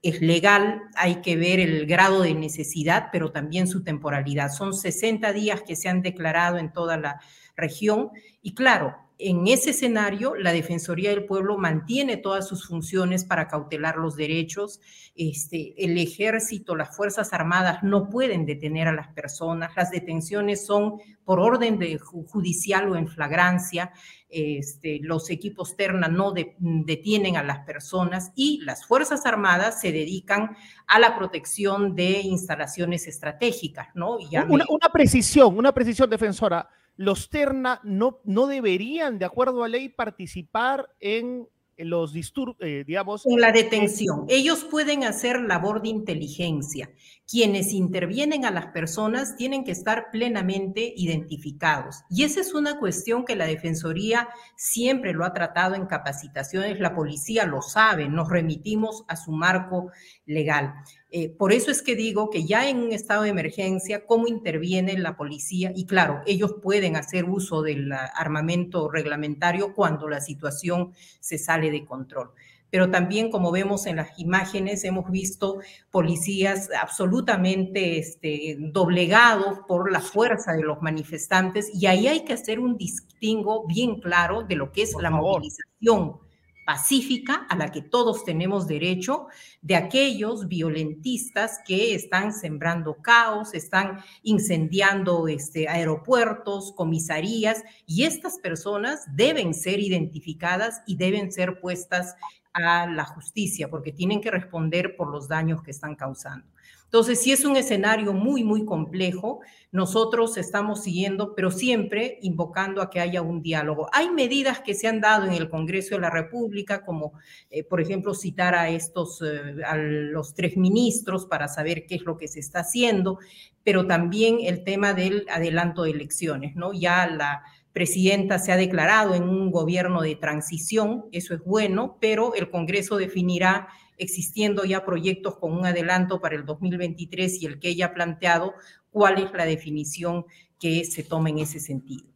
es 0.04 0.20
legal, 0.20 0.82
hay 0.96 1.22
que 1.22 1.34
ver 1.34 1.60
el 1.60 1.86
grado 1.86 2.20
de 2.20 2.34
necesidad, 2.34 3.08
pero 3.10 3.32
también 3.32 3.66
su 3.66 3.82
temporalidad. 3.82 4.50
Son 4.50 4.74
60 4.74 5.32
días 5.32 5.62
que 5.62 5.76
se 5.76 5.88
han 5.88 6.02
declarado 6.02 6.58
en 6.58 6.72
toda 6.72 6.98
la 6.98 7.20
región 7.56 8.10
y 8.42 8.54
claro, 8.54 8.96
en 9.18 9.46
ese 9.46 9.70
escenario, 9.70 10.34
la 10.34 10.52
Defensoría 10.52 11.10
del 11.10 11.24
Pueblo 11.24 11.56
mantiene 11.56 12.16
todas 12.16 12.48
sus 12.48 12.66
funciones 12.66 13.24
para 13.24 13.46
cautelar 13.46 13.96
los 13.96 14.16
derechos. 14.16 14.80
Este, 15.14 15.74
el 15.84 15.96
ejército, 15.98 16.74
las 16.74 16.96
Fuerzas 16.96 17.32
Armadas 17.32 17.84
no 17.84 18.10
pueden 18.10 18.44
detener 18.44 18.88
a 18.88 18.92
las 18.92 19.08
personas. 19.08 19.70
Las 19.76 19.92
detenciones 19.92 20.66
son 20.66 20.98
por 21.24 21.38
orden 21.38 21.78
de 21.78 21.96
judicial 21.98 22.90
o 22.90 22.96
en 22.96 23.06
flagrancia. 23.06 23.92
Este, 24.28 24.98
los 25.00 25.30
equipos 25.30 25.76
Terna 25.76 26.08
no 26.08 26.32
detienen 26.58 27.36
a 27.36 27.44
las 27.44 27.60
personas 27.60 28.32
y 28.34 28.62
las 28.62 28.84
Fuerzas 28.84 29.26
Armadas 29.26 29.80
se 29.80 29.92
dedican 29.92 30.56
a 30.88 30.98
la 30.98 31.16
protección 31.16 31.94
de 31.94 32.20
instalaciones 32.20 33.06
estratégicas. 33.06 33.88
¿no? 33.94 34.16
una, 34.48 34.64
una 34.68 34.88
precisión, 34.92 35.56
una 35.56 35.72
precisión 35.72 36.10
defensora 36.10 36.68
los 36.96 37.28
Terna 37.28 37.80
no, 37.82 38.20
no 38.24 38.46
deberían, 38.46 39.18
de 39.18 39.24
acuerdo 39.24 39.64
a 39.64 39.68
ley, 39.68 39.88
participar 39.88 40.90
en 41.00 41.48
los 41.76 42.12
disturbios, 42.12 42.56
eh, 42.60 42.84
digamos. 42.86 43.26
En 43.26 43.40
la 43.40 43.50
detención. 43.50 44.26
Ellos 44.28 44.64
pueden 44.70 45.04
hacer 45.04 45.40
labor 45.40 45.82
de 45.82 45.88
inteligencia. 45.88 46.90
Quienes 47.28 47.72
intervienen 47.72 48.44
a 48.44 48.50
las 48.50 48.66
personas 48.66 49.36
tienen 49.36 49.64
que 49.64 49.72
estar 49.72 50.10
plenamente 50.12 50.92
identificados. 50.96 52.02
Y 52.10 52.24
esa 52.24 52.40
es 52.40 52.54
una 52.54 52.78
cuestión 52.78 53.24
que 53.24 53.34
la 53.34 53.46
Defensoría 53.46 54.28
siempre 54.56 55.12
lo 55.12 55.24
ha 55.24 55.32
tratado 55.32 55.74
en 55.74 55.86
capacitaciones. 55.86 56.78
La 56.80 56.94
policía 56.94 57.46
lo 57.46 57.62
sabe, 57.62 58.08
nos 58.08 58.28
remitimos 58.28 59.04
a 59.08 59.16
su 59.16 59.32
marco 59.32 59.90
legal. 60.26 60.74
Eh, 61.16 61.28
por 61.28 61.52
eso 61.52 61.70
es 61.70 61.80
que 61.80 61.94
digo 61.94 62.28
que 62.28 62.44
ya 62.44 62.68
en 62.68 62.78
un 62.78 62.90
estado 62.90 63.22
de 63.22 63.28
emergencia, 63.28 64.04
cómo 64.04 64.26
interviene 64.26 64.98
la 64.98 65.16
policía, 65.16 65.70
y 65.72 65.86
claro, 65.86 66.22
ellos 66.26 66.56
pueden 66.60 66.96
hacer 66.96 67.26
uso 67.30 67.62
del 67.62 67.92
armamento 67.92 68.90
reglamentario 68.90 69.74
cuando 69.74 70.08
la 70.08 70.20
situación 70.20 70.92
se 71.20 71.38
sale 71.38 71.70
de 71.70 71.84
control. 71.84 72.32
Pero 72.68 72.90
también 72.90 73.30
como 73.30 73.52
vemos 73.52 73.86
en 73.86 73.94
las 73.94 74.18
imágenes, 74.18 74.82
hemos 74.82 75.08
visto 75.08 75.60
policías 75.92 76.68
absolutamente 76.82 77.96
este, 77.96 78.56
doblegados 78.58 79.60
por 79.68 79.92
la 79.92 80.00
fuerza 80.00 80.54
de 80.54 80.64
los 80.64 80.82
manifestantes 80.82 81.70
y 81.72 81.86
ahí 81.86 82.08
hay 82.08 82.24
que 82.24 82.32
hacer 82.32 82.58
un 82.58 82.76
distingo 82.76 83.68
bien 83.68 84.00
claro 84.00 84.42
de 84.42 84.56
lo 84.56 84.72
que 84.72 84.82
es 84.82 84.92
la 85.00 85.10
movilización 85.10 86.23
pacífica 86.64 87.46
a 87.48 87.56
la 87.56 87.70
que 87.70 87.82
todos 87.82 88.24
tenemos 88.24 88.66
derecho, 88.66 89.26
de 89.62 89.76
aquellos 89.76 90.48
violentistas 90.48 91.60
que 91.66 91.94
están 91.94 92.32
sembrando 92.32 92.96
caos, 93.02 93.54
están 93.54 94.00
incendiando 94.22 95.28
este, 95.28 95.68
aeropuertos, 95.68 96.72
comisarías, 96.72 97.62
y 97.86 98.04
estas 98.04 98.38
personas 98.38 99.04
deben 99.14 99.54
ser 99.54 99.80
identificadas 99.80 100.82
y 100.86 100.96
deben 100.96 101.32
ser 101.32 101.60
puestas 101.60 102.14
a 102.52 102.86
la 102.86 103.04
justicia 103.04 103.68
porque 103.68 103.92
tienen 103.92 104.20
que 104.20 104.30
responder 104.30 104.96
por 104.96 105.10
los 105.10 105.28
daños 105.28 105.62
que 105.62 105.72
están 105.72 105.96
causando. 105.96 106.53
Entonces, 106.94 107.24
sí 107.24 107.32
es 107.32 107.44
un 107.44 107.56
escenario 107.56 108.12
muy, 108.12 108.44
muy 108.44 108.64
complejo. 108.64 109.40
Nosotros 109.72 110.36
estamos 110.36 110.84
siguiendo, 110.84 111.34
pero 111.34 111.50
siempre 111.50 112.20
invocando 112.22 112.80
a 112.80 112.88
que 112.88 113.00
haya 113.00 113.20
un 113.20 113.42
diálogo. 113.42 113.88
Hay 113.92 114.10
medidas 114.10 114.60
que 114.60 114.74
se 114.74 114.86
han 114.86 115.00
dado 115.00 115.26
en 115.26 115.32
el 115.32 115.50
Congreso 115.50 115.96
de 115.96 116.02
la 116.02 116.10
República, 116.10 116.84
como 116.84 117.14
eh, 117.50 117.64
por 117.64 117.80
ejemplo 117.80 118.14
citar 118.14 118.54
a 118.54 118.68
estos, 118.68 119.20
eh, 119.22 119.56
a 119.66 119.76
los 119.76 120.34
tres 120.34 120.56
ministros 120.56 121.26
para 121.26 121.48
saber 121.48 121.84
qué 121.86 121.96
es 121.96 122.02
lo 122.02 122.16
que 122.16 122.28
se 122.28 122.38
está 122.38 122.60
haciendo, 122.60 123.18
pero 123.64 123.88
también 123.88 124.38
el 124.42 124.62
tema 124.62 124.94
del 124.94 125.26
adelanto 125.28 125.82
de 125.82 125.90
elecciones, 125.90 126.54
¿no? 126.54 126.72
Ya 126.72 127.08
la 127.08 127.42
presidenta 127.72 128.38
se 128.38 128.52
ha 128.52 128.56
declarado 128.56 129.16
en 129.16 129.24
un 129.24 129.50
gobierno 129.50 130.00
de 130.00 130.14
transición, 130.14 131.06
eso 131.10 131.34
es 131.34 131.42
bueno, 131.42 131.98
pero 132.00 132.36
el 132.36 132.50
Congreso 132.50 132.98
definirá 132.98 133.66
existiendo 133.98 134.64
ya 134.64 134.84
proyectos 134.84 135.38
con 135.38 135.52
un 135.52 135.66
adelanto 135.66 136.20
para 136.20 136.36
el 136.36 136.44
2023 136.44 137.42
y 137.42 137.46
el 137.46 137.58
que 137.58 137.68
ella 137.68 137.86
ha 137.86 137.94
planteado, 137.94 138.54
cuál 138.90 139.22
es 139.22 139.32
la 139.32 139.44
definición 139.44 140.24
que 140.58 140.84
se 140.84 141.02
toma 141.02 141.30
en 141.30 141.38
ese 141.40 141.60
sentido. 141.60 142.14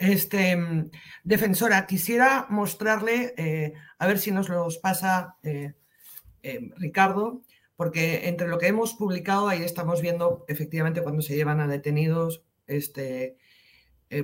Este, 0.00 0.58
defensora, 1.24 1.86
quisiera 1.86 2.46
mostrarle, 2.48 3.34
eh, 3.36 3.74
a 3.98 4.06
ver 4.06 4.18
si 4.18 4.30
nos 4.30 4.48
los 4.48 4.78
pasa 4.78 5.36
eh, 5.42 5.74
eh, 6.42 6.70
Ricardo, 6.78 7.42
porque 7.76 8.26
entre 8.28 8.48
lo 8.48 8.56
que 8.56 8.68
hemos 8.68 8.94
publicado, 8.94 9.48
ahí 9.48 9.62
estamos 9.62 10.00
viendo 10.00 10.46
efectivamente 10.48 11.02
cuando 11.02 11.20
se 11.20 11.36
llevan 11.36 11.60
a 11.60 11.68
detenidos 11.68 12.42
este, 12.66 13.36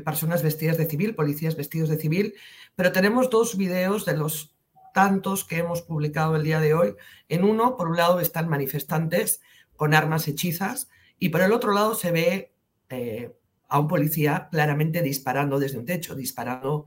personas 0.04 0.42
vestidas 0.42 0.78
de 0.78 0.86
civil, 0.86 1.14
policías 1.14 1.56
vestidos 1.56 1.90
de 1.90 1.98
civil, 1.98 2.34
pero 2.74 2.90
tenemos 2.90 3.28
dos 3.28 3.58
videos 3.58 4.06
de 4.06 4.16
los 4.16 4.55
tantos 4.96 5.44
que 5.44 5.58
hemos 5.58 5.82
publicado 5.82 6.36
el 6.36 6.42
día 6.42 6.58
de 6.58 6.72
hoy. 6.72 6.96
En 7.28 7.44
uno, 7.44 7.76
por 7.76 7.88
un 7.88 7.98
lado, 7.98 8.18
están 8.18 8.48
manifestantes 8.48 9.42
con 9.76 9.92
armas 9.92 10.26
hechizas 10.26 10.88
y 11.18 11.28
por 11.28 11.42
el 11.42 11.52
otro 11.52 11.74
lado 11.74 11.94
se 11.94 12.12
ve 12.12 12.54
eh, 12.88 13.36
a 13.68 13.78
un 13.78 13.88
policía 13.88 14.48
claramente 14.50 15.02
disparando 15.02 15.58
desde 15.58 15.76
un 15.76 15.84
techo, 15.84 16.14
disparando 16.14 16.86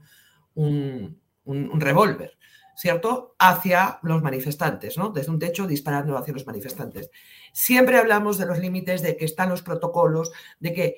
un, 0.56 1.22
revólver, 1.46 2.36
¿cierto? 2.76 3.36
Hacia 3.38 4.00
los 4.02 4.24
manifestantes, 4.24 4.98
¿no? 4.98 5.10
Desde 5.10 5.30
un 5.30 5.38
techo 5.38 5.68
disparando 5.68 6.18
hacia 6.18 6.34
los 6.34 6.48
manifestantes. 6.48 7.12
Siempre 7.54 8.00
hablamos 8.00 8.40
de 8.40 8.48
los 8.48 8.58
límites, 8.58 9.04
de 9.04 9.18
que 9.18 9.26
están 9.26 9.50
los 9.50 9.62
protocolos, 9.62 10.32
de 10.60 10.74
que... 10.74 10.96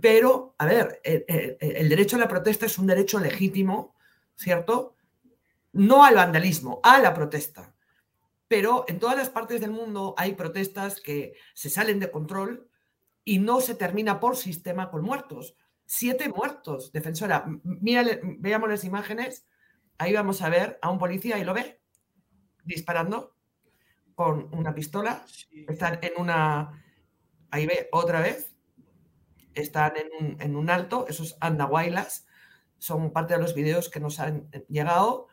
Pero, 0.00 0.54
a 0.56 0.66
ver, 0.66 1.00
el 1.02 1.88
derecho 1.88 2.14
a 2.14 2.20
la 2.20 2.28
protesta 2.28 2.66
es 2.66 2.78
un 2.78 2.86
derecho 2.86 3.18
legítimo, 3.18 3.96
¿cierto? 4.36 4.94
No 5.72 6.04
al 6.04 6.14
vandalismo, 6.14 6.80
a 6.82 6.98
la 7.00 7.14
protesta. 7.14 7.74
Pero 8.48 8.86
en 8.88 8.98
todas 8.98 9.16
las 9.16 9.28
partes 9.28 9.60
del 9.60 9.70
mundo 9.70 10.14
hay 10.16 10.34
protestas 10.34 11.00
que 11.00 11.34
se 11.54 11.68
salen 11.68 12.00
de 12.00 12.10
control 12.10 12.68
y 13.24 13.38
no 13.38 13.60
se 13.60 13.74
termina 13.74 14.20
por 14.20 14.36
sistema 14.36 14.90
con 14.90 15.02
muertos. 15.02 15.54
Siete 15.84 16.28
muertos, 16.30 16.92
defensora. 16.92 17.44
Mira, 17.62 18.04
veamos 18.22 18.68
las 18.70 18.84
imágenes. 18.84 19.46
Ahí 19.98 20.12
vamos 20.12 20.40
a 20.42 20.48
ver 20.48 20.78
a 20.80 20.90
un 20.90 20.98
policía 20.98 21.38
y 21.38 21.44
lo 21.44 21.54
ve 21.54 21.80
disparando 22.64 23.34
con 24.14 24.48
una 24.54 24.74
pistola. 24.74 25.24
Están 25.68 25.98
en 26.02 26.12
una. 26.16 26.82
Ahí 27.50 27.66
ve 27.66 27.88
otra 27.92 28.20
vez. 28.20 28.54
Están 29.54 29.94
en 29.96 30.08
un, 30.20 30.40
en 30.40 30.56
un 30.56 30.70
alto. 30.70 31.06
Esos 31.08 31.36
andahuaylas 31.40 32.26
son 32.78 33.12
parte 33.12 33.34
de 33.34 33.40
los 33.40 33.54
videos 33.54 33.88
que 33.88 34.00
nos 34.00 34.20
han 34.20 34.50
llegado 34.68 35.27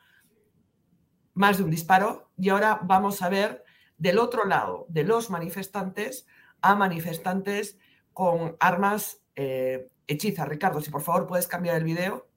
más 1.36 1.58
de 1.58 1.64
un 1.64 1.70
disparo 1.70 2.32
y 2.38 2.50
ahora 2.50 2.80
vamos 2.82 3.22
a 3.22 3.30
ver 3.30 3.64
del 3.98 4.18
otro 4.18 4.46
lado 4.46 4.86
de 4.90 5.04
los 5.04 5.30
manifestantes 5.30 6.26
a 6.62 6.76
manifestantes 6.76 7.78
con 8.14 8.56
armas 8.60 9.22
eh, 9.36 9.90
hechizas. 10.08 10.48
Ricardo, 10.48 10.82
si 10.82 10.90
por 10.90 11.02
favor 11.02 11.28
puedes 11.28 11.48
cambiar 11.48 11.76
el 11.76 11.84
video. 11.84 12.28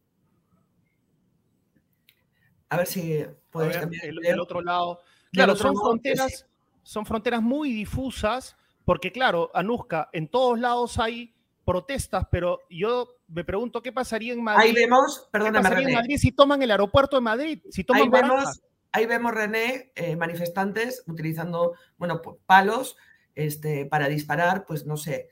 A 2.69 2.77
ver 2.77 2.87
si 2.87 3.25
puedes 3.51 3.79
cambiar 3.79 4.05
el, 4.05 4.41
otro 4.41 4.61
lado. 4.61 5.01
Claro, 5.33 5.57
son 5.57 5.75
fronteras, 5.75 6.47
son 6.83 7.07
fronteras 7.07 7.41
muy 7.41 7.73
difusas, 7.73 8.57
porque 8.85 9.11
claro, 9.11 9.51
Anuska, 9.55 10.11
en 10.13 10.29
todos 10.29 10.59
lados 10.59 10.99
hay 10.99 11.35
protestas, 11.65 12.27
pero 12.31 12.61
yo 12.69 13.09
me 13.29 13.45
pregunto 13.45 13.83
qué 13.83 13.93
pasaría 13.93 14.35
en 14.35 14.43
Madrid. 14.43 14.69
Ahí 14.69 14.75
vemos, 14.75 15.29
perdóname, 15.31 15.83
en 15.83 15.95
Madrid 15.95 16.19
si 16.19 16.33
toman 16.33 16.63
el 16.63 16.71
aeropuerto 16.71 17.17
de 17.17 17.23
Madrid, 17.23 17.63
si 17.71 17.85
toman 17.85 18.03
Ahí 18.03 18.09
vemos, 18.09 18.61
Ahí 18.93 19.07
vemos, 19.07 19.33
René, 19.35 19.93
eh, 19.95 20.17
manifestantes 20.17 21.03
utilizando, 21.07 21.75
bueno, 21.99 22.23
palos 22.47 22.97
este, 23.35 23.87
para 23.87 24.09
disparar, 24.09 24.65
pues 24.67 24.87
no 24.87 24.97
sé, 24.97 25.29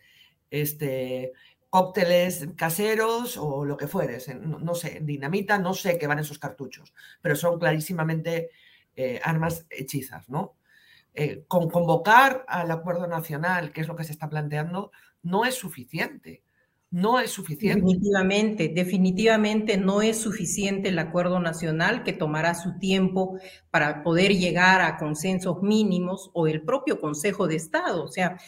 este, 0.50 1.32
cócteles 1.70 2.48
caseros 2.56 3.36
o 3.36 3.64
lo 3.64 3.76
que 3.76 3.88
fueres, 3.88 4.34
no, 4.34 4.74
sé, 4.74 5.00
dinamita, 5.02 5.58
no 5.58 5.74
sé 5.74 5.98
qué 5.98 6.06
van 6.06 6.18
esos 6.18 6.38
cartuchos, 6.38 6.94
pero 7.20 7.36
son 7.36 7.58
clarísimamente 7.58 8.50
eh, 8.94 9.20
armas 9.22 9.66
hechizas, 9.70 10.28
¿no? 10.28 10.56
Eh, 11.12 11.44
con 11.48 11.70
convocar 11.70 12.44
al 12.48 12.70
acuerdo 12.70 13.06
nacional, 13.06 13.72
que 13.72 13.80
es 13.80 13.88
lo 13.88 13.96
que 13.96 14.04
se 14.04 14.12
está 14.12 14.28
planteando, 14.28 14.92
no 15.22 15.44
es 15.44 15.54
suficiente 15.54 16.44
no 16.90 17.18
es 17.20 17.30
suficiente. 17.30 17.80
Definitivamente, 17.80 18.68
definitivamente 18.74 19.76
no 19.76 20.02
es 20.02 20.18
suficiente 20.18 20.88
el 20.88 20.98
acuerdo 20.98 21.40
nacional 21.40 22.04
que 22.04 22.12
tomará 22.12 22.54
su 22.54 22.78
tiempo 22.78 23.38
para 23.70 24.02
poder 24.02 24.32
llegar 24.36 24.80
a 24.80 24.96
consensos 24.96 25.62
mínimos 25.62 26.30
o 26.32 26.46
el 26.46 26.62
propio 26.62 27.00
Consejo 27.00 27.48
de 27.48 27.56
Estado. 27.56 28.04
O 28.04 28.08
sea, 28.08 28.38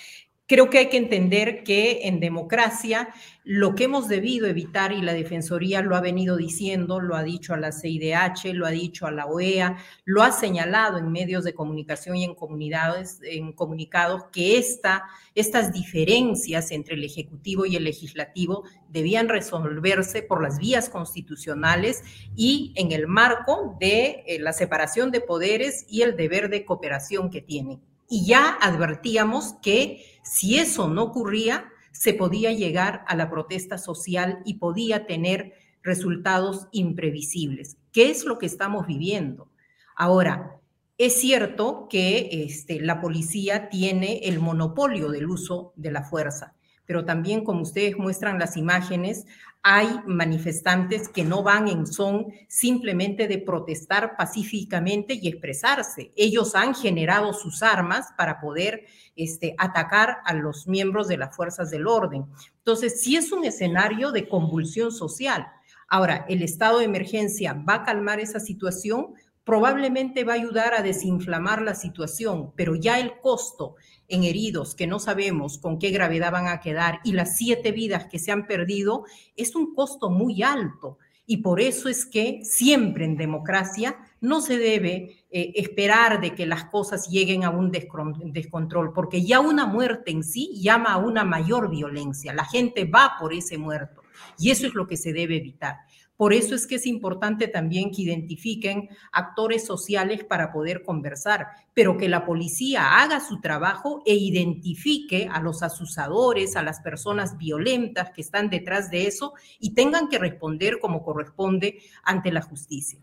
Creo 0.48 0.70
que 0.70 0.78
hay 0.78 0.88
que 0.88 0.96
entender 0.96 1.62
que 1.62 2.08
en 2.08 2.20
democracia 2.20 3.10
lo 3.44 3.74
que 3.74 3.84
hemos 3.84 4.08
debido 4.08 4.46
evitar, 4.46 4.92
y 4.92 5.02
la 5.02 5.12
Defensoría 5.12 5.82
lo 5.82 5.94
ha 5.94 6.00
venido 6.00 6.38
diciendo, 6.38 7.00
lo 7.00 7.16
ha 7.16 7.22
dicho 7.22 7.52
a 7.52 7.58
la 7.58 7.70
CIDH, 7.70 8.54
lo 8.54 8.64
ha 8.64 8.70
dicho 8.70 9.06
a 9.06 9.10
la 9.10 9.26
OEA, 9.26 9.76
lo 10.06 10.22
ha 10.22 10.32
señalado 10.32 10.96
en 10.96 11.12
medios 11.12 11.44
de 11.44 11.52
comunicación 11.52 12.16
y 12.16 12.24
en 12.24 12.34
comunidades, 12.34 13.20
en 13.24 13.52
comunicados, 13.52 14.24
que 14.32 14.56
esta, 14.56 15.04
estas 15.34 15.70
diferencias 15.70 16.70
entre 16.70 16.94
el 16.94 17.04
Ejecutivo 17.04 17.66
y 17.66 17.76
el 17.76 17.84
Legislativo 17.84 18.64
debían 18.88 19.28
resolverse 19.28 20.22
por 20.22 20.42
las 20.42 20.58
vías 20.58 20.88
constitucionales 20.88 22.02
y 22.34 22.72
en 22.76 22.92
el 22.92 23.06
marco 23.06 23.76
de 23.78 24.24
eh, 24.26 24.38
la 24.40 24.54
separación 24.54 25.10
de 25.10 25.20
poderes 25.20 25.84
y 25.90 26.00
el 26.00 26.16
deber 26.16 26.48
de 26.48 26.64
cooperación 26.64 27.28
que 27.28 27.42
tienen. 27.42 27.82
Y 28.10 28.24
ya 28.24 28.56
advertíamos 28.62 29.54
que 29.60 30.02
si 30.28 30.58
eso 30.58 30.88
no 30.88 31.04
ocurría, 31.04 31.70
se 31.92 32.12
podía 32.14 32.52
llegar 32.52 33.04
a 33.08 33.16
la 33.16 33.30
protesta 33.30 33.78
social 33.78 34.40
y 34.44 34.54
podía 34.54 35.06
tener 35.06 35.54
resultados 35.82 36.68
imprevisibles. 36.70 37.78
¿Qué 37.92 38.10
es 38.10 38.24
lo 38.24 38.38
que 38.38 38.46
estamos 38.46 38.86
viviendo? 38.86 39.50
Ahora, 39.96 40.60
es 40.98 41.14
cierto 41.20 41.86
que 41.88 42.28
este, 42.44 42.80
la 42.80 43.00
policía 43.00 43.68
tiene 43.68 44.18
el 44.24 44.38
monopolio 44.38 45.10
del 45.10 45.28
uso 45.28 45.72
de 45.76 45.92
la 45.92 46.02
fuerza, 46.02 46.54
pero 46.84 47.04
también, 47.04 47.44
como 47.44 47.62
ustedes 47.62 47.96
muestran 47.96 48.38
las 48.38 48.56
imágenes, 48.56 49.26
hay 49.70 50.00
manifestantes 50.06 51.10
que 51.10 51.24
no 51.24 51.42
van 51.42 51.68
en 51.68 51.86
son 51.86 52.28
simplemente 52.48 53.28
de 53.28 53.36
protestar 53.36 54.16
pacíficamente 54.16 55.12
y 55.12 55.28
expresarse. 55.28 56.10
Ellos 56.16 56.54
han 56.54 56.74
generado 56.74 57.34
sus 57.34 57.62
armas 57.62 58.06
para 58.16 58.40
poder 58.40 58.86
este, 59.14 59.54
atacar 59.58 60.20
a 60.24 60.32
los 60.32 60.66
miembros 60.66 61.06
de 61.06 61.18
las 61.18 61.36
fuerzas 61.36 61.70
del 61.70 61.86
orden. 61.86 62.24
Entonces, 62.56 63.02
sí 63.02 63.16
es 63.16 63.30
un 63.30 63.44
escenario 63.44 64.10
de 64.10 64.26
convulsión 64.26 64.90
social. 64.90 65.46
Ahora, 65.86 66.24
¿el 66.30 66.40
estado 66.40 66.78
de 66.78 66.86
emergencia 66.86 67.52
va 67.52 67.74
a 67.74 67.82
calmar 67.82 68.20
esa 68.20 68.40
situación? 68.40 69.16
Probablemente 69.48 70.24
va 70.24 70.34
a 70.34 70.36
ayudar 70.36 70.74
a 70.74 70.82
desinflamar 70.82 71.62
la 71.62 71.74
situación, 71.74 72.52
pero 72.54 72.74
ya 72.74 73.00
el 73.00 73.18
costo 73.18 73.76
en 74.06 74.24
heridos 74.24 74.74
que 74.74 74.86
no 74.86 74.98
sabemos 74.98 75.56
con 75.56 75.78
qué 75.78 75.88
gravedad 75.88 76.32
van 76.32 76.48
a 76.48 76.60
quedar 76.60 77.00
y 77.02 77.12
las 77.12 77.38
siete 77.38 77.72
vidas 77.72 78.08
que 78.10 78.18
se 78.18 78.30
han 78.30 78.46
perdido 78.46 79.04
es 79.36 79.56
un 79.56 79.74
costo 79.74 80.10
muy 80.10 80.42
alto. 80.42 80.98
Y 81.24 81.38
por 81.38 81.62
eso 81.62 81.88
es 81.88 82.04
que 82.04 82.40
siempre 82.42 83.06
en 83.06 83.16
democracia 83.16 83.96
no 84.20 84.42
se 84.42 84.58
debe 84.58 85.24
eh, 85.30 85.52
esperar 85.54 86.20
de 86.20 86.34
que 86.34 86.44
las 86.44 86.66
cosas 86.66 87.08
lleguen 87.08 87.44
a 87.44 87.48
un 87.48 87.72
descontrol, 87.72 88.92
porque 88.92 89.24
ya 89.24 89.40
una 89.40 89.64
muerte 89.64 90.10
en 90.10 90.24
sí 90.24 90.60
llama 90.60 90.92
a 90.92 90.98
una 90.98 91.24
mayor 91.24 91.70
violencia. 91.70 92.34
La 92.34 92.44
gente 92.44 92.84
va 92.84 93.14
por 93.18 93.32
ese 93.32 93.56
muerto 93.56 94.02
y 94.38 94.50
eso 94.50 94.66
es 94.66 94.74
lo 94.74 94.86
que 94.86 94.98
se 94.98 95.14
debe 95.14 95.38
evitar. 95.38 95.76
Por 96.18 96.32
eso 96.32 96.56
es 96.56 96.66
que 96.66 96.74
es 96.74 96.86
importante 96.86 97.46
también 97.46 97.92
que 97.92 98.02
identifiquen 98.02 98.88
actores 99.12 99.64
sociales 99.64 100.24
para 100.24 100.52
poder 100.52 100.82
conversar, 100.82 101.46
pero 101.74 101.96
que 101.96 102.08
la 102.08 102.26
policía 102.26 103.00
haga 103.00 103.20
su 103.20 103.40
trabajo 103.40 104.02
e 104.04 104.16
identifique 104.16 105.28
a 105.30 105.40
los 105.40 105.62
asusadores, 105.62 106.56
a 106.56 106.64
las 106.64 106.80
personas 106.80 107.38
violentas 107.38 108.10
que 108.10 108.20
están 108.20 108.50
detrás 108.50 108.90
de 108.90 109.06
eso 109.06 109.34
y 109.60 109.74
tengan 109.74 110.08
que 110.08 110.18
responder 110.18 110.80
como 110.80 111.04
corresponde 111.04 111.78
ante 112.02 112.32
la 112.32 112.42
justicia. 112.42 112.98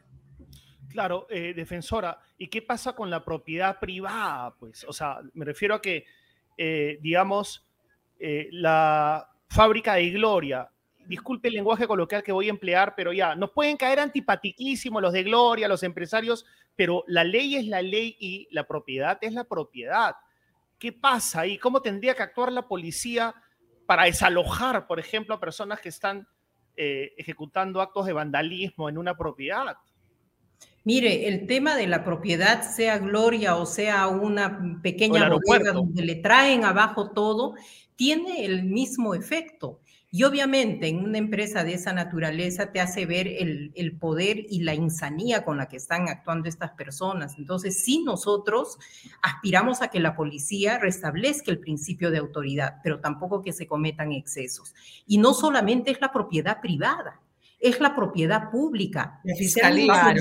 Claro, 0.90 1.26
eh, 1.30 1.54
defensora, 1.56 2.20
¿y 2.38 2.50
qué 2.50 2.62
pasa 2.62 2.98
con 2.98 3.10
la 3.10 3.24
propiedad 3.24 3.80
privada? 3.80 4.54
Pues, 4.60 4.86
o 4.90 4.92
sea, 4.92 5.22
me 5.34 5.46
refiero 5.46 5.76
a 5.76 5.82
que, 5.82 6.04
eh, 6.58 7.00
digamos, 7.02 7.66
eh, 8.20 8.50
la 8.52 9.30
fábrica 9.48 9.94
de 9.94 10.10
Gloria 10.10 10.70
disculpe 11.08 11.48
el 11.48 11.56
lenguaje 11.56 11.88
coloquial 11.88 12.24
que 12.24 12.32
voy 12.32 12.48
a 12.48 12.52
emplear, 12.52 12.94
pero 12.96 13.14
ya, 13.14 13.36
nos 13.36 13.52
pueden 13.52 13.78
caer 13.78 14.00
antipatiquísimos 14.00 15.02
los 15.02 15.14
de 15.14 15.24
Gloria, 15.24 15.68
los 15.68 15.84
empresarios, 15.84 16.46
pero 16.76 17.04
la 17.08 17.24
ley 17.24 17.56
es 17.56 17.68
la 17.68 17.82
ley 17.82 18.16
y 18.20 18.48
la 18.52 18.66
propiedad 18.66 19.18
es 19.22 19.34
la 19.34 19.44
propiedad. 19.44 20.16
¿Qué 20.78 20.92
pasa 20.92 21.42
ahí? 21.42 21.58
¿Cómo 21.58 21.82
tendría 21.82 22.16
que 22.16 22.24
actuar 22.24 22.52
la 22.52 22.68
policía 22.68 23.34
para 23.86 24.04
desalojar, 24.04 24.88
por 24.88 25.00
ejemplo, 25.00 25.36
a 25.36 25.40
personas 25.40 25.80
que 25.80 25.90
están 25.90 26.28
eh, 26.76 27.14
ejecutando 27.18 27.82
actos 27.82 28.06
de 28.06 28.14
vandalismo 28.14 28.90
en 28.90 28.98
una 28.98 29.16
propiedad? 29.16 29.78
Mire, 30.84 31.28
el 31.28 31.48
tema 31.48 31.76
de 31.76 31.88
la 31.88 32.04
propiedad, 32.04 32.62
sea 32.62 33.00
Gloria 33.00 33.56
o 33.56 33.66
sea 33.66 34.08
una 34.08 34.80
pequeña 34.84 35.30
bodega 35.30 35.72
donde 35.72 36.04
le 36.04 36.16
traen 36.16 36.64
abajo 36.64 37.10
todo, 37.12 37.56
tiene 37.96 38.46
el 38.46 38.64
mismo 38.64 39.16
efecto. 39.16 39.80
Y 40.12 40.24
obviamente 40.24 40.88
en 40.88 41.04
una 41.04 41.18
empresa 41.18 41.64
de 41.64 41.74
esa 41.74 41.92
naturaleza 41.92 42.72
te 42.72 42.80
hace 42.80 43.06
ver 43.06 43.28
el, 43.28 43.98
poder 44.00 44.46
y 44.50 44.62
la 44.62 44.74
insanía 44.74 45.44
con 45.44 45.58
la 45.58 45.68
que 45.68 45.78
están 45.78 46.08
actuando 46.08 46.48
estas 46.48 46.72
personas. 46.72 47.38
Entonces, 47.38 47.84
sí 47.84 48.04
nosotros 48.04 48.78
aspiramos 49.22 49.82
a 49.82 49.90
que 49.90 50.00
la 50.00 50.16
policía 50.16 50.80
restablezca 50.80 51.52
el 51.52 51.60
principio 51.60 52.12
de 52.12 52.20
autoridad, 52.20 52.80
pero 52.84 53.02
tampoco 53.02 53.42
que 53.42 53.52
se 53.52 53.68
cometan 53.68 54.12
excesos. 54.12 54.74
Y 55.06 55.18
no 55.18 55.34
solamente 55.34 55.92
es 55.92 56.00
la 56.00 56.12
propiedad 56.12 56.62
privada, 56.62 57.20
es 57.60 57.80
la 57.80 57.96
propiedad 57.96 58.52
pública. 58.52 59.20
La 59.24 59.36
fiscalía, 59.36 60.14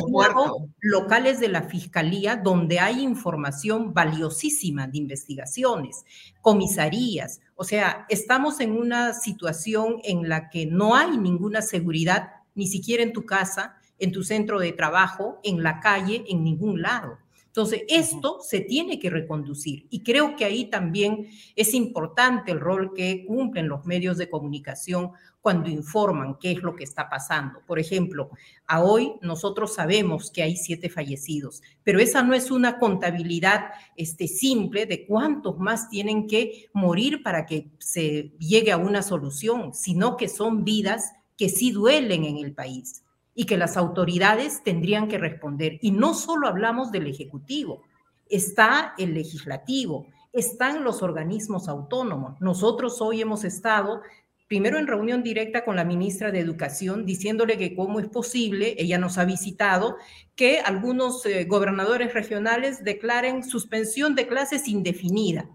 locales 0.80 1.40
de 1.40 1.48
la 1.48 1.62
fiscalía 1.62 2.36
donde 2.36 2.80
hay 2.80 3.02
información 3.02 3.92
valiosísima 3.92 4.86
de 4.86 4.98
investigaciones, 4.98 6.04
comisarías. 6.40 7.40
O 7.56 7.64
sea, 7.64 8.06
estamos 8.08 8.60
en 8.60 8.72
una 8.72 9.12
situación 9.14 9.98
en 10.04 10.28
la 10.28 10.48
que 10.48 10.66
no 10.66 10.94
hay 10.94 11.18
ninguna 11.18 11.62
seguridad, 11.62 12.30
ni 12.54 12.66
siquiera 12.66 13.02
en 13.02 13.12
tu 13.12 13.24
casa, 13.24 13.76
en 13.98 14.12
tu 14.12 14.22
centro 14.22 14.58
de 14.58 14.72
trabajo, 14.72 15.40
en 15.42 15.62
la 15.62 15.80
calle, 15.80 16.24
en 16.28 16.44
ningún 16.44 16.82
lado. 16.82 17.18
Entonces, 17.54 17.82
esto 17.86 18.40
se 18.40 18.62
tiene 18.62 18.98
que 18.98 19.10
reconducir 19.10 19.86
y 19.88 20.02
creo 20.02 20.34
que 20.34 20.44
ahí 20.44 20.64
también 20.64 21.28
es 21.54 21.72
importante 21.72 22.50
el 22.50 22.58
rol 22.58 22.92
que 22.92 23.24
cumplen 23.24 23.68
los 23.68 23.86
medios 23.86 24.18
de 24.18 24.28
comunicación 24.28 25.12
cuando 25.40 25.70
informan 25.70 26.36
qué 26.40 26.50
es 26.50 26.62
lo 26.64 26.74
que 26.74 26.82
está 26.82 27.08
pasando. 27.08 27.60
Por 27.64 27.78
ejemplo, 27.78 28.30
a 28.66 28.82
hoy 28.82 29.12
nosotros 29.22 29.72
sabemos 29.72 30.32
que 30.32 30.42
hay 30.42 30.56
siete 30.56 30.90
fallecidos, 30.90 31.62
pero 31.84 32.00
esa 32.00 32.24
no 32.24 32.34
es 32.34 32.50
una 32.50 32.80
contabilidad 32.80 33.66
este, 33.94 34.26
simple 34.26 34.86
de 34.86 35.06
cuántos 35.06 35.56
más 35.56 35.88
tienen 35.88 36.26
que 36.26 36.70
morir 36.72 37.22
para 37.22 37.46
que 37.46 37.70
se 37.78 38.32
llegue 38.40 38.72
a 38.72 38.78
una 38.78 39.00
solución, 39.00 39.72
sino 39.74 40.16
que 40.16 40.28
son 40.28 40.64
vidas 40.64 41.12
que 41.36 41.48
sí 41.48 41.70
duelen 41.70 42.24
en 42.24 42.38
el 42.38 42.52
país 42.52 43.03
y 43.34 43.46
que 43.46 43.56
las 43.56 43.76
autoridades 43.76 44.62
tendrían 44.62 45.08
que 45.08 45.18
responder. 45.18 45.78
Y 45.80 45.90
no 45.90 46.14
solo 46.14 46.48
hablamos 46.48 46.92
del 46.92 47.06
Ejecutivo, 47.06 47.82
está 48.28 48.94
el 48.98 49.14
legislativo, 49.14 50.06
están 50.32 50.84
los 50.84 51.02
organismos 51.02 51.68
autónomos. 51.68 52.40
Nosotros 52.40 53.00
hoy 53.00 53.20
hemos 53.20 53.44
estado 53.44 54.02
primero 54.48 54.78
en 54.78 54.86
reunión 54.86 55.22
directa 55.22 55.64
con 55.64 55.76
la 55.76 55.84
ministra 55.84 56.30
de 56.30 56.38
Educación, 56.38 57.06
diciéndole 57.06 57.56
que 57.56 57.74
cómo 57.74 57.98
es 57.98 58.08
posible, 58.08 58.74
ella 58.78 58.98
nos 58.98 59.18
ha 59.18 59.24
visitado, 59.24 59.96
que 60.36 60.60
algunos 60.60 61.24
eh, 61.26 61.44
gobernadores 61.44 62.12
regionales 62.14 62.84
declaren 62.84 63.42
suspensión 63.42 64.14
de 64.14 64.26
clases 64.26 64.68
indefinida. 64.68 65.48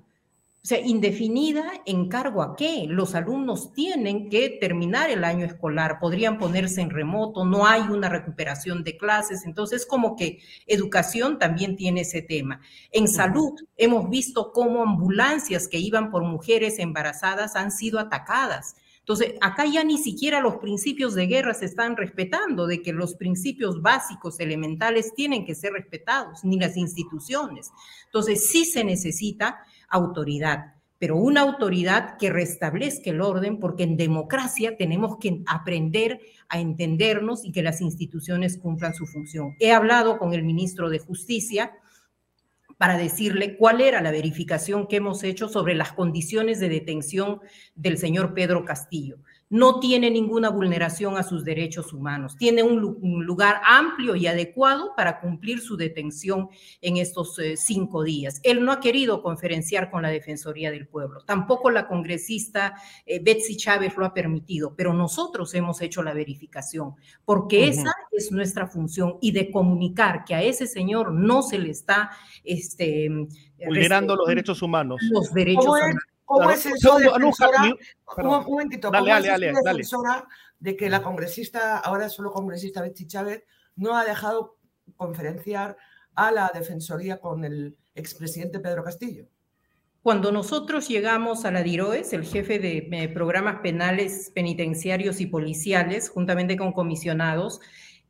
Sea, 0.69 0.85
indefinida 0.85 1.81
en 1.87 2.09
cargo 2.09 2.43
a 2.43 2.55
qué? 2.55 2.85
Los 2.87 3.15
alumnos 3.15 3.73
tienen 3.73 4.29
que 4.29 4.49
terminar 4.61 5.09
el 5.09 5.23
año 5.23 5.43
escolar, 5.43 5.97
podrían 5.99 6.37
ponerse 6.37 6.81
en 6.81 6.91
remoto, 6.91 7.43
no 7.43 7.65
hay 7.65 7.81
una 7.89 8.07
recuperación 8.07 8.83
de 8.83 8.95
clases, 8.95 9.45
entonces 9.45 9.87
como 9.87 10.15
que 10.15 10.37
educación 10.67 11.39
también 11.39 11.75
tiene 11.75 12.01
ese 12.01 12.21
tema. 12.21 12.61
En 12.91 13.07
salud 13.07 13.53
hemos 13.77 14.11
visto 14.11 14.51
cómo 14.51 14.83
ambulancias 14.83 15.67
que 15.67 15.79
iban 15.79 16.11
por 16.11 16.21
mujeres 16.21 16.77
embarazadas 16.77 17.55
han 17.55 17.71
sido 17.71 17.97
atacadas. 17.97 18.75
Entonces, 18.99 19.33
acá 19.41 19.65
ya 19.65 19.83
ni 19.83 19.97
siquiera 19.97 20.39
los 20.39 20.57
principios 20.57 21.15
de 21.15 21.25
guerra 21.25 21.55
se 21.55 21.65
están 21.65 21.97
respetando, 21.97 22.67
de 22.67 22.83
que 22.83 22.93
los 22.93 23.15
principios 23.15 23.81
básicos, 23.81 24.39
elementales, 24.39 25.15
tienen 25.15 25.47
que 25.47 25.55
ser 25.55 25.73
respetados, 25.73 26.43
ni 26.43 26.59
las 26.59 26.77
instituciones. 26.77 27.71
Entonces, 28.05 28.51
sí 28.51 28.65
se 28.65 28.83
necesita 28.83 29.63
autoridad, 29.89 30.75
pero 30.97 31.15
una 31.15 31.41
autoridad 31.41 32.17
que 32.17 32.29
restablezca 32.29 33.09
el 33.09 33.21
orden, 33.21 33.59
porque 33.59 33.83
en 33.83 33.97
democracia 33.97 34.75
tenemos 34.77 35.17
que 35.17 35.41
aprender 35.47 36.19
a 36.49 36.59
entendernos 36.59 37.45
y 37.45 37.51
que 37.51 37.63
las 37.63 37.81
instituciones 37.81 38.57
cumplan 38.57 38.93
su 38.93 39.07
función. 39.07 39.55
He 39.59 39.71
hablado 39.71 40.17
con 40.17 40.33
el 40.33 40.43
ministro 40.43 40.89
de 40.89 40.99
Justicia 40.99 41.71
para 42.77 42.97
decirle 42.97 43.57
cuál 43.57 43.81
era 43.81 44.01
la 44.01 44.11
verificación 44.11 44.87
que 44.87 44.97
hemos 44.97 45.23
hecho 45.23 45.49
sobre 45.49 45.75
las 45.75 45.93
condiciones 45.93 46.59
de 46.59 46.69
detención 46.69 47.41
del 47.75 47.97
señor 47.97 48.33
Pedro 48.33 48.63
Castillo 48.65 49.17
no 49.49 49.79
tiene 49.79 50.11
ninguna 50.11 50.49
vulneración 50.49 51.17
a 51.17 51.23
sus 51.23 51.43
derechos 51.43 51.91
humanos, 51.91 52.35
tiene 52.37 52.61
un, 52.61 52.79
lugar 53.25 53.61
amplio 53.65 54.15
y 54.15 54.27
adecuado 54.27 54.93
para 54.95 55.19
cumplir 55.19 55.59
su 55.59 55.75
detención 55.75 56.49
en 56.81 56.97
estos 56.97 57.37
eh, 57.39 57.57
cinco 57.57 58.03
días. 58.03 58.39
Él 58.43 58.63
no 58.63 58.71
ha 58.71 58.79
querido 58.79 59.23
conferenciar 59.23 59.89
con 59.89 60.03
la 60.03 60.09
Defensoría 60.09 60.71
del 60.71 60.87
Pueblo, 60.87 61.23
tampoco 61.25 61.71
la 61.71 61.87
congresista 61.87 62.75
eh, 63.05 63.19
Betsy 63.23 63.57
Chávez 63.57 63.97
lo 63.97 64.05
ha 64.05 64.13
permitido, 64.13 64.75
pero 64.75 64.93
nosotros 64.93 65.53
hemos 65.55 65.81
hecho 65.81 66.03
la 66.03 66.13
verificación, 66.13 66.95
porque 67.25 67.67
esa 67.67 67.91
es 68.11 68.31
nuestra 68.31 68.67
función 68.67 69.17
y 69.21 69.31
de 69.31 69.49
comunicar 69.51 70.23
que 70.25 70.35
a 70.35 70.43
ese 70.43 70.67
señor 70.67 71.11
no 71.11 71.41
se 71.41 71.57
le 71.57 71.71
está... 71.71 72.11
Este, 72.43 73.09
vulnerando 73.65 74.15
los 74.15 74.27
derechos 74.27 74.61
humanos. 74.61 75.01
Los 75.11 75.33
derechos 75.33 75.65
humanos. 75.65 76.03
¿Cómo 76.29 76.51
es 76.51 76.63
eso, 76.63 76.99
defensora? 76.99 77.63
un, 77.63 78.45
momentito, 78.45 78.91
¿cómo 78.91 79.15
es 79.17 79.23
defensora 79.23 80.27
de 80.59 80.77
que 80.77 80.87
la 80.87 81.01
congresista, 81.01 81.79
ahora 81.79 82.07
solo 82.07 82.31
congresista 82.31 82.83
Betsy 82.83 83.07
Chávez, 83.07 83.45
no 83.75 83.97
ha 83.97 84.05
dejado 84.05 84.59
conferenciar 84.95 85.75
a 86.13 86.31
la 86.31 86.51
defensoría 86.53 87.19
con 87.19 87.45
el 87.45 87.75
expresidente 87.95 88.59
Pedro 88.59 88.83
Castillo? 88.83 89.25
Cuando 90.03 90.31
nosotros 90.31 90.87
llegamos 90.87 91.45
a 91.45 91.51
la 91.51 91.63
DIROES, 91.63 92.13
el 92.13 92.25
jefe 92.25 92.59
de 92.59 92.87
eh, 92.91 93.09
programas 93.09 93.61
penales, 93.61 94.31
penitenciarios 94.35 95.21
y 95.21 95.25
policiales, 95.25 96.09
juntamente 96.09 96.57
con 96.57 96.73
comisionados, 96.73 97.59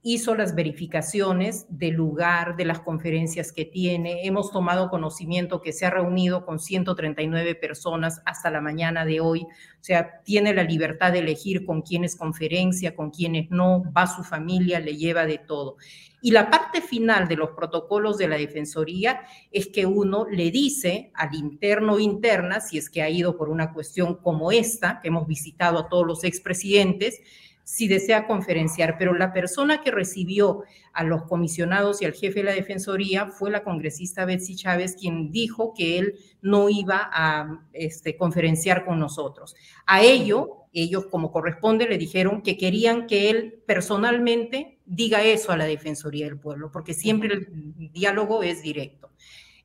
hizo 0.02 0.34
las 0.34 0.56
verificaciones 0.56 1.66
del 1.70 1.96
lugar, 1.96 2.56
de 2.56 2.64
las 2.64 2.80
conferencias 2.80 3.52
que 3.52 3.66
tiene. 3.66 4.26
Hemos 4.26 4.52
tomado 4.52 4.90
conocimiento 4.90 5.62
que 5.62 5.74
se 5.74 5.86
ha 5.86 5.90
reunido 5.90 6.46
con 6.46 6.60
139 6.60 7.56
personas 7.56 8.22
hasta 8.26 8.50
la 8.50 8.62
mañana 8.62 9.04
de 9.04 9.20
hoy. 9.20 9.42
O 9.42 9.84
sea, 9.84 10.22
tiene 10.24 10.54
la 10.54 10.64
libertad 10.64 11.12
de 11.12 11.20
elegir 11.20 11.66
con 11.66 11.82
quiénes 11.82 12.16
conferencia, 12.16 12.96
con 12.96 13.12
quiénes 13.12 13.52
no, 13.52 13.84
va 13.92 14.08
su 14.08 14.24
familia, 14.24 14.80
le 14.80 14.96
lleva 14.96 15.26
de 15.26 15.38
todo. 15.38 15.76
Y 16.22 16.32
la 16.32 16.50
parte 16.50 16.82
final 16.82 17.28
de 17.28 17.36
los 17.36 17.52
protocolos 17.52 18.18
de 18.18 18.28
la 18.28 18.38
Defensoría 18.38 19.22
es 19.52 19.68
que 19.68 19.86
uno 19.86 20.26
le 20.30 20.50
dice 20.52 21.12
al 21.14 21.34
interno 21.36 21.94
o 21.94 22.00
interna, 22.00 22.62
si 22.62 22.78
es 22.78 22.90
que 22.90 23.02
ha 23.02 23.10
ido 23.10 23.38
por 23.38 23.50
una 23.50 23.74
cuestión 23.74 24.16
como 24.16 24.52
esta, 24.52 25.00
que 25.02 25.10
hemos 25.10 25.28
visitado 25.28 25.80
a 25.80 25.90
todos 25.90 26.06
los 26.06 26.24
expresidentes, 26.24 27.22
si 27.70 27.88
desea 27.88 28.26
conferenciar, 28.26 28.98
pero 28.98 29.14
la 29.14 29.32
persona 29.32 29.80
que 29.82 29.92
recibió 29.92 30.64
a 30.92 31.04
los 31.04 31.26
comisionados 31.26 32.02
y 32.02 32.06
al 32.06 32.14
jefe 32.14 32.40
de 32.40 32.46
la 32.46 32.54
Defensoría 32.54 33.28
fue 33.28 33.52
la 33.52 33.64
congresista 33.64 34.26
Betsy 34.26 34.56
Chávez, 34.56 34.96
quien 35.00 35.32
dijo 35.32 35.76
que 35.78 36.00
él 36.00 36.16
no 36.42 36.68
iba 36.68 37.12
a 37.14 37.64
este, 37.74 38.18
conferenciar 38.18 38.86
con 38.86 38.98
nosotros. 38.98 39.56
A 39.86 40.02
ello, 40.02 40.66
ellos 40.74 41.06
como 41.12 41.32
corresponde 41.32 41.88
le 41.88 42.00
dijeron 42.00 42.42
que 42.42 42.58
querían 42.58 43.06
que 43.06 43.30
él 43.30 43.62
personalmente 43.68 44.80
diga 44.88 45.22
eso 45.22 45.52
a 45.52 45.58
la 45.58 45.66
Defensoría 45.66 46.26
del 46.26 46.40
Pueblo, 46.40 46.72
porque 46.72 46.96
siempre 46.96 47.36
el 47.36 47.92
diálogo 47.94 48.42
es 48.42 48.64
directo. 48.64 49.12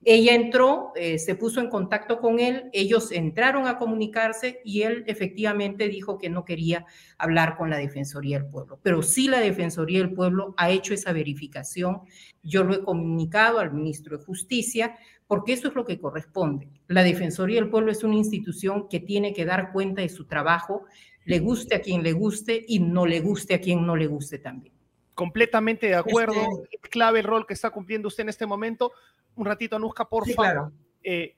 Ella 0.07 0.35
entró, 0.35 0.93
eh, 0.97 1.19
se 1.19 1.35
puso 1.35 1.61
en 1.61 1.71
contacto 1.71 2.21
con 2.21 2.39
él, 2.39 2.69
ellos 2.73 3.11
entraron 3.11 3.67
a 3.67 3.79
comunicarse 3.79 4.61
y 4.65 4.83
él 4.83 5.03
efectivamente 5.07 5.89
dijo 5.89 6.19
que 6.19 6.29
no 6.29 6.45
quería 6.45 6.85
hablar 7.17 7.57
con 7.57 7.71
la 7.71 7.79
Defensoría 7.79 8.39
del 8.39 8.51
Pueblo. 8.51 8.79
Pero 8.83 9.03
sí 9.03 9.29
la 9.29 9.41
Defensoría 9.41 10.01
del 10.01 10.13
Pueblo 10.13 10.55
ha 10.59 10.71
hecho 10.71 10.93
esa 10.93 11.13
verificación. 11.13 12.03
Yo 12.43 12.65
lo 12.65 12.75
he 12.75 12.85
comunicado 12.85 13.61
al 13.61 13.73
ministro 13.73 14.19
de 14.19 14.25
Justicia 14.25 14.97
porque 15.27 15.55
eso 15.55 15.69
es 15.69 15.75
lo 15.75 15.87
que 15.87 15.99
corresponde. 15.99 16.69
La 16.87 17.03
Defensoría 17.03 17.61
del 17.61 17.71
Pueblo 17.71 17.91
es 17.91 18.05
una 18.05 18.17
institución 18.17 18.89
que 18.89 19.01
tiene 19.01 19.33
que 19.33 19.47
dar 19.47 19.73
cuenta 19.73 20.03
de 20.03 20.11
su 20.11 20.27
trabajo, 20.27 20.85
le 21.25 21.39
guste 21.39 21.77
a 21.77 21.81
quien 21.81 22.03
le 22.03 22.13
guste 22.13 22.63
y 22.69 22.81
no 22.81 23.07
le 23.07 23.21
guste 23.21 23.55
a 23.55 23.61
quien 23.61 23.87
no 23.87 23.97
le 23.97 24.07
guste 24.07 24.39
también. 24.39 24.74
Completamente 25.15 25.87
de 25.87 25.95
acuerdo. 25.95 26.65
Este 26.65 26.79
es 26.83 26.91
clave 26.91 27.21
el 27.21 27.27
rol 27.27 27.47
que 27.47 27.55
está 27.55 27.71
cumpliendo 27.71 28.09
usted 28.09 28.23
en 28.23 28.29
este 28.31 28.47
momento 28.47 28.93
un 29.37 29.47
ratito, 29.47 29.77
Anuska, 29.77 30.09
por 30.09 30.29
favor. 30.31 30.73
Eh, 31.03 31.37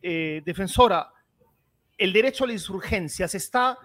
eh, 0.00 0.42
defensora, 0.44 1.12
el 1.96 2.12
derecho 2.12 2.44
a 2.44 2.46
la 2.46 2.52
insurgencia 2.52 3.26
se 3.26 3.38
está 3.38 3.78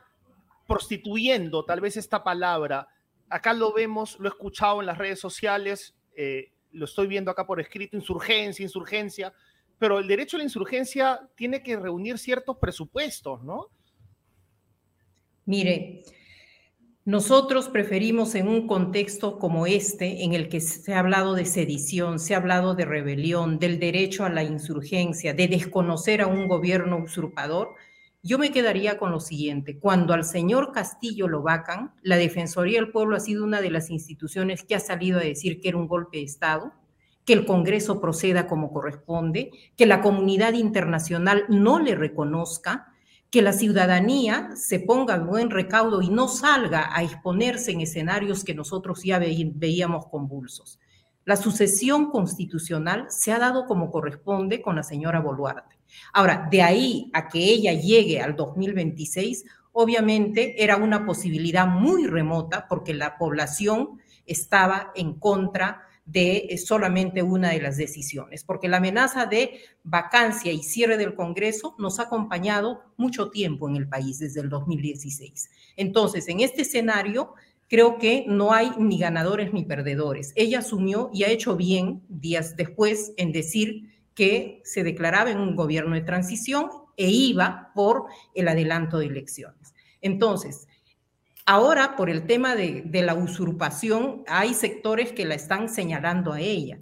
prostituyendo, 0.68 1.66
tal 1.66 1.82
vez 1.82 1.97
esta 1.97 2.24
palabra. 2.24 2.88
Acá 3.30 3.53
lo 3.53 3.74
vemos, 3.74 4.20
lo 4.20 4.30
he 4.30 4.32
escuchado 4.32 4.80
en 4.82 4.86
las 4.86 4.97
redes 4.97 5.20
sociales, 5.20 5.95
eh, 6.16 6.51
lo 6.72 6.86
estoy 6.86 7.07
viendo 7.07 7.32
acá 7.32 7.45
por 7.45 7.59
escrito, 7.59 7.97
insurgencia, 7.97 8.64
insurgencia, 8.64 9.34
pero 9.80 9.99
el 9.99 10.07
derecho 10.07 10.38
a 10.38 10.39
la 10.39 10.43
insurgencia 10.43 11.28
tiene 11.36 11.64
que 11.64 11.76
reunir 11.76 12.18
ciertos 12.18 12.57
presupuestos, 12.57 13.43
¿no? 13.43 13.70
Mire, 15.45 16.03
nosotros 17.05 17.67
preferimos 17.67 18.33
en 18.35 18.47
un 18.47 18.65
contexto 18.65 19.37
como 19.37 19.67
este, 19.67 20.23
en 20.23 20.33
el 20.33 20.47
que 20.47 20.61
se 20.61 20.93
ha 20.93 20.99
hablado 20.99 21.33
de 21.33 21.45
sedición, 21.45 22.17
se 22.17 22.33
ha 22.33 22.37
hablado 22.37 22.75
de 22.75 22.85
rebelión, 22.85 23.59
del 23.59 23.77
derecho 23.77 24.23
a 24.23 24.29
la 24.29 24.43
insurgencia, 24.43 25.33
de 25.33 25.49
desconocer 25.49 26.21
a 26.21 26.27
un 26.27 26.47
gobierno 26.47 26.97
usurpador, 26.97 27.75
yo 28.25 28.39
me 28.39 28.51
quedaría 28.51 28.97
con 28.97 29.11
lo 29.11 29.19
siguiente. 29.19 29.77
Cuando 29.79 30.13
al 30.13 30.23
señor 30.23 30.71
Castillo 30.71 31.27
lo 31.27 31.41
vacan, 31.41 31.91
la 32.03 32.15
Defensoría 32.15 32.79
del 32.79 32.89
Pueblo 32.89 33.17
ha 33.17 33.19
sido 33.19 33.43
una 33.43 33.59
de 33.59 33.69
las 33.69 33.89
instituciones 33.89 34.63
que 34.63 34.75
ha 34.75 34.79
salido 34.79 35.19
a 35.19 35.23
decir 35.23 35.59
que 35.59 35.67
era 35.67 35.77
un 35.77 35.89
golpe 35.89 36.19
de 36.19 36.23
Estado, 36.23 36.71
que 37.25 37.33
el 37.33 37.45
Congreso 37.45 37.99
proceda 37.99 38.47
como 38.47 38.71
corresponde, 38.71 39.51
que 39.75 39.85
la 39.85 40.01
comunidad 40.01 40.53
internacional 40.53 41.43
no 41.49 41.79
le 41.79 41.95
reconozca, 41.95 42.92
que 43.34 43.41
la 43.41 43.51
ciudadanía 43.51 44.51
se 44.55 44.79
ponga 44.79 45.15
en 45.15 45.25
buen 45.25 45.49
recaudo 45.49 46.03
y 46.03 46.09
no 46.11 46.27
salga 46.27 46.95
a 46.95 47.01
exponerse 47.01 47.71
en 47.71 47.81
escenarios 47.81 48.43
que 48.43 48.53
nosotros 48.53 49.01
ya 49.01 49.17
veíamos 49.17 50.05
convulsos. 50.05 50.79
La 51.25 51.36
sucesión 51.36 52.11
constitucional 52.11 53.07
se 53.09 53.31
ha 53.31 53.39
dado 53.39 53.65
como 53.65 53.89
corresponde 53.89 54.61
con 54.61 54.75
la 54.75 54.84
señora 54.84 55.19
Boluarte. 55.19 55.79
Ahora, 56.13 56.47
de 56.51 56.61
ahí 56.61 57.09
a 57.11 57.27
que 57.27 57.39
ella 57.39 57.73
llegue 57.73 58.21
al 58.21 58.36
2026, 58.36 59.45
obviamente 59.71 60.63
era 60.63 60.77
una 60.77 61.03
posibilidad 61.03 61.65
muy 61.65 62.05
remota 62.05 62.67
porque 62.69 62.93
la 62.93 63.17
población 63.17 63.99
estaba 64.27 64.91
en 64.93 65.15
contra 65.15 65.88
de 66.05 66.47
eh, 66.49 66.57
solamente 66.57 67.23
una 67.23 67.51
de 67.51 67.61
las 67.61 67.77
decisiones, 67.77 68.43
porque 68.43 68.67
la 68.67 68.77
amenaza 68.77 69.25
de 69.25 69.61
vacancia 69.83 70.51
y 70.51 70.63
cierre 70.63 70.97
del 70.97 71.15
Congreso 71.15 71.75
nos 71.79 71.99
ha 71.99 72.03
acompañado 72.03 72.83
mucho 72.97 73.29
tiempo 73.29 73.69
en 73.69 73.77
el 73.77 73.87
país 73.87 74.19
desde 74.19 74.41
el 74.41 74.49
2016. 74.49 75.49
Entonces, 75.77 76.27
en 76.27 76.41
este 76.41 76.63
escenario, 76.63 77.33
creo 77.69 77.97
que 77.97 78.25
no 78.27 78.53
hay 78.53 78.71
ni 78.77 78.99
ganadores 78.99 79.53
ni 79.53 79.63
perdedores. 79.63 80.33
Ella 80.35 80.59
asumió 80.59 81.09
y 81.13 81.23
ha 81.23 81.29
hecho 81.29 81.55
bien 81.55 82.03
días 82.09 82.55
después 82.55 83.13
en 83.17 83.31
decir 83.31 83.89
que 84.13 84.61
se 84.63 84.83
declaraba 84.83 85.31
en 85.31 85.39
un 85.39 85.55
gobierno 85.55 85.95
de 85.95 86.01
transición 86.01 86.69
e 86.97 87.09
iba 87.09 87.71
por 87.73 88.05
el 88.35 88.47
adelanto 88.47 88.99
de 88.99 89.07
elecciones. 89.07 89.73
Entonces, 90.01 90.67
Ahora, 91.45 91.97
por 91.97 92.09
el 92.09 92.25
tema 92.25 92.55
de, 92.55 92.89
la 93.03 93.15
usurpación, 93.15 94.23
hay 94.27 94.53
sectores 94.53 95.11
que 95.11 95.25
la 95.25 95.35
están 95.35 95.67
señalando 95.67 96.31
a 96.31 96.39
ella. 96.39 96.79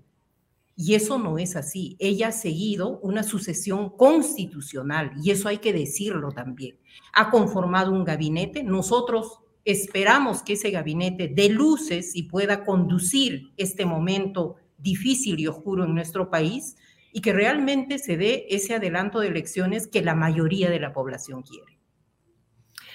Y 0.75 0.93
eso 0.93 1.17
no 1.17 1.39
es 1.39 1.55
así. 1.55 1.95
Ella 1.99 2.29
ha 2.29 2.31
seguido 2.31 2.99
una 2.99 3.23
sucesión 3.23 3.89
constitucional, 3.89 5.11
y 5.23 5.31
eso 5.31 5.49
hay 5.49 5.57
que 5.57 5.73
decirlo 5.73 6.31
también. 6.31 6.77
Ha 7.13 7.31
conformado 7.31 7.91
un 7.91 8.03
gabinete. 8.03 8.63
Nosotros 8.63 9.39
esperamos 9.65 10.43
que 10.43 10.53
ese 10.53 10.69
gabinete 10.69 11.27
dé 11.27 11.49
luces 11.49 12.15
y 12.15 12.23
pueda 12.23 12.63
conducir 12.63 13.51
este 13.57 13.85
momento 13.85 14.57
difícil 14.77 15.39
y 15.39 15.47
oscuro 15.47 15.85
en 15.85 15.95
nuestro 15.95 16.29
país 16.29 16.75
y 17.13 17.21
que 17.21 17.33
realmente 17.33 17.99
se 17.99 18.15
dé 18.17 18.45
ese 18.49 18.75
adelanto 18.75 19.19
de 19.19 19.27
elecciones 19.27 19.87
que 19.87 20.01
la 20.01 20.15
mayoría 20.15 20.69
de 20.69 20.79
la 20.79 20.93
población 20.93 21.43
quiere. 21.43 21.79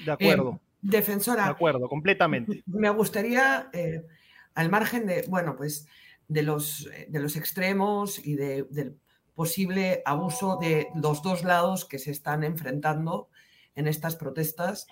De 0.05 0.13
acuerdo. 0.13 0.61
Defensora. 0.91 1.45
De 1.45 1.51
acuerdo, 1.51 1.89
completamente. 1.89 2.63
Me 2.67 2.91
gustaría, 2.91 3.69
eh, 3.73 4.07
al 4.55 4.71
margen 4.71 5.07
de, 5.07 5.25
bueno, 5.29 5.57
pues 5.57 5.87
de 6.29 6.43
los, 6.43 6.89
de 7.09 7.21
los 7.21 7.37
extremos 7.37 8.25
y 8.25 8.35
del 8.35 8.99
posible 9.35 10.03
abuso 10.05 10.59
de 10.61 10.89
los 10.95 11.23
dos 11.23 11.45
lados 11.45 11.85
que 11.85 11.99
se 11.99 12.11
están 12.11 12.43
enfrentando 12.43 13.29
en 13.75 13.87
estas 13.87 14.17
protestas, 14.17 14.87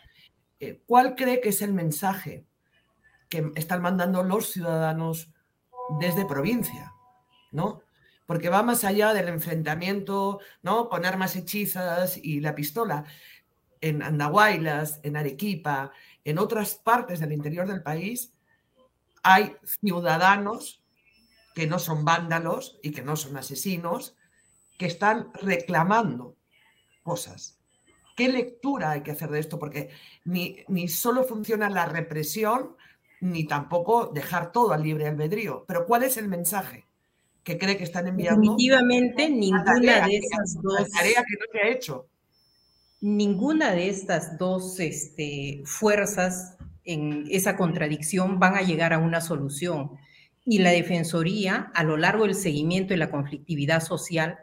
eh, 0.61 0.83
¿cuál 0.87 1.15
cree 1.15 1.41
que 1.41 1.49
es 1.49 1.63
el 1.63 1.73
mensaje 1.73 2.45
que 3.29 3.51
están 3.57 3.83
mandando 3.83 4.23
los 4.23 4.51
ciudadanos 4.51 5.33
desde 5.99 6.27
provincia? 6.27 6.93
¿No? 7.53 7.83
Porque 8.27 8.49
va 8.49 8.63
más 8.63 8.85
allá 8.85 9.13
del 9.13 9.29
enfrentamiento, 9.29 10.41
¿no? 10.63 10.89
Poner 10.89 11.17
más 11.17 11.37
hechizas 11.37 12.17
y 12.17 12.41
la 12.41 12.55
pistola 12.55 13.05
en 13.85 14.03
Andahuaylas, 14.03 14.99
en 15.03 15.15
Arequipa, 15.15 15.93
en 16.25 16.39
otras 16.39 16.77
partes 16.77 17.21
del 17.21 17.33
interior 17.33 17.69
del 17.69 17.83
país, 17.83 18.33
hay 19.23 19.55
ciudadanos 19.63 20.83
que 21.55 21.67
no 21.67 21.79
son 21.79 22.03
vándalos 22.03 22.79
y 22.83 22.93
que 22.93 23.03
no 23.03 23.15
son 23.15 23.37
asesinos, 23.37 24.17
que 24.79 24.87
están 24.87 25.31
reclamando 25.35 26.35
cosas. 27.03 27.61
¿Qué 28.17 28.29
lectura 28.29 28.93
hay 28.93 29.03
que 29.03 29.11
hacer 29.11 29.29
de 29.29 29.41
esto? 29.41 29.59
Porque 29.59 29.91
ni, 30.25 30.65
ni 30.69 30.89
solo 30.89 31.23
funciona 31.23 31.69
la 31.69 31.85
represión, 31.85 32.77
ni 33.21 33.47
tampoco 33.47 34.07
dejar 34.07 34.51
todo 34.51 34.73
al 34.73 34.83
libre 34.83 35.09
albedrío. 35.09 35.67
Pero 35.69 35.85
¿cuál 35.85 36.05
es 36.05 36.17
el 36.17 36.29
mensaje 36.29 36.87
que 37.43 37.59
cree 37.59 37.77
que 37.77 37.85
están 37.85 38.07
enviando? 38.07 38.41
Definitivamente 38.41 39.29
ninguna 39.29 40.07
de 40.07 40.17
esas 40.17 40.55
dos. 40.63 40.81
La 40.81 40.89
tarea 40.89 41.23
que 41.23 41.35
no 41.35 41.53
se 41.53 41.59
ha 41.59 41.69
hecho 41.69 42.09
ninguna 43.01 43.73
de 43.73 43.89
estas 43.89 44.39
dos 44.39 44.81
este, 44.81 45.63
fuerzas 45.65 46.57
en 46.85 47.27
esa 47.31 47.57
contradicción 47.57 48.39
van 48.39 48.57
a 48.57 48.63
llegar 48.63 48.93
a 48.93 48.99
una 48.99 49.21
solución. 49.21 49.93
Y 50.45 50.59
la 50.59 50.71
Defensoría, 50.71 51.71
a 51.75 51.85
lo 51.85 51.97
largo 51.97 52.25
del 52.25 52.35
seguimiento 52.35 52.93
y 52.93 52.99
la 52.99 53.11
conflictividad 53.11 53.83
social, 53.83 54.39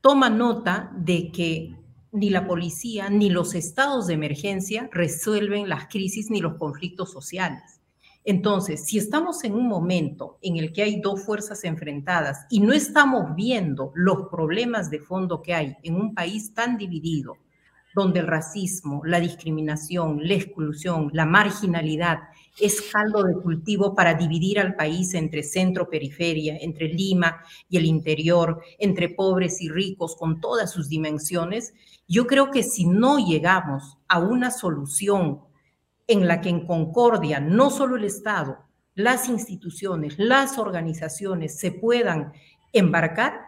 toma 0.00 0.30
nota 0.30 0.92
de 0.96 1.32
que 1.32 1.76
ni 2.12 2.30
la 2.30 2.46
policía 2.46 3.08
ni 3.08 3.30
los 3.30 3.54
estados 3.54 4.06
de 4.06 4.14
emergencia 4.14 4.88
resuelven 4.92 5.68
las 5.68 5.88
crisis 5.88 6.30
ni 6.30 6.40
los 6.40 6.56
conflictos 6.56 7.10
sociales. 7.10 7.81
Entonces, 8.24 8.84
si 8.84 8.98
estamos 8.98 9.42
en 9.44 9.54
un 9.54 9.66
momento 9.66 10.38
en 10.42 10.56
el 10.56 10.72
que 10.72 10.82
hay 10.82 11.00
dos 11.00 11.24
fuerzas 11.24 11.64
enfrentadas 11.64 12.46
y 12.50 12.60
no 12.60 12.72
estamos 12.72 13.34
viendo 13.34 13.92
los 13.94 14.28
problemas 14.30 14.90
de 14.90 15.00
fondo 15.00 15.42
que 15.42 15.54
hay 15.54 15.76
en 15.82 15.96
un 15.96 16.14
país 16.14 16.54
tan 16.54 16.76
dividido, 16.76 17.36
donde 17.94 18.20
el 18.20 18.26
racismo, 18.26 19.02
la 19.04 19.20
discriminación, 19.20 20.26
la 20.26 20.34
exclusión, 20.34 21.10
la 21.12 21.26
marginalidad 21.26 22.20
es 22.58 22.80
caldo 22.92 23.24
de 23.24 23.34
cultivo 23.34 23.94
para 23.94 24.14
dividir 24.14 24.60
al 24.60 24.76
país 24.76 25.14
entre 25.14 25.42
centro-periferia, 25.42 26.56
entre 26.60 26.88
Lima 26.88 27.42
y 27.68 27.76
el 27.76 27.86
interior, 27.86 28.62
entre 28.78 29.08
pobres 29.08 29.60
y 29.60 29.68
ricos, 29.68 30.16
con 30.16 30.40
todas 30.40 30.70
sus 30.70 30.88
dimensiones, 30.88 31.74
yo 32.08 32.26
creo 32.26 32.50
que 32.50 32.62
si 32.62 32.86
no 32.86 33.18
llegamos 33.18 33.98
a 34.08 34.18
una 34.18 34.50
solución 34.50 35.40
en 36.12 36.28
la 36.28 36.40
que 36.40 36.50
en 36.50 36.66
concordia 36.66 37.40
no 37.40 37.70
solo 37.70 37.96
el 37.96 38.04
Estado, 38.04 38.58
las 38.94 39.28
instituciones, 39.28 40.18
las 40.18 40.58
organizaciones 40.58 41.58
se 41.58 41.72
puedan 41.72 42.32
embarcar, 42.72 43.40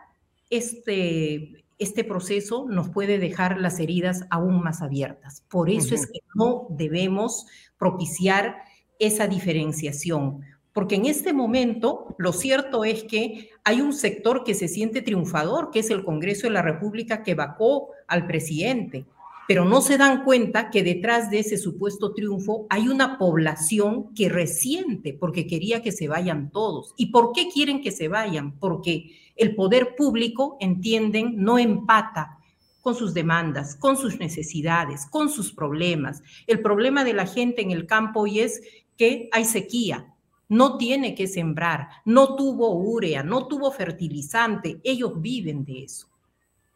este, 0.49 1.65
este 1.79 2.05
proceso 2.05 2.67
nos 2.69 2.89
puede 2.89 3.19
dejar 3.19 3.61
las 3.61 3.81
heridas 3.81 4.25
aún 4.31 4.63
más 4.63 4.81
abiertas. 4.81 5.45
Por 5.49 5.69
eso 5.69 5.95
es 5.95 6.07
que 6.07 6.21
no 6.35 6.67
debemos 6.71 7.47
propiciar 7.79 8.57
esa 8.99 9.27
diferenciación, 9.27 10.41
porque 10.73 10.95
en 10.95 11.05
este 11.05 11.33
momento 11.35 12.15
lo 12.17 12.33
cierto 12.33 12.85
es 12.85 13.05
que 13.05 13.51
hay 13.63 13.83
un 13.83 13.93
sector 13.93 14.43
que 14.43 14.55
se 14.55 14.69
siente 14.69 15.03
triunfador, 15.03 15.71
que 15.71 15.81
es 15.81 15.91
el 15.91 16.05
Congreso 16.05 16.47
de 16.47 16.55
la 16.55 16.63
República 16.63 17.23
que 17.23 17.35
vacó 17.35 17.91
al 18.09 18.27
presidente, 18.27 19.05
pero 19.47 19.65
no 19.65 19.81
se 19.81 19.99
dan 19.99 20.25
cuenta 20.25 20.71
que 20.71 20.83
detrás 20.83 21.31
de 21.31 21.41
ese 21.41 21.59
supuesto 21.59 22.15
triunfo 22.15 22.67
hay 22.71 22.89
una 22.89 23.19
población 23.19 24.15
que 24.15 24.29
resiente 24.29 25.13
porque 25.13 25.47
quería 25.47 25.83
que 25.83 25.93
se 25.93 26.09
vayan 26.09 26.51
todos. 26.51 26.95
¿Y 26.97 27.07
por 27.07 27.33
qué 27.33 27.49
quieren 27.53 27.83
que 27.83 27.93
se 27.93 28.09
vayan? 28.09 28.59
Porque 28.59 29.11
el 29.37 29.55
poder 29.55 29.97
público, 29.97 30.57
entienden, 30.61 31.35
no 31.37 31.59
empata 31.59 32.39
con 32.81 32.95
sus 32.95 33.15
demandas, 33.15 33.77
con 33.77 33.97
sus 33.97 34.19
necesidades, 34.19 35.07
con 35.07 35.31
sus 35.31 35.53
problemas. 35.53 36.23
El 36.47 36.61
problema 36.61 37.03
de 37.03 37.15
la 37.15 37.27
gente 37.27 37.63
en 37.63 37.71
el 37.71 37.87
campo 37.87 38.21
hoy 38.21 38.41
es 38.41 38.63
que 38.97 39.29
hay 39.33 39.45
sequía, 39.45 40.15
no 40.49 40.77
tiene 40.77 41.15
que 41.15 41.27
sembrar, 41.27 41.89
no 42.05 42.37
tuvo 42.37 42.75
urea, 42.75 43.23
no 43.23 43.49
tuvo 43.49 43.73
fertilizante, 43.73 44.81
ellos 44.85 45.21
viven 45.21 45.65
de 45.65 45.85
eso. 45.85 46.09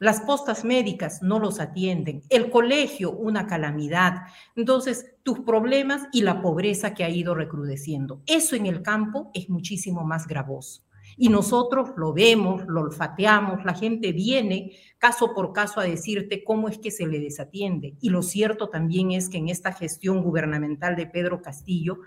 Las 0.00 0.20
postas 0.20 0.64
médicas 0.64 1.22
no 1.22 1.40
los 1.40 1.58
atienden, 1.58 2.22
el 2.28 2.50
colegio 2.50 3.10
una 3.10 3.48
calamidad. 3.48 4.22
Entonces, 4.54 5.16
tus 5.24 5.40
problemas 5.40 6.06
y 6.12 6.22
la 6.22 6.40
pobreza 6.40 6.94
que 6.94 7.02
ha 7.02 7.10
ido 7.10 7.34
recrudeciendo. 7.34 8.22
Eso 8.26 8.54
en 8.54 8.66
el 8.66 8.82
campo 8.82 9.30
es 9.34 9.50
muchísimo 9.50 10.04
más 10.04 10.28
gravoso. 10.28 10.84
Y 11.16 11.30
nosotros 11.30 11.90
lo 11.96 12.12
vemos, 12.12 12.64
lo 12.68 12.82
olfateamos, 12.82 13.64
la 13.64 13.74
gente 13.74 14.12
viene 14.12 14.76
caso 14.98 15.34
por 15.34 15.52
caso 15.52 15.80
a 15.80 15.84
decirte 15.84 16.44
cómo 16.44 16.68
es 16.68 16.78
que 16.78 16.92
se 16.92 17.08
le 17.08 17.18
desatiende. 17.18 17.96
Y 18.00 18.10
lo 18.10 18.22
cierto 18.22 18.68
también 18.68 19.10
es 19.10 19.28
que 19.28 19.38
en 19.38 19.48
esta 19.48 19.72
gestión 19.72 20.22
gubernamental 20.22 20.94
de 20.94 21.06
Pedro 21.06 21.42
Castillo, 21.42 21.98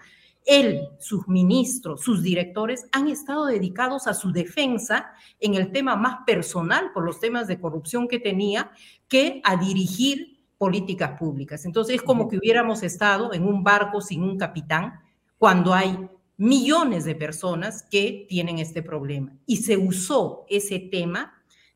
él, 0.46 0.89
sus 1.00 1.28
ministros, 1.28 2.02
sus 2.02 2.24
directores 2.24 2.86
han 2.92 3.08
estado 3.08 3.46
dedicados 3.46 4.08
a 4.08 4.14
su 4.14 4.32
defensa 4.32 5.12
en 5.39 5.56
el 5.56 5.72
tema 5.72 5.96
más 5.96 6.20
personal 6.26 6.92
por 6.94 7.06
los 7.06 7.20
temas 7.20 7.48
de 7.48 7.60
corrupción 7.60 8.08
que 8.08 8.20
tenía 8.20 8.72
que 9.08 9.42
a 9.44 9.56
dirigir 9.56 10.39
políticas 10.58 11.18
públicas. 11.18 11.66
Entonces 11.66 11.96
es 11.96 12.02
como 12.02 12.28
que 12.28 12.38
hubiéramos 12.38 12.84
estado 12.84 13.34
en 13.34 13.48
un 13.48 13.64
barco 13.64 14.02
sin 14.02 14.24
un 14.24 14.38
capitán 14.38 15.00
cuando 15.38 15.74
hay 15.74 16.08
millones 16.38 17.06
de 17.06 17.16
personas 17.16 17.84
que 17.84 18.26
tienen 18.28 18.60
este 18.60 18.82
problema. 18.82 19.34
Y 19.46 19.58
se 19.58 19.78
usó 19.78 20.46
ese 20.50 20.80
tema, 20.80 21.34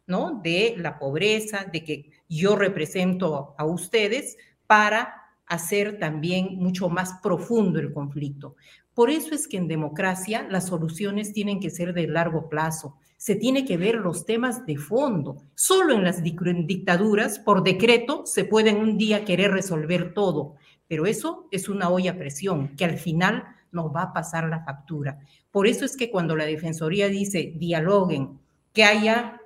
¿no? 0.07 0.39
De 0.43 0.75
la 0.77 0.97
pobreza, 0.97 1.65
de 1.65 1.83
que 1.83 2.11
yo 2.27 2.55
represento 2.55 3.55
a 3.57 3.65
ustedes 3.65 4.37
para 4.67 5.24
hacer 5.47 5.99
también 5.99 6.57
mucho 6.57 6.89
más 6.89 7.19
profundo 7.21 7.79
el 7.79 7.93
conflicto. 7.93 8.55
Por 8.93 9.09
eso 9.09 9.35
es 9.35 9.47
que 9.47 9.57
en 9.57 9.67
democracia 9.67 10.47
las 10.49 10.67
soluciones 10.67 11.33
tienen 11.33 11.59
que 11.59 11.69
ser 11.69 11.93
de 11.93 12.07
largo 12.07 12.49
plazo. 12.49 12.95
Se 13.17 13.35
tiene 13.35 13.65
que 13.65 13.77
ver 13.77 13.95
los 13.95 14.25
temas 14.25 14.65
de 14.65 14.77
fondo. 14.77 15.43
Solo 15.53 15.93
en 15.93 16.03
las 16.03 16.23
dictaduras, 16.23 17.39
por 17.39 17.63
decreto, 17.63 18.25
se 18.25 18.45
pueden 18.45 18.77
un 18.77 18.97
día 18.97 19.25
querer 19.25 19.51
resolver 19.51 20.13
todo. 20.13 20.55
Pero 20.87 21.05
eso 21.05 21.47
es 21.51 21.67
una 21.67 21.89
olla 21.89 22.11
a 22.11 22.17
presión 22.17 22.75
que 22.77 22.85
al 22.85 22.97
final 22.97 23.43
nos 23.71 23.93
va 23.93 24.03
a 24.03 24.13
pasar 24.13 24.47
la 24.47 24.63
factura. 24.63 25.19
Por 25.51 25.67
eso 25.67 25.83
es 25.85 25.97
que 25.97 26.09
cuando 26.09 26.35
la 26.35 26.45
Defensoría 26.45 27.07
dice 27.09 27.53
dialoguen, 27.55 28.39
que 28.73 28.83
haya 28.83 29.41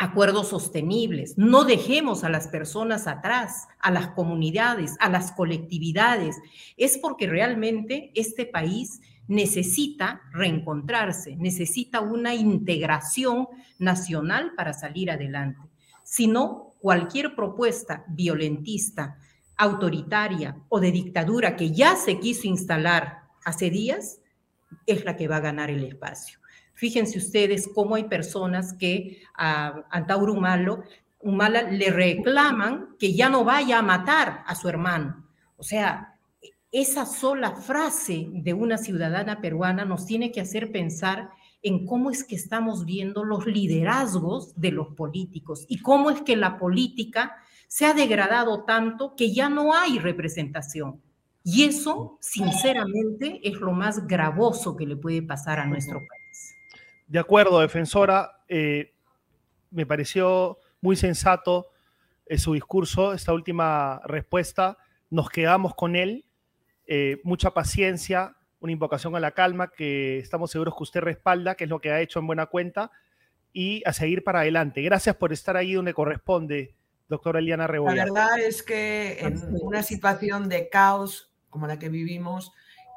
acuerdos 0.00 0.48
sostenibles. 0.48 1.36
No 1.36 1.64
dejemos 1.64 2.24
a 2.24 2.30
las 2.30 2.48
personas 2.48 3.06
atrás, 3.06 3.68
a 3.78 3.90
las 3.90 4.08
comunidades, 4.08 4.96
a 4.98 5.10
las 5.10 5.30
colectividades. 5.32 6.36
Es 6.78 6.96
porque 6.96 7.26
realmente 7.26 8.10
este 8.14 8.46
país 8.46 9.02
necesita 9.28 10.22
reencontrarse, 10.32 11.36
necesita 11.36 12.00
una 12.00 12.34
integración 12.34 13.46
nacional 13.78 14.54
para 14.56 14.72
salir 14.72 15.10
adelante. 15.10 15.68
Si 16.02 16.26
no, 16.26 16.72
cualquier 16.80 17.36
propuesta 17.36 18.06
violentista, 18.08 19.18
autoritaria 19.58 20.56
o 20.70 20.80
de 20.80 20.92
dictadura 20.92 21.56
que 21.56 21.72
ya 21.72 21.94
se 21.94 22.18
quiso 22.18 22.48
instalar 22.48 23.24
hace 23.44 23.68
días 23.68 24.22
es 24.86 25.04
la 25.04 25.14
que 25.14 25.28
va 25.28 25.36
a 25.36 25.40
ganar 25.40 25.68
el 25.68 25.84
espacio. 25.84 26.39
Fíjense 26.80 27.18
ustedes 27.18 27.68
cómo 27.74 27.96
hay 27.96 28.04
personas 28.04 28.72
que 28.72 29.20
a, 29.36 29.84
Antauro 29.90 30.32
Humala 30.32 31.62
le 31.70 31.90
reclaman 31.90 32.96
que 32.98 33.12
ya 33.12 33.28
no 33.28 33.44
vaya 33.44 33.80
a 33.80 33.82
matar 33.82 34.42
a 34.46 34.54
su 34.54 34.66
hermano. 34.66 35.26
O 35.58 35.62
sea, 35.62 36.16
esa 36.72 37.04
sola 37.04 37.50
frase 37.50 38.28
de 38.32 38.54
una 38.54 38.78
ciudadana 38.78 39.42
peruana 39.42 39.84
nos 39.84 40.06
tiene 40.06 40.32
que 40.32 40.40
hacer 40.40 40.72
pensar 40.72 41.28
en 41.62 41.84
cómo 41.84 42.10
es 42.10 42.24
que 42.24 42.34
estamos 42.34 42.86
viendo 42.86 43.24
los 43.24 43.44
liderazgos 43.44 44.58
de 44.58 44.70
los 44.70 44.94
políticos 44.94 45.66
y 45.68 45.82
cómo 45.82 46.08
es 46.08 46.22
que 46.22 46.34
la 46.34 46.56
política 46.56 47.36
se 47.68 47.84
ha 47.84 47.92
degradado 47.92 48.64
tanto 48.64 49.14
que 49.16 49.34
ya 49.34 49.50
no 49.50 49.74
hay 49.74 49.98
representación. 49.98 51.02
Y 51.44 51.64
eso, 51.64 52.16
sinceramente, 52.22 53.46
es 53.46 53.60
lo 53.60 53.72
más 53.72 54.06
gravoso 54.06 54.78
que 54.78 54.86
le 54.86 54.96
puede 54.96 55.20
pasar 55.20 55.58
a 55.58 55.66
nuestro 55.66 55.98
país. 55.98 56.19
De 57.10 57.18
acuerdo, 57.18 57.58
defensora, 57.58 58.44
eh, 58.46 58.94
me 59.72 59.84
pareció 59.84 60.58
muy 60.80 60.94
sensato 60.94 61.66
eh, 62.24 62.38
su 62.38 62.54
discurso, 62.54 63.12
esta 63.12 63.32
última 63.32 64.00
respuesta. 64.04 64.78
Nos 65.10 65.28
quedamos 65.28 65.74
con 65.74 65.96
él. 65.96 66.24
Eh, 66.86 67.20
mucha 67.24 67.50
paciencia, 67.50 68.36
una 68.60 68.70
invocación 68.70 69.16
a 69.16 69.20
la 69.20 69.32
calma 69.32 69.72
que 69.72 70.20
estamos 70.20 70.52
seguros 70.52 70.76
que 70.76 70.84
usted 70.84 71.00
respalda, 71.00 71.56
que 71.56 71.64
es 71.64 71.70
lo 71.70 71.80
que 71.80 71.90
ha 71.90 72.00
hecho 72.00 72.20
en 72.20 72.28
buena 72.28 72.46
cuenta, 72.46 72.92
y 73.52 73.82
a 73.86 73.92
seguir 73.92 74.22
para 74.22 74.42
adelante. 74.42 74.80
Gracias 74.80 75.16
por 75.16 75.32
estar 75.32 75.56
ahí 75.56 75.72
donde 75.72 75.94
corresponde, 75.94 76.76
doctora 77.08 77.40
Eliana 77.40 77.66
Rebollar. 77.66 77.96
La 77.96 78.04
verdad 78.04 78.38
es 78.38 78.62
que 78.62 79.18
en 79.18 79.42
una 79.60 79.82
situación 79.82 80.48
de 80.48 80.68
caos 80.68 81.34
como 81.48 81.66
la 81.66 81.80
que 81.80 81.88
vivimos 81.88 82.52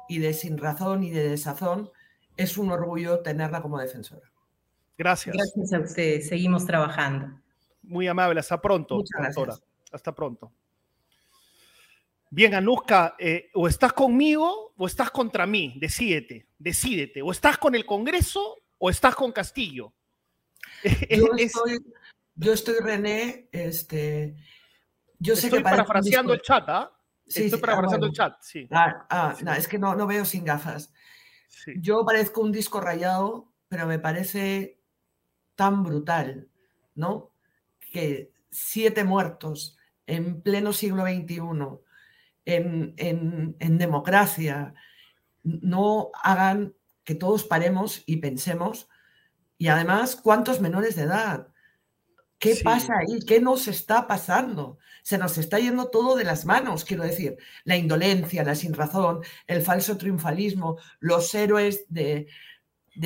y 0.08 0.20
de 0.20 0.34
sin 0.34 0.56
razón 0.56 1.02
y 1.02 1.10
de 1.10 1.30
desazón, 1.30 1.90
es 2.36 2.58
un 2.58 2.70
orgullo 2.70 3.20
tenerla 3.20 3.62
como 3.62 3.78
defensora. 3.78 4.30
Gracias. 4.96 5.34
Gracias 5.34 5.72
a 5.72 5.80
ustedes. 5.80 6.28
Seguimos 6.28 6.66
trabajando. 6.66 7.40
Muy 7.82 8.06
amable. 8.06 8.40
Hasta 8.40 8.60
pronto, 8.60 9.02
doctora. 9.18 9.56
Hasta 9.92 10.14
pronto. 10.14 10.52
Bien, 12.30 12.54
Anuska, 12.54 13.14
eh, 13.18 13.50
o 13.54 13.68
estás 13.68 13.92
conmigo 13.92 14.72
o 14.76 14.86
estás 14.86 15.10
contra 15.10 15.46
mí. 15.46 15.74
Decídete, 15.76 16.48
decídete. 16.58 17.22
O 17.22 17.30
estás 17.30 17.58
con 17.58 17.74
el 17.74 17.86
Congreso 17.86 18.56
o 18.78 18.90
estás 18.90 19.14
con 19.14 19.32
Castillo. 19.32 19.92
Yo, 22.36 22.52
estoy, 22.52 22.74
René, 22.80 23.48
este, 23.52 24.34
yo 25.20 25.36
sé 25.36 25.46
estoy 25.46 25.62
parafraseando 25.62 26.32
el 26.32 26.40
chat, 26.40 26.64
¿ah? 26.66 26.90
Sí, 27.28 27.44
estoy 27.44 27.60
parafraseando 27.60 28.06
el 28.06 28.12
chat, 28.12 28.40
sí. 28.40 28.66
Ah, 28.72 29.06
ah 29.08 29.56
es 29.56 29.68
que 29.68 29.78
no, 29.78 29.94
no 29.94 30.08
veo 30.08 30.24
sin 30.24 30.44
gafas. 30.44 30.92
Yo 31.76 32.04
parezco 32.04 32.40
un 32.40 32.52
disco 32.52 32.80
rayado, 32.80 33.52
pero 33.68 33.86
me 33.86 33.98
parece 33.98 34.78
tan 35.54 35.82
brutal, 35.82 36.48
¿no? 36.94 37.30
Que 37.92 38.32
siete 38.50 39.04
muertos 39.04 39.78
en 40.06 40.42
pleno 40.42 40.72
siglo 40.72 41.04
XXI, 41.04 41.38
en, 42.44 42.94
en 43.58 43.78
democracia, 43.78 44.74
no 45.42 46.10
hagan 46.22 46.74
que 47.04 47.14
todos 47.14 47.44
paremos 47.44 48.02
y 48.06 48.16
pensemos. 48.16 48.88
Y 49.58 49.68
además, 49.68 50.16
¿cuántos 50.16 50.60
menores 50.60 50.96
de 50.96 51.02
edad? 51.02 51.53
¿Qué 52.44 52.56
pasa 52.62 52.92
ahí? 52.98 53.20
¿Qué 53.20 53.40
nos 53.40 53.68
está 53.68 54.06
pasando? 54.06 54.76
Se 55.02 55.16
nos 55.16 55.38
está 55.38 55.58
yendo 55.58 55.88
todo 55.88 56.14
de 56.14 56.24
las 56.24 56.44
manos, 56.44 56.84
quiero 56.84 57.02
decir, 57.02 57.38
la 57.64 57.78
indolencia, 57.78 58.44
la 58.44 58.54
sinrazón, 58.54 59.22
el 59.46 59.62
falso 59.62 59.96
triunfalismo, 59.96 60.76
los 61.00 61.34
héroes 61.34 61.86
de, 61.88 62.28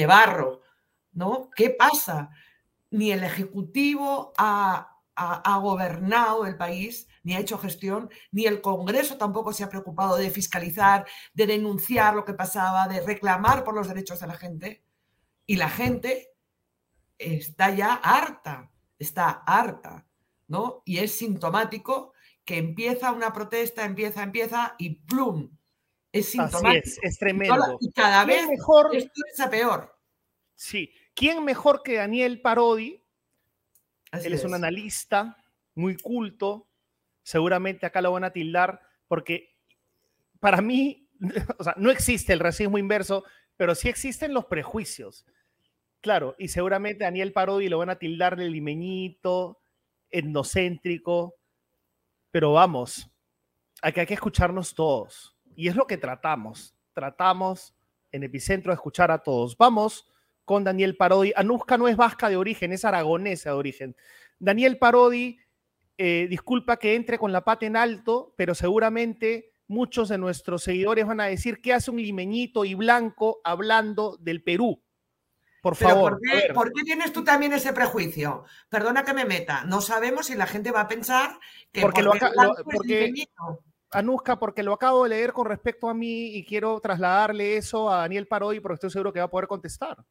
barro, 0.08 0.62
¿no? 1.12 1.50
¿Qué 1.54 1.70
pasa? 1.70 2.30
Ni 2.90 3.12
el 3.12 3.22
Ejecutivo 3.22 4.32
ha, 4.38 4.96
ha 5.14 5.58
gobernado 5.58 6.44
el 6.44 6.56
país, 6.56 7.06
ni 7.22 7.34
ha 7.34 7.38
hecho 7.38 7.58
gestión, 7.58 8.10
ni 8.32 8.46
el 8.46 8.60
Congreso 8.60 9.18
tampoco 9.18 9.52
se 9.52 9.62
ha 9.62 9.68
preocupado 9.68 10.16
de 10.16 10.30
fiscalizar, 10.30 11.06
de 11.32 11.46
denunciar 11.46 12.16
lo 12.16 12.24
que 12.24 12.34
pasaba, 12.34 12.88
de 12.88 13.02
reclamar 13.02 13.62
por 13.62 13.76
los 13.76 13.86
derechos 13.86 14.18
de 14.18 14.26
la 14.26 14.34
gente. 14.34 14.82
Y 15.46 15.54
la 15.54 15.68
gente 15.68 16.32
está 17.18 17.70
ya 17.70 17.94
harta 17.94 18.72
está 18.98 19.30
harta, 19.46 20.06
¿no? 20.46 20.82
Y 20.84 20.98
es 20.98 21.12
sintomático 21.12 22.12
que 22.44 22.58
empieza 22.58 23.12
una 23.12 23.32
protesta, 23.32 23.84
empieza, 23.84 24.22
empieza 24.22 24.74
y 24.78 24.96
¡plum! 25.00 25.50
Es 26.10 26.30
sintomático. 26.30 26.84
es, 26.84 26.98
es 27.02 27.18
tremendo. 27.18 27.76
Y 27.80 27.92
cada 27.92 28.24
vez 28.24 28.48
mejor, 28.48 28.94
esto 28.94 29.20
es 29.32 29.40
a 29.40 29.50
peor. 29.50 29.94
Sí. 30.54 30.90
¿Quién 31.14 31.44
mejor 31.44 31.82
que 31.82 31.96
Daniel 31.96 32.40
Parodi 32.40 33.04
Él 34.12 34.32
es, 34.32 34.44
un 34.44 34.54
analista 34.54 35.36
muy 35.74 35.96
culto. 35.96 36.68
Seguramente 37.22 37.86
acá 37.86 38.00
lo 38.02 38.12
van 38.12 38.24
a 38.24 38.32
tildar 38.32 38.80
porque 39.06 39.56
para 40.40 40.60
mí, 40.60 41.08
o 41.58 41.64
sea, 41.64 41.74
no 41.76 41.90
existe 41.90 42.32
el 42.32 42.40
racismo 42.40 42.78
inverso, 42.78 43.24
pero 43.56 43.74
sí 43.74 43.88
existen 43.88 44.34
los 44.34 44.46
prejuicios. 44.46 45.24
Claro, 46.00 46.36
y 46.38 46.48
seguramente 46.48 47.04
Daniel 47.04 47.32
Parodi 47.32 47.68
lo 47.68 47.78
van 47.78 47.90
a 47.90 47.98
tildar 47.98 48.36
de 48.36 48.48
limeñito, 48.48 49.60
etnocéntrico, 50.10 51.34
pero 52.30 52.52
vamos, 52.52 53.10
aquí 53.82 54.00
hay 54.00 54.06
que 54.06 54.14
escucharnos 54.14 54.74
todos. 54.74 55.36
Y 55.56 55.68
es 55.68 55.74
lo 55.74 55.86
que 55.86 55.96
tratamos. 55.96 56.76
Tratamos 56.92 57.74
en 58.12 58.22
Epicentro 58.22 58.70
de 58.70 58.74
escuchar 58.74 59.10
a 59.10 59.22
todos. 59.22 59.56
Vamos 59.56 60.08
con 60.44 60.64
Daniel 60.64 60.96
Parodi. 60.96 61.32
Anuska 61.34 61.76
no 61.76 61.88
es 61.88 61.96
vasca 61.96 62.28
de 62.28 62.36
origen, 62.36 62.72
es 62.72 62.84
aragonesa 62.84 63.50
de 63.50 63.56
origen. 63.56 63.96
Daniel 64.38 64.78
Parodi, 64.78 65.38
eh, 65.96 66.26
disculpa 66.30 66.76
que 66.76 66.94
entre 66.94 67.18
con 67.18 67.32
la 67.32 67.44
pata 67.44 67.66
en 67.66 67.76
alto, 67.76 68.34
pero 68.36 68.54
seguramente 68.54 69.52
muchos 69.66 70.08
de 70.08 70.18
nuestros 70.18 70.62
seguidores 70.62 71.06
van 71.06 71.20
a 71.20 71.26
decir 71.26 71.60
que 71.60 71.72
hace 71.72 71.90
un 71.90 72.00
limeñito 72.00 72.64
y 72.64 72.74
blanco 72.74 73.40
hablando 73.44 74.16
del 74.18 74.42
Perú. 74.42 74.82
Por 75.68 75.76
favor. 75.76 76.20
Por 76.54 76.72
qué, 76.72 76.82
tienes 76.82 77.12
tú 77.12 77.24
también 77.24 77.52
ese 77.52 77.72
prejuicio? 77.72 78.44
Perdona 78.68 79.04
que 79.04 79.14
me 79.14 79.24
meta. 79.24 79.64
No 79.64 79.80
sabemos 79.80 80.26
si 80.26 80.34
la 80.34 80.46
gente 80.46 80.70
va 80.70 80.82
a 80.82 80.88
pensar 80.88 81.38
que 81.72 81.82
porque, 81.82 82.02
lo, 82.02 82.12
porque 82.64 83.12
Anuska, 83.90 84.38
porque 84.38 84.62
lo 84.62 84.74
acabo 84.74 85.04
de 85.04 85.10
leer 85.10 85.32
con 85.32 85.46
respecto 85.46 85.88
a 85.88 85.94
mí 85.94 86.36
y 86.36 86.44
quiero 86.44 86.78
trasladarle 86.80 87.56
eso 87.56 87.90
a 87.90 87.98
Daniel 87.98 88.26
Parodi 88.26 88.60
porque 88.60 88.74
estoy 88.74 88.90
seguro 88.90 89.12
que 89.12 89.20
va 89.20 89.26
a 89.26 89.30
poder 89.30 89.48
contestar. 89.48 90.04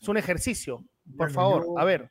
Es 0.00 0.08
un 0.08 0.16
ejercicio. 0.16 0.84
Por 1.16 1.30
favor, 1.30 1.66
a 1.76 1.84
ver. 1.84 2.10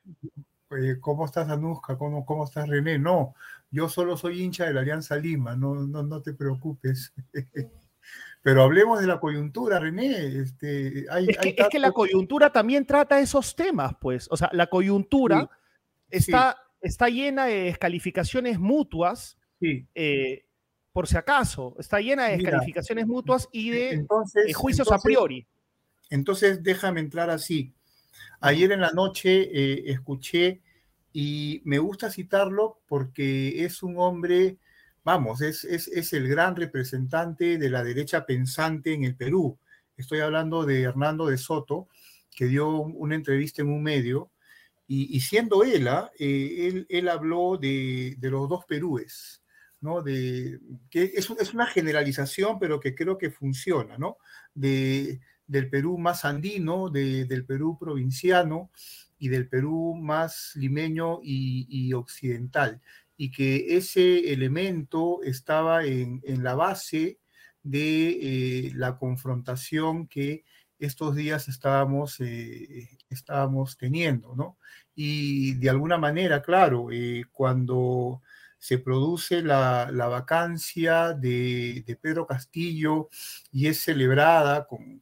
¿Cómo 1.02 1.26
estás, 1.26 1.50
Anuska? 1.50 1.98
¿Cómo, 1.98 2.26
¿Cómo 2.26 2.46
estás, 2.46 2.70
René? 2.70 3.00
No, 3.00 3.34
yo 3.72 3.90
solo 3.90 4.16
soy 4.18 4.42
hincha 4.42 4.66
de 4.66 4.74
la 4.74 4.82
Alianza 4.82 5.16
Lima, 5.16 5.56
no, 5.56 5.76
no, 5.76 6.04
no 6.04 6.22
te 6.22 6.34
preocupes. 6.34 7.14
Pero 8.42 8.64
hablemos 8.64 9.02
de 9.02 9.08
la 9.08 9.20
coyuntura, 9.20 9.80
René. 9.80 10.40
Este, 10.40 11.06
es, 11.06 11.38
que, 11.70 11.80
la 11.80 11.92
coyuntura 11.92 12.52
también 12.52 12.86
trata 12.86 13.20
esos 13.20 13.56
temas, 13.56 13.94
pues. 14.00 14.28
O 14.32 14.38
sea, 14.38 14.50
la 14.54 14.68
coyuntura 14.68 15.50
está, 16.10 16.58
está 16.82 17.10
llena 17.10 17.46
de 17.46 17.64
descalificaciones 17.64 18.60
mutuas. 18.60 19.38
Eh, 19.62 20.46
por 20.94 21.08
si 21.08 21.18
acaso, 21.18 21.76
está 21.80 22.00
llena 22.00 22.28
de 22.28 22.38
descalificaciones 22.38 23.08
mutuas 23.08 23.48
y 23.52 23.70
de 23.70 24.06
eh, 24.46 24.54
juicios 24.54 24.92
a 24.92 25.00
priori. 25.00 25.46
Entonces, 26.10 26.64
déjame 26.64 27.02
entrar 27.02 27.30
así. 27.30 27.74
Ayer 28.40 28.72
en 28.72 28.82
la 28.82 28.92
noche 28.92 29.50
eh, 29.52 29.92
escuché, 29.92 30.62
y 31.12 31.62
me 31.66 31.80
gusta 31.80 32.10
citarlo 32.10 32.82
porque 32.88 33.66
es 33.66 33.84
un 33.84 33.98
hombre, 33.98 34.58
vamos, 35.10 35.42
es, 35.42 35.64
es, 35.66 36.14
el 36.14 36.28
gran 36.28 36.56
representante 36.56 37.58
de 37.58 37.70
la 37.72 37.84
derecha 37.84 38.28
pensante 38.28 38.94
en 38.94 39.06
el 39.06 39.16
Perú. 39.16 39.58
Estoy 39.98 40.20
hablando 40.20 40.68
de 40.68 40.84
Hernando 40.84 41.26
de 41.26 41.40
Soto, 41.40 41.88
que 42.30 42.46
dio 42.46 42.70
una 42.70 43.16
entrevista 43.16 43.64
en 43.64 43.70
un 43.70 43.82
medio, 43.82 44.32
y, 44.88 45.20
siendo 45.22 45.64
él, 45.64 45.88
¿ah? 45.88 46.12
eh, 46.20 46.68
él, 46.68 46.86
él, 46.90 47.10
habló 47.10 47.58
de, 47.58 48.16
de, 48.20 48.30
los 48.30 48.48
dos 48.50 48.66
Perúes, 48.66 49.44
¿no? 49.82 50.04
De, 50.04 50.60
que 50.92 51.04
es, 51.16 51.28
es, 51.30 51.54
una 51.54 51.66
generalización, 51.66 52.60
pero 52.60 52.80
que 52.80 52.94
creo 52.94 53.18
que 53.18 53.32
funciona, 53.32 53.98
¿no? 53.98 54.18
De, 54.54 55.20
del 55.48 55.70
Perú 55.70 55.98
más 55.98 56.24
andino, 56.24 56.90
del 56.90 57.46
Perú 57.46 57.78
provinciano 57.80 58.70
y 59.18 59.30
del 59.30 59.48
Perú 59.48 59.96
más 59.96 60.54
limeño 60.56 61.20
y, 61.24 61.94
occidental, 61.94 62.82
y 63.20 63.32
que 63.32 63.76
ese 63.76 64.32
elemento 64.32 65.22
estaba 65.24 65.84
en, 65.84 66.22
la 66.42 66.56
base 66.56 67.20
de 67.62 68.68
eh, 68.68 68.72
la 68.76 68.98
confrontación 68.98 70.08
que 70.08 70.46
estos 70.80 71.18
días 71.18 71.50
estábamos, 71.50 72.22
eh, 72.22 72.98
estábamos 73.10 73.78
teniendo, 73.78 74.36
¿no? 74.38 74.58
Y 74.96 75.56
de 75.56 75.70
alguna 75.70 75.98
manera, 75.98 76.42
claro, 76.42 76.92
eh, 76.94 77.26
cuando 77.34 78.22
se 78.58 78.78
produce 78.78 79.42
la, 79.42 79.92
vacancia 79.92 81.14
de, 81.14 82.00
Pedro 82.02 82.26
Castillo 82.26 83.10
y 83.52 83.68
es 83.68 83.82
celebrada 83.82 84.66
con 84.66 85.02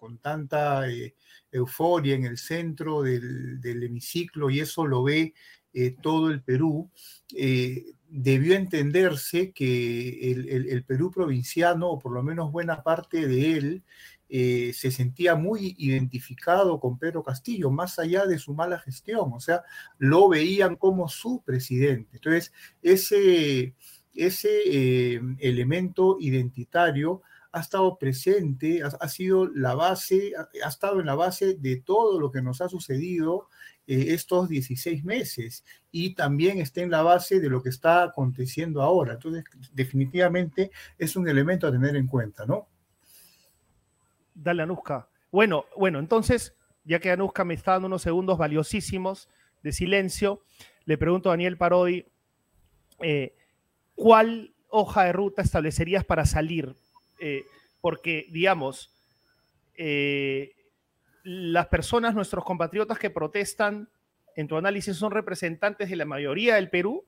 con 0.00 0.18
tanta 0.18 0.88
eh, 0.88 1.14
euforia 1.52 2.14
en 2.14 2.24
el 2.24 2.38
centro 2.38 3.02
del, 3.02 3.60
hemiciclo 3.62 4.48
y 4.48 4.60
eso 4.60 4.86
lo 4.86 5.02
ve 5.02 5.34
eh, 5.72 5.94
todo 6.00 6.30
el 6.30 6.42
Perú, 6.42 6.90
eh, 7.36 7.84
debió 8.08 8.54
entenderse 8.54 9.52
que 9.52 10.32
el, 10.32 10.84
Perú 10.84 11.10
provinciano, 11.10 11.90
o 11.90 11.98
por 11.98 12.12
lo 12.12 12.22
menos 12.22 12.50
buena 12.50 12.82
parte 12.82 13.26
de 13.26 13.52
él, 13.52 13.82
se 14.28 14.92
sentía 14.92 15.34
muy 15.34 15.74
identificado 15.78 16.78
con 16.78 16.98
Pedro 16.98 17.24
Castillo, 17.24 17.70
más 17.70 17.98
allá 17.98 18.26
de 18.26 18.38
su 18.38 18.54
mala 18.54 18.78
gestión, 18.78 19.32
o 19.32 19.40
sea, 19.40 19.62
lo 19.98 20.28
veían 20.28 20.76
como 20.76 21.08
su 21.08 21.42
presidente. 21.42 22.10
Entonces, 22.14 22.52
ese, 22.80 23.74
ese 24.14 25.20
elemento 25.40 26.16
identitario 26.20 27.22
ha 27.52 27.60
estado 27.60 27.98
presente, 27.98 28.82
ha, 28.82 29.08
sido 29.08 29.48
la 29.48 29.74
base, 29.74 30.32
ha, 30.36 30.68
estado 30.68 31.00
en 31.00 31.06
la 31.06 31.16
base 31.16 31.56
de 31.56 31.76
todo 31.80 32.20
lo 32.20 32.30
que 32.30 32.42
nos 32.42 32.60
ha 32.60 32.68
sucedido 32.68 33.48
eh, 33.90 34.14
estos 34.14 34.48
16 34.48 35.04
meses 35.04 35.64
y 35.90 36.14
también 36.14 36.60
está 36.60 36.80
en 36.80 36.92
la 36.92 37.02
base 37.02 37.40
de 37.40 37.50
lo 37.50 37.60
que 37.60 37.70
está 37.70 38.04
aconteciendo 38.04 38.82
ahora. 38.82 39.14
Entonces, 39.14 39.42
definitivamente 39.72 40.70
es 40.96 41.16
un 41.16 41.28
elemento 41.28 41.66
a 41.66 41.72
tener 41.72 41.96
en 41.96 42.06
cuenta, 42.06 42.46
¿no? 42.46 42.68
Dale, 44.32 44.62
Anuska. 44.62 45.08
Bueno, 45.32 45.64
bueno, 45.76 45.98
entonces, 45.98 46.54
ya 46.84 47.00
que 47.00 47.10
Anuska 47.10 47.44
me 47.44 47.54
está 47.54 47.72
dando 47.72 47.88
unos 47.88 48.02
segundos 48.02 48.38
valiosísimos 48.38 49.28
de 49.64 49.72
silencio, 49.72 50.44
le 50.84 50.96
pregunto 50.96 51.28
a 51.28 51.32
Daniel 51.32 51.56
Parodi, 51.56 52.06
eh, 53.00 53.34
¿cuál 53.96 54.54
hoja 54.68 55.02
de 55.02 55.12
ruta 55.12 55.42
establecerías 55.42 56.04
para 56.04 56.26
salir 56.26 56.76
eh, 57.18 57.42
porque, 57.80 58.28
digamos, 58.30 58.94
las 61.22 61.66
personas, 61.68 62.14
nuestros 62.14 62.44
compatriotas 62.44 62.98
que 62.98 63.10
protestan, 63.10 63.88
en 64.36 64.48
tu 64.48 64.56
análisis, 64.56 64.96
son 64.96 65.10
representantes 65.12 65.90
de 65.90 65.96
la 65.96 66.04
mayoría 66.04 66.54
del 66.54 66.70
Perú? 66.70 67.04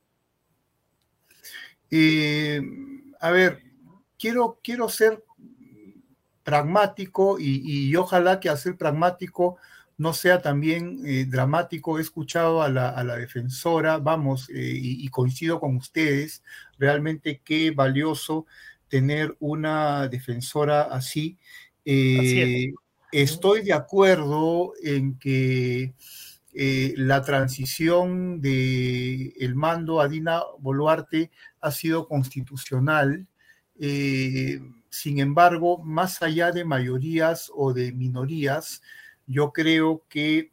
Eh, 1.89 2.61
a 3.19 3.31
ver, 3.31 3.61
quiero, 4.17 4.59
quiero 4.63 4.89
ser 4.89 5.23
pragmático 6.43 7.37
y, 7.39 7.95
ojalá 7.95 8.39
que 8.39 8.49
hacer 8.49 8.75
pragmático 8.75 9.57
no 9.97 10.11
sea 10.13 10.41
también 10.41 11.29
dramático. 11.29 11.97
He 11.97 12.01
escuchado 12.01 12.61
a 12.61 12.69
la, 12.69 13.17
defensora, 13.17 13.97
vamos, 13.97 14.49
y, 14.49 15.07
coincido 15.09 15.59
con 15.59 15.77
ustedes, 15.77 16.43
realmente 16.77 17.41
qué 17.43 17.71
valioso 17.71 18.45
tener 18.93 19.35
una 19.39 20.07
defensora 20.07 20.83
así. 20.83 21.37
Eh, 21.83 22.73
estoy 23.13 23.61
de 23.61 23.73
acuerdo 23.73 24.73
en 24.83 25.17
que 25.19 25.93
eh, 26.53 26.93
la 26.97 27.21
transición 27.21 28.41
del 28.41 29.33
el 29.39 29.55
mando 29.55 30.01
a 30.01 30.07
Dina 30.07 30.41
Boluarte 30.59 31.31
ha 31.61 31.71
sido 31.71 32.07
constitucional. 32.07 33.27
Eh, 33.79 34.59
sin 34.89 35.19
embargo, 35.19 35.77
más 35.77 36.21
allá 36.21 36.51
de 36.51 36.65
mayorías 36.65 37.51
o 37.53 37.73
de 37.73 37.91
minorías, 37.91 38.81
yo 39.27 39.51
creo 39.51 40.03
que 40.09 40.51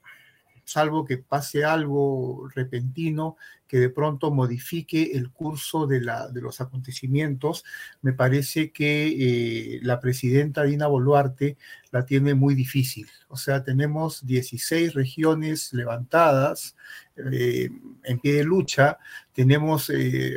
salvo 0.71 1.05
que 1.05 1.19
pase 1.19 1.65
algo 1.65 2.49
repentino 2.55 3.37
que 3.67 3.79
de 3.79 3.91
pronto 3.91 4.31
modifique 4.31 5.13
el 5.15 5.31
curso 5.31 5.87
de, 5.87 6.01
la, 6.01 6.29
de 6.29 6.41
los 6.41 6.61
acontecimientos, 6.61 7.65
me 8.03 8.13
parece 8.13 8.73
que 8.73 9.07
eh, 9.07 9.81
la 9.83 10.01
presidenta 10.01 10.65
Dina 10.65 10.89
Boluarte 10.89 11.57
la 11.93 12.05
tiene 12.05 12.35
muy 12.35 12.55
difícil. 12.55 13.09
O 13.29 13.37
sea, 13.37 13.63
tenemos 13.63 14.27
16 14.27 14.95
regiones 14.95 15.73
levantadas 15.73 16.75
eh, 17.17 17.71
en 18.03 18.19
pie 18.19 18.35
de 18.35 18.45
lucha, 18.45 18.99
tenemos, 19.33 19.91
eh, 19.91 20.37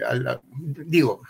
digo, 0.86 1.22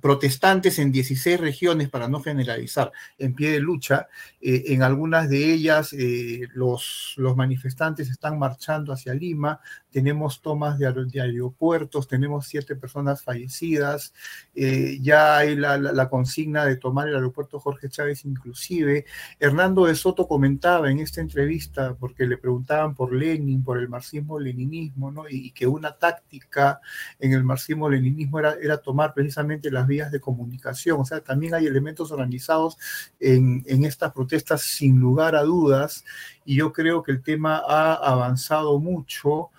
protestantes 0.00 0.78
en 0.78 0.92
16 0.92 1.40
regiones, 1.40 1.88
para 1.88 2.08
no 2.08 2.20
generalizar, 2.20 2.92
en 3.18 3.34
pie 3.34 3.50
de 3.52 3.60
lucha. 3.60 4.08
Eh, 4.40 4.64
en 4.68 4.82
algunas 4.82 5.28
de 5.28 5.52
ellas 5.52 5.92
eh, 5.92 6.48
los, 6.54 7.14
los, 7.16 7.36
manifestantes 7.36 8.10
están 8.10 8.38
marchando 8.38 8.92
hacia 8.92 9.14
Lima, 9.14 9.60
tenemos 9.90 10.40
tomas 10.40 10.78
de, 10.78 10.86
aeropuertos, 10.86 12.08
tenemos 12.08 12.46
siete 12.46 12.76
personas 12.76 13.22
fallecidas, 13.22 14.14
eh, 14.54 14.98
ya 15.00 15.38
hay 15.38 15.56
la, 15.56 15.76
la, 15.78 16.08
consigna 16.08 16.64
de 16.64 16.76
tomar 16.76 17.08
el 17.08 17.16
aeropuerto 17.16 17.58
Jorge 17.58 17.88
Chávez 17.88 18.24
inclusive. 18.24 19.04
Hernando 19.38 19.86
de 19.86 19.94
Soto 19.94 20.26
comentaba 20.26 20.90
en 20.90 21.00
esta 21.00 21.20
entrevista, 21.20 21.94
porque 21.94 22.26
le 22.26 22.38
preguntaban 22.38 22.94
por 22.94 23.12
Lenin, 23.12 23.62
por 23.62 23.78
el 23.78 23.88
marxismo-leninismo, 23.88 25.10
¿no? 25.10 25.28
y, 25.28 25.50
que 25.50 25.66
una 25.66 25.92
táctica 25.92 26.80
en 27.18 27.32
el 27.32 27.44
marxismo-leninismo 27.44 28.38
era, 28.38 28.54
era 28.62 28.78
tomar 28.78 29.12
precisamente 29.14 29.70
la 29.70 29.79
vías 29.86 30.10
de 30.10 30.20
comunicación. 30.20 31.00
O 31.00 31.04
sea, 31.04 31.20
también 31.20 31.54
hay 31.54 31.66
elementos 31.66 32.10
organizados 32.12 32.76
en, 33.18 33.62
en 33.66 33.84
estas 33.84 34.12
protestas 34.12 34.62
sin 34.62 34.98
lugar 34.98 35.34
a 35.36 35.42
dudas 35.42 36.04
y 36.44 36.56
yo 36.56 36.72
creo 36.72 37.02
que 37.02 37.12
el 37.12 37.22
tema 37.22 37.62
ha 37.66 37.94
avanzado 37.94 38.78
mucho 38.78 39.50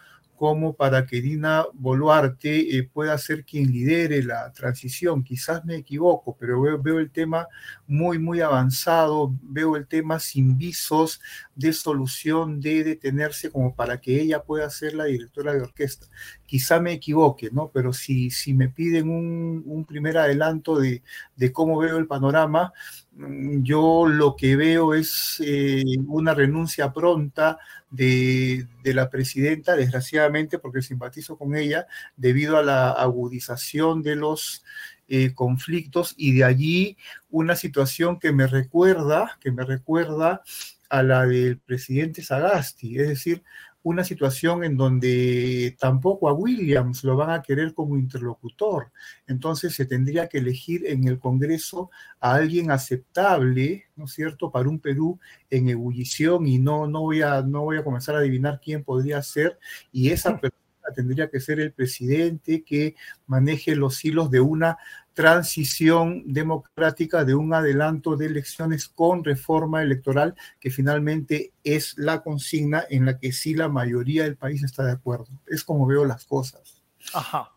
como 0.42 0.74
para 0.74 1.06
que 1.06 1.22
Dina 1.22 1.68
Boluarte 1.72 2.76
eh, 2.76 2.82
pueda 2.82 3.16
ser 3.20 3.46
quien 3.46 3.72
lidere 3.72 4.24
la 4.24 4.52
transición. 4.52 5.24
Quizás 5.24 5.64
me 5.66 5.76
equivoco, 5.76 6.36
pero 6.36 6.60
veo, 6.82 6.98
el 6.98 7.12
tema 7.12 7.48
muy, 7.86 8.18
muy 8.18 8.42
avanzado, 8.42 9.36
veo 9.44 9.76
el 9.76 9.86
tema 9.86 10.18
sin 10.20 10.58
visos 10.58 11.22
de 11.54 11.72
solución 11.74 12.60
de 12.60 12.84
detenerse 12.84 13.52
como 13.52 13.76
para 13.76 14.02
que 14.02 14.20
ella 14.20 14.42
pueda 14.42 14.68
ser 14.72 14.96
la 14.96 15.04
directora 15.04 15.54
de 15.54 15.62
orquesta. 15.62 16.08
Quizá 16.48 16.80
me 16.80 16.94
equivoque, 16.94 17.52
¿no? 17.52 17.70
Pero 17.72 17.94
si, 17.94 18.32
si 18.32 18.56
me 18.56 18.68
piden 18.68 19.12
un, 19.12 19.62
un 19.64 19.86
primer 19.86 20.18
adelanto 20.18 20.80
de, 20.80 21.04
de 21.36 21.52
cómo 21.52 21.78
veo 21.78 22.00
el 22.00 22.08
panorama, 22.08 22.74
yo 23.14 24.08
lo 24.08 24.36
que 24.36 24.56
veo 24.56 24.94
es 24.94 25.42
eh, 25.46 25.84
una 26.08 26.34
renuncia 26.34 26.94
pronta 26.94 27.60
de, 27.90 28.68
la 28.84 29.10
presidenta, 29.10 29.76
desgraciadamente, 29.76 30.60
porque 30.60 30.82
simpatizo 30.82 31.38
con 31.38 31.56
ella, 31.56 31.88
debido 32.16 32.58
a 32.58 32.64
la 32.64 32.92
agudización 32.92 34.02
de 34.02 34.16
los 34.16 34.64
eh, 35.10 35.34
conflictos 35.34 36.14
y 36.18 36.34
de 36.34 36.46
allí 36.46 36.98
una 37.30 37.56
situación 37.56 38.18
que 38.18 38.32
me 38.32 38.48
recuerda, 38.48 39.38
que 39.42 39.52
me 39.52 39.66
recuerda 39.66 40.42
a 40.90 41.04
la 41.04 41.26
del 41.26 41.58
presidente 41.60 42.24
Sagasti, 42.24 42.98
es 43.00 43.10
decir, 43.10 43.44
una 43.84 44.04
situación 44.04 44.64
en 44.64 44.78
donde 44.78 45.76
tampoco 45.80 46.30
a 46.30 46.34
Williams 46.34 47.04
lo 47.04 47.16
van 47.16 47.32
a 47.32 47.42
querer 47.42 47.74
como 47.74 47.98
interlocutor. 47.98 48.92
Entonces 49.28 49.74
se 49.74 49.86
tendría 49.86 50.28
que 50.28 50.38
elegir 50.38 50.86
en 50.86 51.08
el 51.08 51.20
Congreso 51.20 51.90
a 52.20 52.36
alguien 52.36 52.72
aceptable, 52.72 53.86
¿no 53.96 54.06
es 54.06 54.12
cierto?, 54.12 54.52
para 54.52 54.70
un 54.70 54.80
Perú 54.80 55.20
en 55.50 55.70
ebullición 55.70 56.46
y 56.48 56.60
no, 56.60 56.88
no, 56.88 57.02
voy, 57.02 57.22
a, 57.22 57.42
no 57.42 57.62
voy 57.62 57.78
a 57.78 57.84
comenzar 57.84 58.16
a 58.16 58.20
adivinar 58.20 58.62
quién 58.64 58.84
podría 58.84 59.22
ser 59.24 59.58
y 59.92 60.10
esa 60.10 60.40
persona 60.40 60.56
tendría 60.94 61.30
que 61.30 61.40
ser 61.40 61.60
el 61.60 61.72
presidente 61.72 62.64
que 62.64 62.96
maneje 63.28 63.76
los 63.76 64.04
hilos 64.04 64.32
de 64.32 64.40
una 64.40 64.78
transición 65.14 66.24
democrática, 66.26 67.26
de 67.26 67.36
un 67.36 67.54
adelanto 67.54 68.16
de 68.16 68.28
elecciones 68.28 68.88
con 68.88 69.24
reforma 69.24 69.84
electoral, 69.84 70.36
que 70.60 70.72
finalmente 70.72 71.52
es 71.64 71.98
la 71.98 72.24
consigna 72.24 72.86
en 72.90 73.06
la 73.06 73.20
que 73.20 73.32
sí 73.32 73.54
la 73.54 73.68
mayoría 73.68 74.24
del 74.24 74.38
país 74.38 74.64
está 74.64 74.86
de 74.86 74.94
acuerdo. 74.94 75.28
Es 75.48 75.64
como 75.64 75.86
veo 75.86 76.06
las 76.06 76.26
cosas. 76.26 76.82
Ajá. 77.14 77.52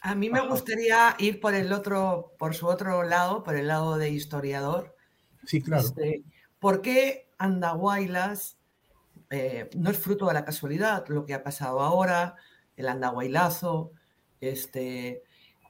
A 0.00 0.14
mí 0.14 0.30
me 0.30 0.40
Ajá. 0.40 0.48
gustaría 0.48 1.14
ir 1.18 1.40
por 1.40 1.54
el 1.54 1.72
otro, 1.72 2.34
por 2.38 2.54
su 2.54 2.66
otro 2.66 3.02
lado, 3.02 3.42
por 3.42 3.54
el 3.56 3.68
lado 3.68 3.96
de 3.96 4.10
historiador. 4.10 4.96
Sí, 5.46 5.62
claro. 5.62 5.84
Este, 5.84 6.24
¿Por 6.58 6.82
qué 6.82 7.30
Andahuaylas 7.38 8.58
eh, 9.30 9.68
no 9.76 9.90
es 9.90 9.98
fruto 9.98 10.26
de 10.26 10.34
la 10.34 10.44
casualidad 10.44 11.06
lo 11.08 11.26
que 11.26 11.34
ha 11.34 11.42
pasado 11.42 11.80
ahora, 11.80 12.36
el 12.78 12.88
Andahuaylazo, 12.88 13.90
este, 14.40 15.24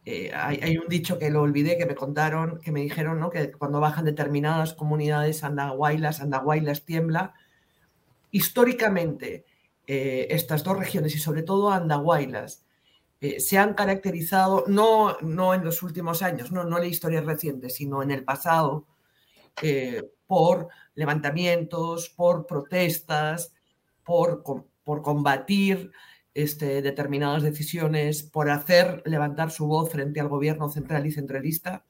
eh, 0.05 0.31
hay, 0.35 0.77
un 0.77 0.89
dicho 0.89 1.19
que 1.19 1.31
lo 1.31 1.43
olvidé, 1.43 1.79
que 1.79 1.87
me 1.87 1.95
contaron, 1.95 2.61
que 2.61 2.71
me 2.71 2.81
dijeron, 2.81 3.19
¿no? 3.19 3.31
Que 3.31 3.51
cuando 3.51 3.81
bajan 3.81 4.05
determinadas 4.05 4.75
comunidades 4.75 5.43
andahuaylas, 5.43 6.21
andahuaylas 6.21 6.85
tiembla. 6.85 7.35
Históricamente, 8.31 9.47
eh, 9.87 10.27
estas 10.31 10.63
dos 10.65 10.79
regiones 10.79 11.15
y 11.15 11.19
sobre 11.19 11.43
todo 11.43 11.71
andahuaylas 11.71 12.67
eh, 13.21 13.41
se 13.41 13.57
han 13.57 13.73
caracterizado, 13.73 14.65
no, 14.67 15.17
no 15.23 15.55
en 15.55 15.65
los 15.65 15.83
últimos 15.83 16.23
años, 16.23 16.53
no, 16.53 16.65
no 16.65 16.77
en 16.77 16.83
la 16.83 16.89
historia 16.89 17.23
reciente, 17.23 17.71
sino 17.71 18.03
en 18.03 18.11
el 18.11 18.25
pasado, 18.25 18.87
por 20.27 20.69
levantamientos, 20.95 22.11
por 22.11 22.47
protestas, 22.47 23.53
por, 24.05 24.45
por 24.85 25.03
combatir 25.03 25.91
este, 26.43 26.83
determinadas 26.83 27.43
decisiones 27.43 28.23
por 28.23 28.49
hacer 28.49 29.03
levantar 29.05 29.51
su 29.51 29.67
voz 29.67 29.91
frente 29.91 30.21
al 30.21 30.29
gobierno 30.29 30.69
central 30.69 31.05
y 31.05 31.11
centralista? 31.11 31.85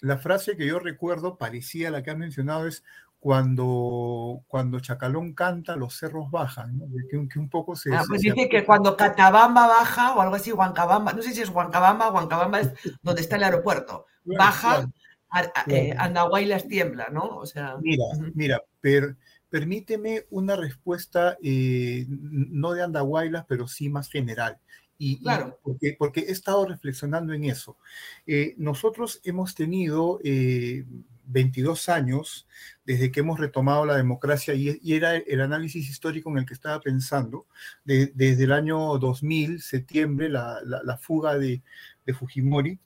La 0.00 0.16
frase 0.16 0.56
que 0.56 0.66
yo 0.66 0.78
recuerdo, 0.78 1.36
parecía 1.36 1.90
la 1.90 2.02
que 2.02 2.10
ha 2.10 2.14
mencionado, 2.14 2.66
es 2.66 2.84
cuando, 3.20 4.42
cuando 4.46 4.80
Chacalón 4.80 5.34
canta, 5.34 5.76
los 5.76 5.94
cerros 5.94 6.30
bajan, 6.30 6.78
¿no? 6.78 6.86
que, 7.10 7.28
que, 7.28 7.38
un 7.38 7.50
poco 7.50 7.76
se... 7.76 7.94
Ah, 7.94 8.02
pues 8.08 8.22
se, 8.22 8.30
dice 8.30 8.44
se... 8.44 8.48
que 8.48 8.64
cuando 8.64 8.96
Catabamba 8.96 9.66
baja, 9.66 10.14
o 10.14 10.22
algo 10.22 10.36
así, 10.36 10.52
Huancabamba, 10.52 11.12
no 11.12 11.22
sé 11.22 11.34
si 11.34 11.42
es 11.42 11.50
Huancabamba, 11.50 12.10
Huancabamba 12.10 12.60
es 12.60 12.72
donde 13.02 13.20
está 13.20 13.36
el 13.36 13.44
aeropuerto, 13.44 14.06
claro, 14.24 14.38
baja, 14.38 14.74
claro, 14.76 14.92
a, 15.28 15.38
a, 15.38 15.64
claro. 15.64 15.70
eh, 15.70 15.94
Andahuaylas 15.98 16.66
tiembla, 16.66 17.08
¿no? 17.10 17.24
O 17.36 17.44
sea... 17.44 17.76
Mira, 17.82 18.04
uh 18.04 18.20
-huh. 18.20 18.32
mira, 18.34 18.62
pero 18.80 19.14
permíteme 19.56 20.26
una 20.28 20.54
respuesta 20.54 21.38
eh, 21.42 22.04
no 22.10 22.72
de 22.72 22.82
Andahuaylas, 22.82 23.46
pero 23.48 23.66
sí 23.66 23.88
más 23.88 24.10
general. 24.10 24.58
Y, 24.98 25.22
claro. 25.22 25.48
y 25.48 25.62
porque, 25.62 25.96
porque, 25.98 26.20
he 26.20 26.30
estado 26.30 26.66
reflexionando 26.66 27.32
en 27.32 27.44
eso. 27.44 27.78
Eh, 28.26 28.54
nosotros 28.58 29.18
hemos 29.24 29.54
tenido 29.54 30.20
eh, 30.22 30.84
22 31.24 31.88
años 31.88 32.46
desde 32.84 33.10
que 33.10 33.20
hemos 33.20 33.40
retomado 33.40 33.86
la 33.86 33.96
democracia 33.96 34.52
y, 34.52 34.78
y, 34.82 34.92
era 34.92 35.16
el 35.16 35.40
análisis 35.40 35.88
histórico 35.88 36.30
en 36.30 36.36
el 36.36 36.44
que 36.44 36.52
estaba 36.52 36.78
pensando, 36.80 37.46
de, 37.82 38.12
desde 38.14 38.44
el 38.44 38.52
año 38.52 38.98
2000, 38.98 39.62
septiembre, 39.62 40.28
la, 40.28 40.60
la, 40.66 40.82
la 40.82 40.98
fuga 40.98 41.38
de, 41.38 41.62
de, 42.04 42.12
Fujimori, 42.12 42.78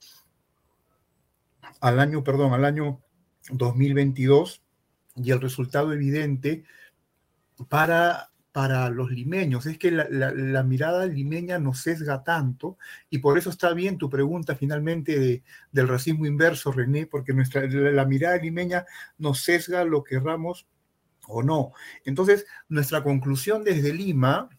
al 1.81 1.99
año, 1.99 2.23
perdón, 2.23 2.53
al 2.53 2.63
año 2.63 3.01
2022 3.49 4.61
y 5.15 5.31
el 5.31 5.41
resultado 5.41 5.93
evidente 5.93 6.63
para, 7.69 8.31
para 8.51 8.89
los 8.89 9.11
limeños 9.11 9.65
es 9.65 9.77
que 9.77 9.91
la, 9.91 10.07
la, 10.09 10.63
mirada 10.63 11.05
limeña 11.05 11.59
nos 11.59 11.79
sesga 11.81 12.23
tanto 12.23 12.77
y 13.09 13.19
por 13.19 13.37
eso 13.37 13.49
está 13.49 13.73
bien 13.73 13.97
tu 13.97 14.09
pregunta 14.09 14.55
finalmente 14.55 15.19
de, 15.19 15.43
del 15.71 15.87
racismo 15.87 16.25
inverso, 16.25 16.71
René, 16.71 17.07
porque 17.07 17.33
nuestra, 17.33 17.67
la, 17.67 17.91
la 17.91 18.05
mirada 18.05 18.37
limeña 18.37 18.85
nos 19.17 19.41
sesga 19.41 19.83
lo 19.83 20.03
querramos 20.03 20.67
o 21.27 21.43
no. 21.43 21.73
Entonces, 22.05 22.45
nuestra 22.67 23.03
conclusión 23.03 23.63
desde 23.63 23.93
Lima 23.93 24.49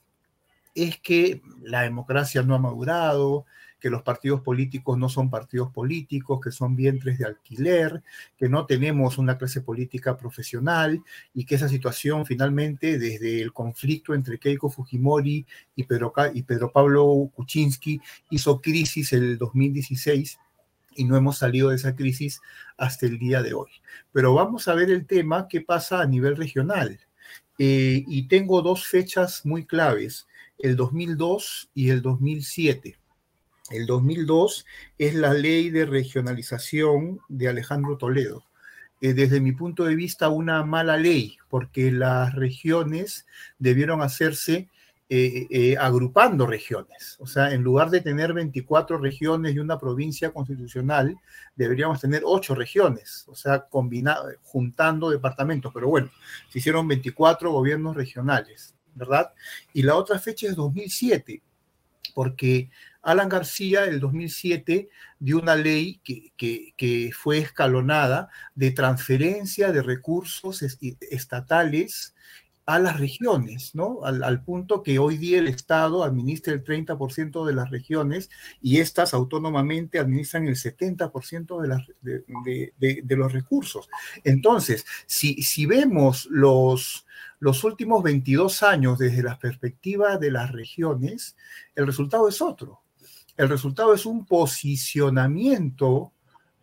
es 0.75 0.99
que 1.01 1.43
la 1.61 1.83
democracia 1.83 2.43
no 2.43 2.55
ha 2.55 2.59
madurado, 2.59 3.47
que 3.83 3.91
los 3.91 4.03
partidos 4.03 4.43
políticos 4.43 4.97
no 4.97 5.09
son 5.09 5.29
partidos 5.29 5.73
políticos, 5.73 6.39
que 6.41 6.53
son 6.53 6.77
vientres 6.77 7.19
de 7.19 7.25
alquiler, 7.25 8.01
que 8.39 8.49
no 8.49 8.65
tenemos 8.65 9.19
una 9.19 9.37
clase 9.37 9.61
política 9.61 10.17
profesional 10.17 11.03
y 11.35 11.45
que 11.45 11.57
esa 11.57 11.69
situación 11.69 12.25
finalmente 12.25 12.97
desde 12.97 13.43
el 13.43 13.53
conflicto 13.53 14.15
entre 14.15 14.39
Keiko 14.39 14.71
Fujimori 14.71 15.45
y 15.75 15.83
Pedro, 15.83 16.13
y 16.33 16.45
Pedro 16.45 16.71
Pablo 16.71 17.29
Kuczynski 17.35 18.01
hizo 18.31 18.61
crisis 18.61 19.13
el 19.13 19.37
2016 19.37 20.39
y 20.95 21.05
no 21.05 21.17
hemos 21.17 21.39
salido 21.39 21.71
de 21.71 21.77
esa 21.77 21.97
crisis 21.97 22.41
hasta 22.77 23.07
el 23.07 23.19
día 23.19 23.43
de 23.43 23.53
hoy. 23.53 23.71
Pero 24.13 24.33
vamos 24.33 24.69
a 24.69 24.75
ver 24.75 24.91
el 24.91 25.07
tema, 25.07 25.49
qué 25.49 25.61
pasa 25.61 26.01
a 26.01 26.07
nivel 26.07 26.37
regional. 26.37 27.01
Eh, 27.59 28.05
y 28.07 28.29
tengo 28.29 28.63
dos 28.63 28.87
fechas 28.87 29.45
muy 29.45 29.67
claves, 29.67 30.29
el 30.59 30.77
2002 30.77 31.71
y 31.75 31.91
el 31.91 32.01
2007. 32.01 33.02
El 33.73 33.87
2002 33.87 34.67
es 34.99 35.15
la 35.15 35.33
ley 35.33 35.71
de 35.71 35.87
regionalización 35.87 37.21
de 37.29 37.49
Alejandro 37.49 37.97
Toledo. 37.97 38.45
Eh, 39.01 39.15
desde 39.15 39.41
mi 39.41 39.53
punto 39.53 39.85
de 39.85 39.97
vista, 39.97 40.29
una 40.29 40.63
mala 40.65 40.97
ley, 40.97 41.39
porque 41.49 41.91
las 41.91 42.35
regiones 42.35 43.27
debieron 43.59 44.03
hacerse 44.03 44.69
eh, 45.09 45.47
eh, 45.51 45.77
agrupando 45.79 46.47
regiones. 46.47 47.17
O 47.19 47.27
sea, 47.27 47.53
en 47.53 47.63
lugar 47.63 47.91
de 47.91 48.01
tener 48.01 48.33
24 48.33 48.99
regiones 48.99 49.55
y 49.55 49.59
una 49.59 49.79
provincia 49.79 50.31
constitucional, 50.31 51.17
deberíamos 51.57 52.01
tener 52.01 52.23
8 52.25 52.55
regiones, 52.55 53.25
o 53.27 53.35
sea, 53.35 53.67
juntando 54.43 55.11
departamentos. 55.11 55.73
Pero 55.75 55.89
bueno, 55.89 56.11
se 56.49 56.61
hicieron 56.61 56.87
24 56.89 57.51
gobiernos 57.51 57.97
regionales, 57.97 58.75
¿verdad? 58.95 59.33
Y 59.73 59.83
la 59.83 59.97
otra 59.97 60.19
fecha 60.19 60.47
es 60.47 60.57
2007, 60.57 61.43
porque 62.15 62.71
Alan 63.03 63.29
García, 63.29 63.85
el 63.85 64.01
2007, 64.01 64.89
dio 65.19 65.39
una 65.39 65.57
ley 65.57 66.01
que, 66.05 67.11
fue 67.13 67.39
escalonada 67.39 68.29
de 68.55 68.71
transferencia 68.71 69.73
de 69.73 69.83
recursos 69.83 70.63
estatales 70.63 72.15
a 72.65 72.79
las 72.79 73.01
regiones, 73.01 73.75
¿no? 73.75 74.05
Al, 74.05 74.45
punto 74.45 74.85
que 74.85 75.01
hoy 75.01 75.17
día 75.17 75.41
el 75.41 75.49
Estado 75.49 76.05
administra 76.05 76.53
el 76.53 76.63
30% 76.63 77.45
de 77.45 77.53
las 77.53 77.71
regiones 77.71 78.31
y 78.61 78.79
estas 78.79 79.15
autónomamente 79.15 79.99
administran 79.99 80.47
el 80.47 80.55
70% 80.55 81.61
de, 82.01 83.17
los 83.17 83.33
recursos. 83.33 83.89
Entonces, 84.23 84.87
si, 85.07 85.43
si 85.43 85.67
vemos 85.67 86.27
los, 86.31 87.05
los 87.41 87.65
últimos 87.65 88.03
22 88.05 88.63
años 88.63 88.99
desde 88.99 89.25
la 89.25 89.41
perspectiva 89.41 90.17
de 90.19 90.31
las 90.31 90.53
regiones, 90.53 91.37
el 91.75 91.87
resultado 91.87 92.29
es 92.29 92.41
otro. 92.41 92.83
El 93.37 93.49
resultado 93.49 93.95
es 93.95 94.07
un 94.07 94.27
posicionamiento 94.27 96.13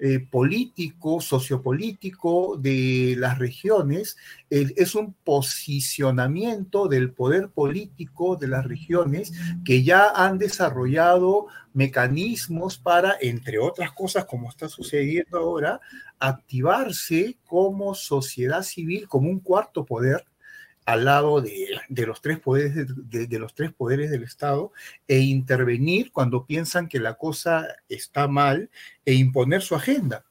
eh, 0.01 0.19
político, 0.19 1.19
sociopolítico 1.19 2.55
de 2.57 3.15
las 3.17 3.37
regiones, 3.37 4.15
es 4.49 4.95
un 4.95 5.13
posicionamiento 5.13 6.87
del 6.87 7.11
poder 7.11 7.49
político 7.49 8.37
de 8.37 8.47
las 8.47 8.65
regiones 8.65 9.33
que 9.65 9.83
ya 9.83 10.09
han 10.09 10.37
desarrollado 10.37 11.47
mecanismos 11.73 12.77
para, 12.77 13.17
entre 13.19 13.59
otras 13.59 13.91
cosas, 13.91 14.23
como 14.23 14.47
está 14.47 14.69
sucediendo 14.69 15.37
ahora, 15.37 15.81
activarse 16.17 17.37
como 17.45 17.93
sociedad 17.93 18.63
civil, 18.63 19.05
como 19.05 19.29
un 19.29 19.41
cuarto 19.41 19.85
poder, 19.85 20.25
al 20.89 21.05
lado 21.05 21.39
de, 21.39 21.67
los 22.07 22.19
tres 22.19 22.39
poderes 22.39 22.87
de, 22.87 23.39
los 23.39 23.53
tres 23.53 23.71
poderes 23.71 24.09
del 24.09 24.23
Estado 24.23 24.71
e 25.07 25.19
intervenir 25.19 26.11
cuando 26.11 26.47
piensan 26.47 26.87
que 26.87 26.99
la 26.99 27.13
cosa 27.13 27.67
está 27.87 28.27
mal 28.27 28.71
e 29.05 29.13
imponer 29.13 29.61
su 29.61 29.75
agenda. 29.75 30.25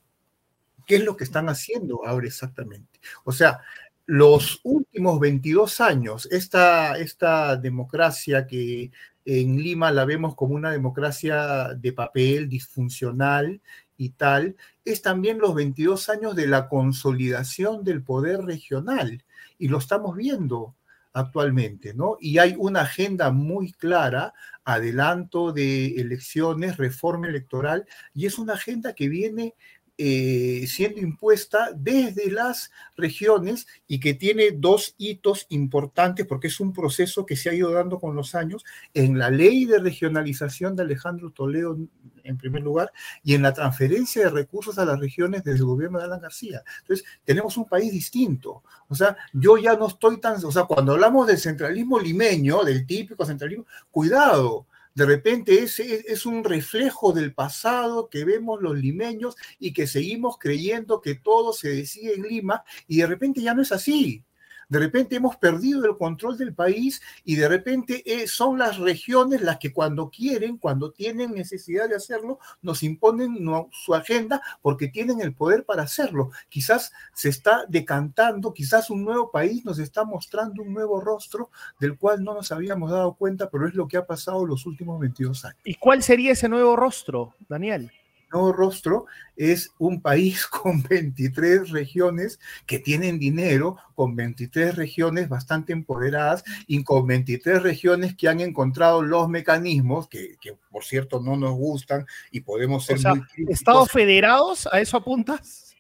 ¿Qué 0.85 0.97
es 0.97 1.05
lo 1.05 1.17
que 1.17 1.23
están 1.23 1.49
haciendo 1.49 2.05
ahora 2.05 2.27
exactamente? 2.27 2.99
O 3.23 3.31
sea, 3.31 3.61
los 4.07 4.61
últimos 4.65 5.21
22 5.21 5.81
años, 5.81 6.27
esta, 6.33 6.99
esta 6.99 7.57
democracia 7.57 8.45
que 8.49 8.91
en 9.25 9.63
Lima 9.63 9.93
la 9.93 10.07
vemos 10.07 10.35
como 10.35 10.57
una 10.57 10.73
democracia 10.73 11.75
de 11.75 11.93
papel, 11.93 12.49
disfuncional 12.49 13.61
y 13.97 14.11
tal, 14.11 14.57
es 14.85 15.03
también 15.03 15.39
los 15.39 15.55
22 15.55 16.09
años 16.09 16.35
de 16.35 16.49
la 16.49 16.69
consolidación 16.69 17.85
del 17.85 18.03
poder 18.03 18.41
regional 18.41 19.23
y 19.59 19.69
lo 19.69 19.79
estamos 19.79 20.17
viendo 20.17 20.77
actualmente, 21.13 21.95
¿no? 21.95 22.17
Y 22.21 22.39
hay 22.39 22.55
una 22.57 22.83
agenda 22.83 23.31
muy 23.31 23.73
clara, 23.73 24.35
adelanto 24.65 25.53
de 25.53 26.01
elecciones, 26.01 26.77
reforma 26.77 27.29
electoral, 27.29 27.87
y 28.15 28.27
es 28.27 28.39
una 28.39 28.55
agenda 28.55 28.95
que 28.95 29.09
viene 29.09 29.55
eh, 30.01 30.65
siendo 30.69 31.01
impuesta 31.01 31.73
desde 31.75 32.31
las 32.31 32.71
regiones 32.97 33.67
y 33.89 33.99
que 33.99 34.15
tiene 34.15 34.53
dos 34.53 34.95
hitos 34.97 35.47
importantes 35.49 36.25
porque 36.25 36.47
es 36.47 36.61
un 36.61 36.73
proceso 36.73 37.27
que 37.27 37.35
se 37.35 37.51
ha 37.51 37.55
ido 37.55 37.73
dando 37.73 37.99
con 37.99 38.15
los 38.15 38.37
años 38.37 38.65
en 38.95 39.19
la 39.19 39.29
ley 39.29 39.65
de 39.65 39.81
regionalización 39.81 40.77
de 40.77 40.85
Alejandro 40.85 41.31
Toledo 41.33 41.77
en 42.23 42.39
primer 42.39 42.63
lugar 42.63 42.93
y 43.25 43.35
en 43.35 43.43
la 43.43 43.53
transferencia 43.53 44.23
de 44.23 44.31
recursos 44.31 44.79
a 44.79 44.85
las 44.85 45.01
regiones 45.01 45.43
desde 45.43 45.59
el 45.59 45.65
gobierno 45.65 45.99
de 45.99 46.05
Alan 46.05 46.21
García. 46.21 46.63
Entonces, 46.83 47.05
tenemos 47.25 47.57
un 47.57 47.65
país 47.65 47.91
distinto. 47.91 48.63
O 48.89 48.95
sea, 48.95 49.17
yo 49.33 49.57
ya 49.57 49.75
no 49.75 49.89
estoy 49.89 50.21
tan, 50.21 50.45
o 50.45 50.53
sea, 50.53 50.65
cuando 50.65 50.93
hablamos 50.93 51.27
del 51.27 51.39
centralismo 51.39 51.99
limeño, 51.99 52.63
del 52.63 52.87
típico 52.87 53.25
centralismo, 53.25 53.67
cuidado, 53.91 54.67
de 54.95 55.07
repente 55.07 55.63
ese 55.63 56.05
es 56.13 56.27
un 56.27 56.45
reflejo 56.45 57.13
del 57.13 57.35
pasado 57.35 58.09
que 58.09 58.25
vemos 58.25 58.61
los 58.61 58.77
limeños 58.77 59.37
y 59.59 59.73
que 59.73 59.87
seguimos 59.87 60.39
creyendo 60.39 61.01
que 61.01 61.15
todo 61.15 61.53
se 61.53 61.69
decide 61.69 62.15
en 62.15 62.23
Lima 62.23 62.65
y 62.87 62.99
de 62.99 63.07
repente 63.07 63.41
ya 63.41 63.55
no 63.55 63.63
es 63.63 63.73
así. 63.73 64.25
De 64.69 64.79
repente 64.79 65.17
hemos 65.17 65.37
perdido 65.37 65.85
el 65.87 65.97
control 65.97 66.37
del 66.37 66.55
país 66.55 67.01
y 67.25 67.37
de 67.37 67.49
repente 67.49 68.03
eh, 68.05 68.27
son 68.27 68.59
las 68.59 68.79
regiones 68.79 69.41
las 69.41 69.59
que 69.59 69.73
cuando 69.73 70.11
quieren, 70.11 70.59
cuando 70.59 70.93
tienen 70.93 71.33
necesidad 71.33 71.89
de 71.89 71.97
hacerlo, 71.97 72.39
nos 72.61 72.83
imponen 72.83 73.39
su 73.73 73.95
agenda 73.95 74.43
porque 74.61 74.89
tienen 74.89 75.21
el 75.21 75.35
poder 75.35 75.65
para 75.65 75.85
hacerlo. 75.85 76.31
Quizás 76.49 76.93
se 77.15 77.31
está 77.31 77.65
decantando, 77.69 78.53
quizás 78.53 78.91
un 78.91 79.05
nuevo 79.05 79.31
país 79.31 79.65
nos 79.65 79.79
está 79.79 80.05
mostrando 80.05 80.63
un 80.63 80.75
nuevo 80.75 81.01
rostro 81.01 81.51
del 81.81 81.97
cual 81.97 82.23
no 82.23 82.35
nos 82.35 82.53
habíamos 82.53 82.91
dado 82.91 83.15
cuenta, 83.15 83.49
pero 83.49 83.67
es 83.67 83.75
lo 83.75 83.89
que 83.89 83.97
ha 83.97 84.07
pasado 84.07 84.45
los 84.45 84.67
últimos 84.67 85.01
22 85.01 85.45
años. 85.47 85.61
¿Y 85.65 85.75
cuál 85.75 86.03
sería 86.03 86.33
ese 86.33 86.49
nuevo 86.49 86.77
rostro, 86.77 87.35
Daniel? 87.49 87.91
Nuevo 88.31 88.53
rostro 88.53 89.07
es 89.37 89.71
un 89.79 90.01
país 90.01 90.47
con 90.47 90.83
23 90.83 91.71
regiones 91.71 92.39
que 92.67 92.79
tienen 92.79 93.19
dinero, 93.19 93.77
con 93.95 94.17
23 94.17 94.77
regiones 94.77 95.29
bastante 95.29 95.73
empoderadas 95.73 96.45
y 96.67 96.83
con 96.85 97.07
23 97.07 97.63
regiones 97.63 98.17
que 98.17 98.29
han 98.29 98.41
encontrado 98.41 99.03
los 99.03 99.29
mecanismos 99.29 100.09
que, 100.09 100.37
por 100.71 100.85
cierto 100.85 101.21
no 101.21 101.37
nos 101.37 101.53
gustan 101.53 102.07
y 102.31 102.41
podemos 102.41 102.85
ser 102.85 102.99
muy. 103.01 103.23
¿Estados 103.49 103.91
federados? 103.91 104.69
¿A 104.71 104.81
eso 104.81 104.97
apuntas? 104.97 105.77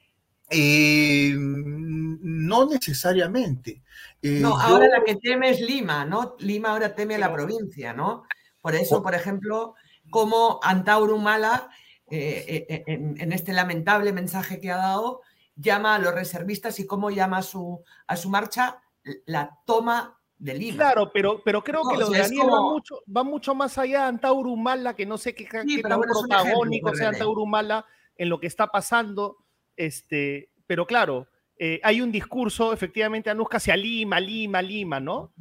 Eh, 0.50 1.34
no 1.36 2.66
necesariamente. 2.66 3.82
Eh, 4.22 4.38
no, 4.40 4.58
ahora 4.58 4.88
la 4.88 5.04
que 5.04 5.16
teme 5.16 5.50
es 5.50 5.60
Lima, 5.60 6.04
¿no? 6.04 6.36
Lima 6.38 6.70
ahora 6.70 6.94
teme 6.94 7.16
a 7.16 7.18
la 7.18 7.32
provincia, 7.32 7.92
¿no? 7.92 8.24
Por 8.60 8.74
eso, 8.74 9.02
por 9.02 9.14
ejemplo, 9.14 9.74
como 10.10 10.58
Antauro 10.62 11.18
Mala 11.18 11.68
eh, 12.10 12.66
eh, 12.68 12.84
en, 12.86 13.32
este 13.32 13.52
lamentable 13.52 14.12
mensaje 14.12 14.60
que 14.60 14.70
ha 14.70 14.76
dado, 14.76 15.20
llama 15.56 15.94
a 15.94 15.98
los 15.98 16.14
reservistas 16.14 16.78
y 16.80 16.86
cómo 16.86 17.10
llama 17.10 17.38
a 17.38 17.42
su, 17.42 17.82
a 18.06 18.16
su 18.16 18.30
marcha 18.30 18.80
la 19.26 19.58
toma 19.64 20.18
de 20.38 20.54
Lima. 20.54 20.76
Claro, 20.76 21.10
pero, 21.12 21.42
pero 21.44 21.62
creo 21.62 21.82
que 21.88 21.96
lo 21.96 22.10
de 22.10 22.18
Daniel 22.20 22.48
va, 22.50 22.62
mucho, 22.62 23.02
va 23.14 23.24
mucho 23.24 23.54
más 23.54 23.76
allá 23.78 24.02
de 24.02 24.08
Antauro 24.08 24.50
Humala, 24.50 24.94
que 24.94 25.06
no 25.06 25.18
sé 25.18 25.34
qué, 25.34 25.46
tan 25.82 26.00
protagónico 26.00 26.94
sea 26.94 27.08
Antauro 27.08 27.42
Humala 27.42 27.84
en 28.16 28.28
lo 28.28 28.38
que 28.38 28.46
está 28.46 28.68
pasando. 28.68 29.38
Este, 29.76 30.50
pero 30.66 30.86
claro, 30.86 31.28
eh, 31.58 31.80
hay 31.82 32.00
un 32.00 32.12
discurso, 32.12 32.72
efectivamente, 32.72 33.30
Anuska 33.30 33.56
hacia 33.56 33.76
Lima, 33.76 34.20
Lima, 34.20 34.62
Lima, 34.62 35.00
¿no? 35.00 35.32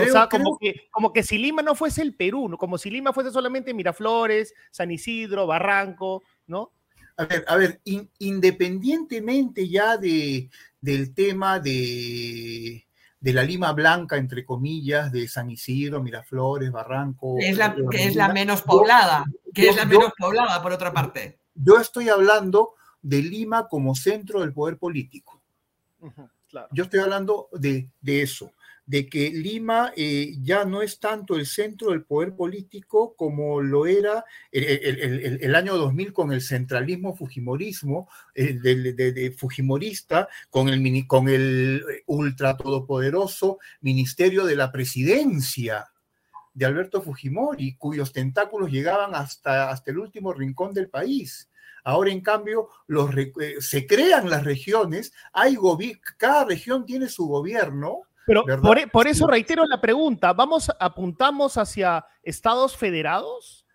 O 0.00 0.06
sea, 0.06 0.28
como, 0.28 0.58
que, 0.58 0.88
como 0.90 1.12
que 1.12 1.22
si 1.22 1.38
Lima 1.38 1.62
no 1.62 1.74
fuese 1.74 2.02
el 2.02 2.14
Perú, 2.14 2.56
como 2.58 2.78
si 2.78 2.90
Lima 2.90 3.12
fuese 3.12 3.30
solamente 3.30 3.74
Miraflores, 3.74 4.54
San 4.70 4.90
Isidro, 4.90 5.46
Barranco, 5.46 6.22
¿no? 6.46 6.72
A 7.16 7.24
ver, 7.26 7.44
a 7.46 7.56
ver, 7.56 7.80
independientemente 8.18 9.68
ya 9.68 9.98
de, 9.98 10.48
del 10.80 11.12
tema 11.12 11.60
de, 11.60 12.86
de 13.20 13.32
la 13.32 13.42
Lima 13.42 13.72
Blanca, 13.72 14.16
entre 14.16 14.46
comillas, 14.46 15.12
de 15.12 15.28
San 15.28 15.50
Isidro, 15.50 16.02
Miraflores, 16.02 16.72
Barranco. 16.72 17.36
Que 17.38 17.50
es 17.50 17.58
la, 17.58 17.76
que 17.90 18.04
es 18.04 18.16
la 18.16 18.32
menos 18.32 18.62
poblada, 18.62 19.24
que 19.54 19.68
es 19.68 19.76
la 19.76 19.84
menos 19.84 20.12
poblada, 20.16 20.62
por 20.62 20.72
otra 20.72 20.92
parte. 20.92 21.38
Yo 21.54 21.78
estoy 21.78 22.08
hablando 22.08 22.74
de 23.02 23.20
Lima 23.20 23.68
como 23.68 23.94
centro 23.94 24.40
del 24.40 24.54
poder 24.54 24.78
político. 24.78 25.40
Yo 26.72 26.84
estoy 26.84 27.00
hablando 27.00 27.48
de, 27.52 27.88
de 28.00 28.22
eso 28.22 28.52
de 28.84 29.08
que 29.08 29.30
Lima 29.30 29.92
eh, 29.96 30.34
ya 30.42 30.64
no 30.64 30.82
es 30.82 30.98
tanto 30.98 31.36
el 31.36 31.46
centro 31.46 31.90
del 31.90 32.04
poder 32.04 32.34
político 32.34 33.14
como 33.16 33.60
lo 33.60 33.86
era 33.86 34.24
el, 34.50 35.54
año 35.54 35.76
2000 35.76 36.12
con 36.12 36.32
el 36.32 36.42
centralismo 36.42 37.14
fujimorismo, 37.14 38.08
eh, 38.34 39.34
fujimorista, 39.36 40.28
con 40.50 40.68
el, 40.68 41.06
con 41.06 41.28
el 41.28 41.82
ultra 42.06 42.56
todopoderoso 42.56 43.58
Ministerio 43.80 44.44
de 44.44 44.56
la 44.56 44.72
Presidencia 44.72 45.92
de 46.54 46.66
Alberto 46.66 47.02
Fujimori, 47.02 47.76
cuyos 47.76 48.12
tentáculos 48.12 48.70
llegaban 48.70 49.14
hasta, 49.14 49.70
hasta 49.70 49.90
el 49.90 49.98
último 49.98 50.32
rincón 50.32 50.74
del 50.74 50.88
país. 50.88 51.48
Ahora, 51.84 52.10
en 52.10 52.20
cambio, 52.20 52.68
los, 52.86 53.10
eh, 53.16 53.56
se 53.60 53.86
crean 53.86 54.30
las 54.30 54.44
regiones, 54.44 55.12
hay 55.32 55.56
cada 56.16 56.44
región 56.44 56.86
tiene 56.86 57.08
su 57.08 57.26
gobierno, 57.26 58.02
pero 58.26 58.44
e, 58.48 58.86
por, 58.86 59.06
eso 59.06 59.26
reitero 59.26 59.64
la 59.66 59.80
pregunta, 59.80 60.32
¿vamos, 60.32 60.70
apuntamos 60.78 61.56
hacia 61.56 62.04
estados 62.22 62.76
federados? 62.76 63.66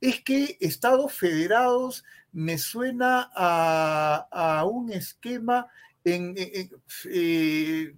Es 0.00 0.22
que 0.22 0.56
estados 0.60 1.12
federados 1.12 2.04
me 2.32 2.58
suena 2.58 3.30
a, 3.34 4.64
un 4.70 4.92
esquema 4.92 5.66
en, 6.04 6.34
eh, 6.36 7.96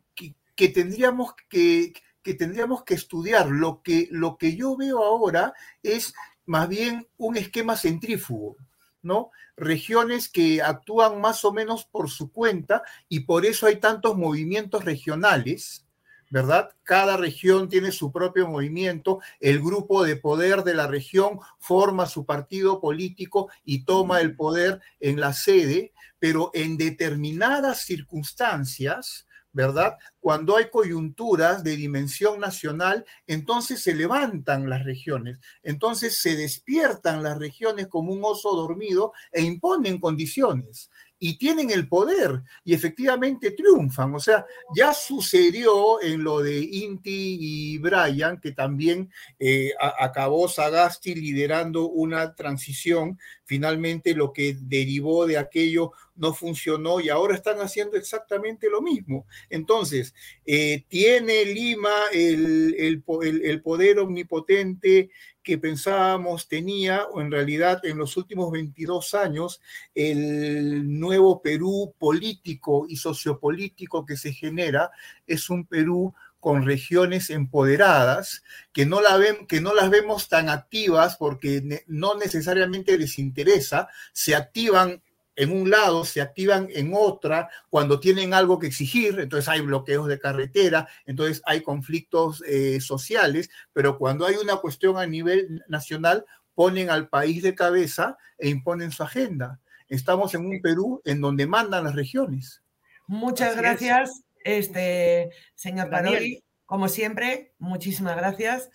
que, 0.55 0.68
tendríamos 0.68 1.34
que, 1.48 1.92
que, 2.22 2.34
tendríamos 2.34 2.84
que 2.84 2.94
estudiar. 2.94 3.48
Lo 3.48 3.82
que, 3.82 4.09
lo 4.11 4.38
que 4.38 4.57
yo 4.57 4.76
veo 4.76 5.05
ahora 5.05 5.53
es 5.82 6.14
más 6.46 6.68
bien 6.68 7.07
un 7.18 7.36
esquema 7.36 7.76
centrífugo. 7.76 8.57
¿no? 9.03 9.30
Regiones 9.57 10.28
que 10.28 10.62
actúan 10.62 11.20
más 11.20 11.44
o 11.44 11.53
menos 11.53 11.84
por 11.84 12.11
su 12.11 12.32
cuenta 12.32 12.82
y 13.09 13.20
por 13.20 13.46
eso 13.46 13.66
hay 13.66 13.76
tantos 13.76 14.16
movimientos 14.16 14.84
regionales, 14.84 15.86
¿verdad? 16.31 16.70
Cada 16.85 17.16
región 17.16 17.68
tiene 17.68 17.93
su 17.93 18.12
propio 18.12 18.49
movimiento, 18.49 19.20
el 19.41 19.61
grupo 19.61 20.05
de 20.05 20.16
poder 20.16 20.62
de 20.62 20.74
la 20.74 20.87
región 20.87 21.41
forma 21.59 22.07
su 22.07 22.24
partido 22.24 22.81
político 22.81 23.51
y 23.64 23.85
toma 23.85 24.20
el 24.20 24.37
poder 24.37 24.81
en 25.01 25.20
la 25.20 25.33
sede, 25.33 25.93
pero 26.20 26.51
en 26.55 26.76
determinadas 26.76 27.83
circunstancias, 27.83 29.26
¿verdad? 29.53 29.99
Cuando 30.20 30.57
hay 30.57 30.70
coyunturas 30.70 31.64
de 31.64 31.74
dimensión 31.74 32.39
nacional, 32.39 33.05
entonces 33.26 33.83
se 33.83 33.97
levantan 33.97 34.70
las 34.70 34.85
regiones, 34.85 35.39
entonces 35.64 36.20
se 36.20 36.37
despiertan 36.37 37.24
las 37.24 37.39
regiones 37.39 37.89
como 37.89 38.12
un 38.12 38.20
oso 38.22 38.55
dormido 38.55 39.12
e 39.33 39.43
imponen 39.43 39.99
condiciones 39.99 40.91
y 41.23 41.37
tienen 41.37 41.71
el 41.71 41.87
poder 41.87 42.43
y 42.64 42.73
efectivamente 42.73 43.51
triunfan. 43.51 44.14
O 44.14 44.18
sea, 44.18 44.47
ya 44.75 44.95
sucedió 44.95 46.03
en 46.03 46.25
lo 46.25 46.41
de 46.41 46.59
Inti 46.59 47.37
y 47.39 47.79
Brian, 47.79 48.41
que 48.41 48.53
también 48.53 49.11
eh, 49.39 49.73
acabó 49.79 50.49
Sagasti 50.49 51.14
liderando 51.14 51.89
una 51.89 52.35
transición. 52.35 53.18
Finalmente 53.45 54.14
lo 54.14 54.33
que 54.33 54.57
derivó 54.59 55.27
de 55.27 55.37
aquello 55.37 55.93
no 56.16 56.33
funcionó 56.33 57.01
y 57.01 57.11
ahora 57.11 57.35
están 57.35 57.59
haciendo 57.59 57.99
exactamente 57.99 58.71
lo 58.71 58.81
mismo. 58.81 59.27
Entonces, 59.51 60.14
eh, 60.47 60.85
¿tiene 60.89 61.45
Lima 61.45 61.91
el, 62.12 63.03
el 63.45 63.62
poder 63.62 63.99
omnipotente 63.99 65.11
que 65.51 65.59
pensábamos 65.59 66.46
tenía, 66.46 67.07
o 67.07 67.20
en 67.20 67.32
realidad 67.32 67.84
en 67.84 67.98
los 67.98 68.16
últimos 68.16 68.53
22 68.53 69.14
años, 69.14 69.61
el 69.96 71.01
nuevo 71.01 71.42
Perú 71.42 71.92
político 71.98 72.86
y 72.88 72.94
sociopolítico 72.94 74.07
que 74.07 74.16
se 74.16 74.32
genera 74.32 74.92
es 75.26 75.51
un 75.51 75.66
Perú 75.66 76.14
con 76.38 76.64
regiones 76.64 77.30
empoderadas, 77.30 78.44
que 78.72 78.86
no, 78.86 79.01
la 79.01 79.16
ven, 79.16 79.48
que 79.48 79.61
no 79.61 79.74
las 79.74 79.90
vemos 79.90 80.28
tan 80.28 80.48
activas 80.48 81.16
porque 81.16 81.82
no 81.88 82.14
necesariamente 82.14 82.96
les 82.96 83.18
interesa, 83.18 83.88
se 84.12 84.36
activan 84.36 85.03
en 85.41 85.53
un 85.53 85.70
lado, 85.70 86.05
se 86.05 86.20
activan 86.20 86.68
en 86.74 86.93
otra 86.95 87.49
cuando 87.70 87.99
tienen 87.99 88.34
algo 88.34 88.59
que 88.59 88.66
exigir, 88.66 89.18
entonces 89.18 89.49
hay 89.49 89.62
bloqueos 89.62 90.07
de 90.07 90.18
carretera, 90.18 90.86
entonces 91.07 91.41
hay 91.47 91.62
conflictos 91.62 92.45
eh, 92.47 92.78
sociales, 92.82 93.49
pero 93.72 93.97
cuando 93.97 94.26
hay 94.26 94.34
una 94.36 94.57
cuestión 94.57 94.99
a 94.99 95.07
nivel 95.07 95.64
nacional, 95.66 96.26
ponen 96.55 96.91
al 96.91 97.09
país 97.09 97.43
de 97.43 97.55
cabeza 97.55 98.18
e 98.36 98.51
imponen 98.51 98.93
su 98.93 99.03
agenda. 99.03 99.61
Estamos 99.88 100.34
en 100.34 100.45
un 100.45 100.61
Perú 100.61 101.01
en 101.07 101.22
donde 101.22 101.47
mandan 101.47 101.84
las 101.84 101.95
regiones. 101.95 102.62
Muchas 103.07 103.57
gracias, 103.57 104.24
este, 104.45 105.30
señor 105.55 105.88
Paroli. 105.88 106.45
Como 106.66 106.88
siempre, 106.88 107.55
muchísimas 107.59 108.14
gracias. 108.14 108.68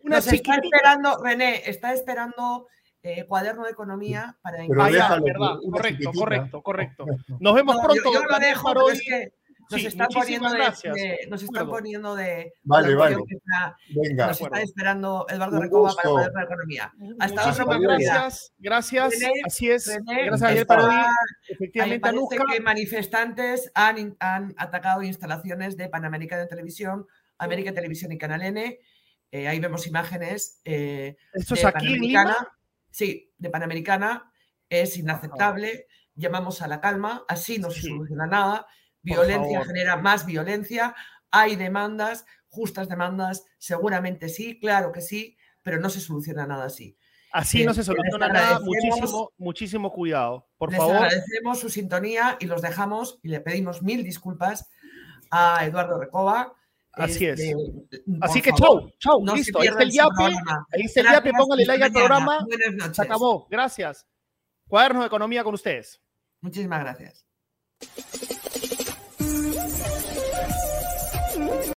una, 0.00 0.18
está 0.18 0.54
esperando, 0.54 1.22
René, 1.22 1.68
está 1.68 1.92
esperando 1.92 2.68
eh, 3.02 3.26
cuaderno 3.26 3.64
de 3.64 3.70
economía 3.70 4.36
para 4.42 4.62
ah, 4.62 5.20
verdad, 5.20 5.58
correcto, 5.70 6.12
correcto, 6.12 6.62
correcto. 6.62 7.06
Nos 7.40 7.54
vemos 7.54 7.76
pronto. 7.82 8.12
Yo, 8.12 8.24
lo 8.24 8.38
dejo, 8.38 8.68
pero 8.68 8.90
es 8.90 9.00
que 9.00 9.32
nos 9.70 9.84
están 9.84 10.08
poniendo 10.08 10.50
de, 10.50 11.18
nos 11.28 11.42
están 11.42 11.68
poniendo 11.68 12.14
de 12.14 12.52
vale, 12.62 12.94
vale. 12.94 13.16
Venga. 13.94 14.28
Nos 14.28 14.40
está 14.40 14.60
esperando 14.60 15.26
Eduardo 15.28 15.60
Recoba 15.60 15.94
para 15.94 16.10
cuaderno 16.10 16.38
de 16.38 16.44
economía. 16.44 16.92
Hasta 17.18 17.50
otra 17.50 17.78
gracias, 17.78 18.52
gracias. 18.58 19.12
Así 19.44 19.70
es. 19.70 19.86
René, 19.86 20.26
gracias 20.26 20.70
a 20.70 21.06
Efectivamente, 21.48 22.00
parece 22.00 22.54
que 22.54 22.60
manifestantes 22.60 23.70
han, 23.74 24.16
han 24.20 24.54
atacado 24.56 25.02
instalaciones 25.02 25.76
de 25.76 25.88
Panamericana 25.88 26.46
Televisión, 26.46 27.06
América 27.38 27.72
Televisión 27.72 28.12
y 28.12 28.18
Canal 28.18 28.42
N. 28.42 28.78
Eh, 29.32 29.48
ahí 29.48 29.58
vemos 29.58 29.86
imágenes. 29.86 30.60
Eh, 30.64 31.16
¿Esto 31.32 31.54
es 31.54 31.64
aquí 31.64 31.94
en 31.94 32.00
Lima? 32.00 32.36
Sí, 32.92 33.32
de 33.36 33.50
Panamericana, 33.50 34.32
es 34.68 34.96
inaceptable, 34.96 35.88
llamamos 36.14 36.62
a 36.62 36.68
la 36.68 36.80
calma, 36.80 37.24
así 37.26 37.58
no 37.58 37.70
se 37.70 37.82
soluciona 37.82 38.26
nada, 38.26 38.66
violencia 39.02 39.64
genera 39.64 39.96
más 39.96 40.24
violencia, 40.24 40.94
hay 41.30 41.56
demandas, 41.56 42.24
justas 42.48 42.88
demandas, 42.88 43.44
seguramente 43.58 44.28
sí, 44.28 44.60
claro 44.60 44.92
que 44.92 45.00
sí, 45.00 45.36
pero 45.62 45.80
no 45.80 45.90
se 45.90 46.00
soluciona 46.00 46.46
nada 46.46 46.66
así. 46.66 46.96
Así 47.32 47.64
no 47.64 47.72
se 47.72 47.82
soluciona 47.82 48.28
nada, 48.28 48.60
muchísimo, 48.60 49.32
muchísimo 49.38 49.90
cuidado, 49.90 50.46
por 50.58 50.70
les 50.70 50.78
favor. 50.78 50.96
agradecemos 50.96 51.58
su 51.58 51.70
sintonía 51.70 52.36
y 52.38 52.46
los 52.46 52.60
dejamos 52.60 53.18
y 53.22 53.28
le 53.28 53.40
pedimos 53.40 53.82
mil 53.82 54.04
disculpas 54.04 54.70
a 55.30 55.64
Eduardo 55.64 55.98
Recoba, 55.98 56.54
Así 56.92 57.26
es. 57.26 57.40
Este, 57.40 58.02
Así 58.20 58.42
que 58.42 58.52
chau, 58.52 58.90
chau, 58.98 59.24
listo. 59.34 59.60
Ahí 59.60 59.68
está 59.68 59.82
el 59.82 59.90
yape. 59.90 60.24
Ahí 60.72 60.82
está 60.82 61.00
el 61.00 61.06
yape, 61.06 61.32
póngale 61.32 61.64
like 61.64 61.84
al 61.84 61.92
programa. 61.92 62.44
Buenas 62.44 62.74
noches. 62.74 62.96
Se 62.96 63.02
acabó. 63.02 63.46
Gracias. 63.50 64.06
Cuaderno 64.68 65.00
de 65.00 65.06
Economía 65.06 65.42
con 65.44 65.54
ustedes. 65.54 66.00
Muchísimas 66.40 66.80
gracias. 66.80 67.26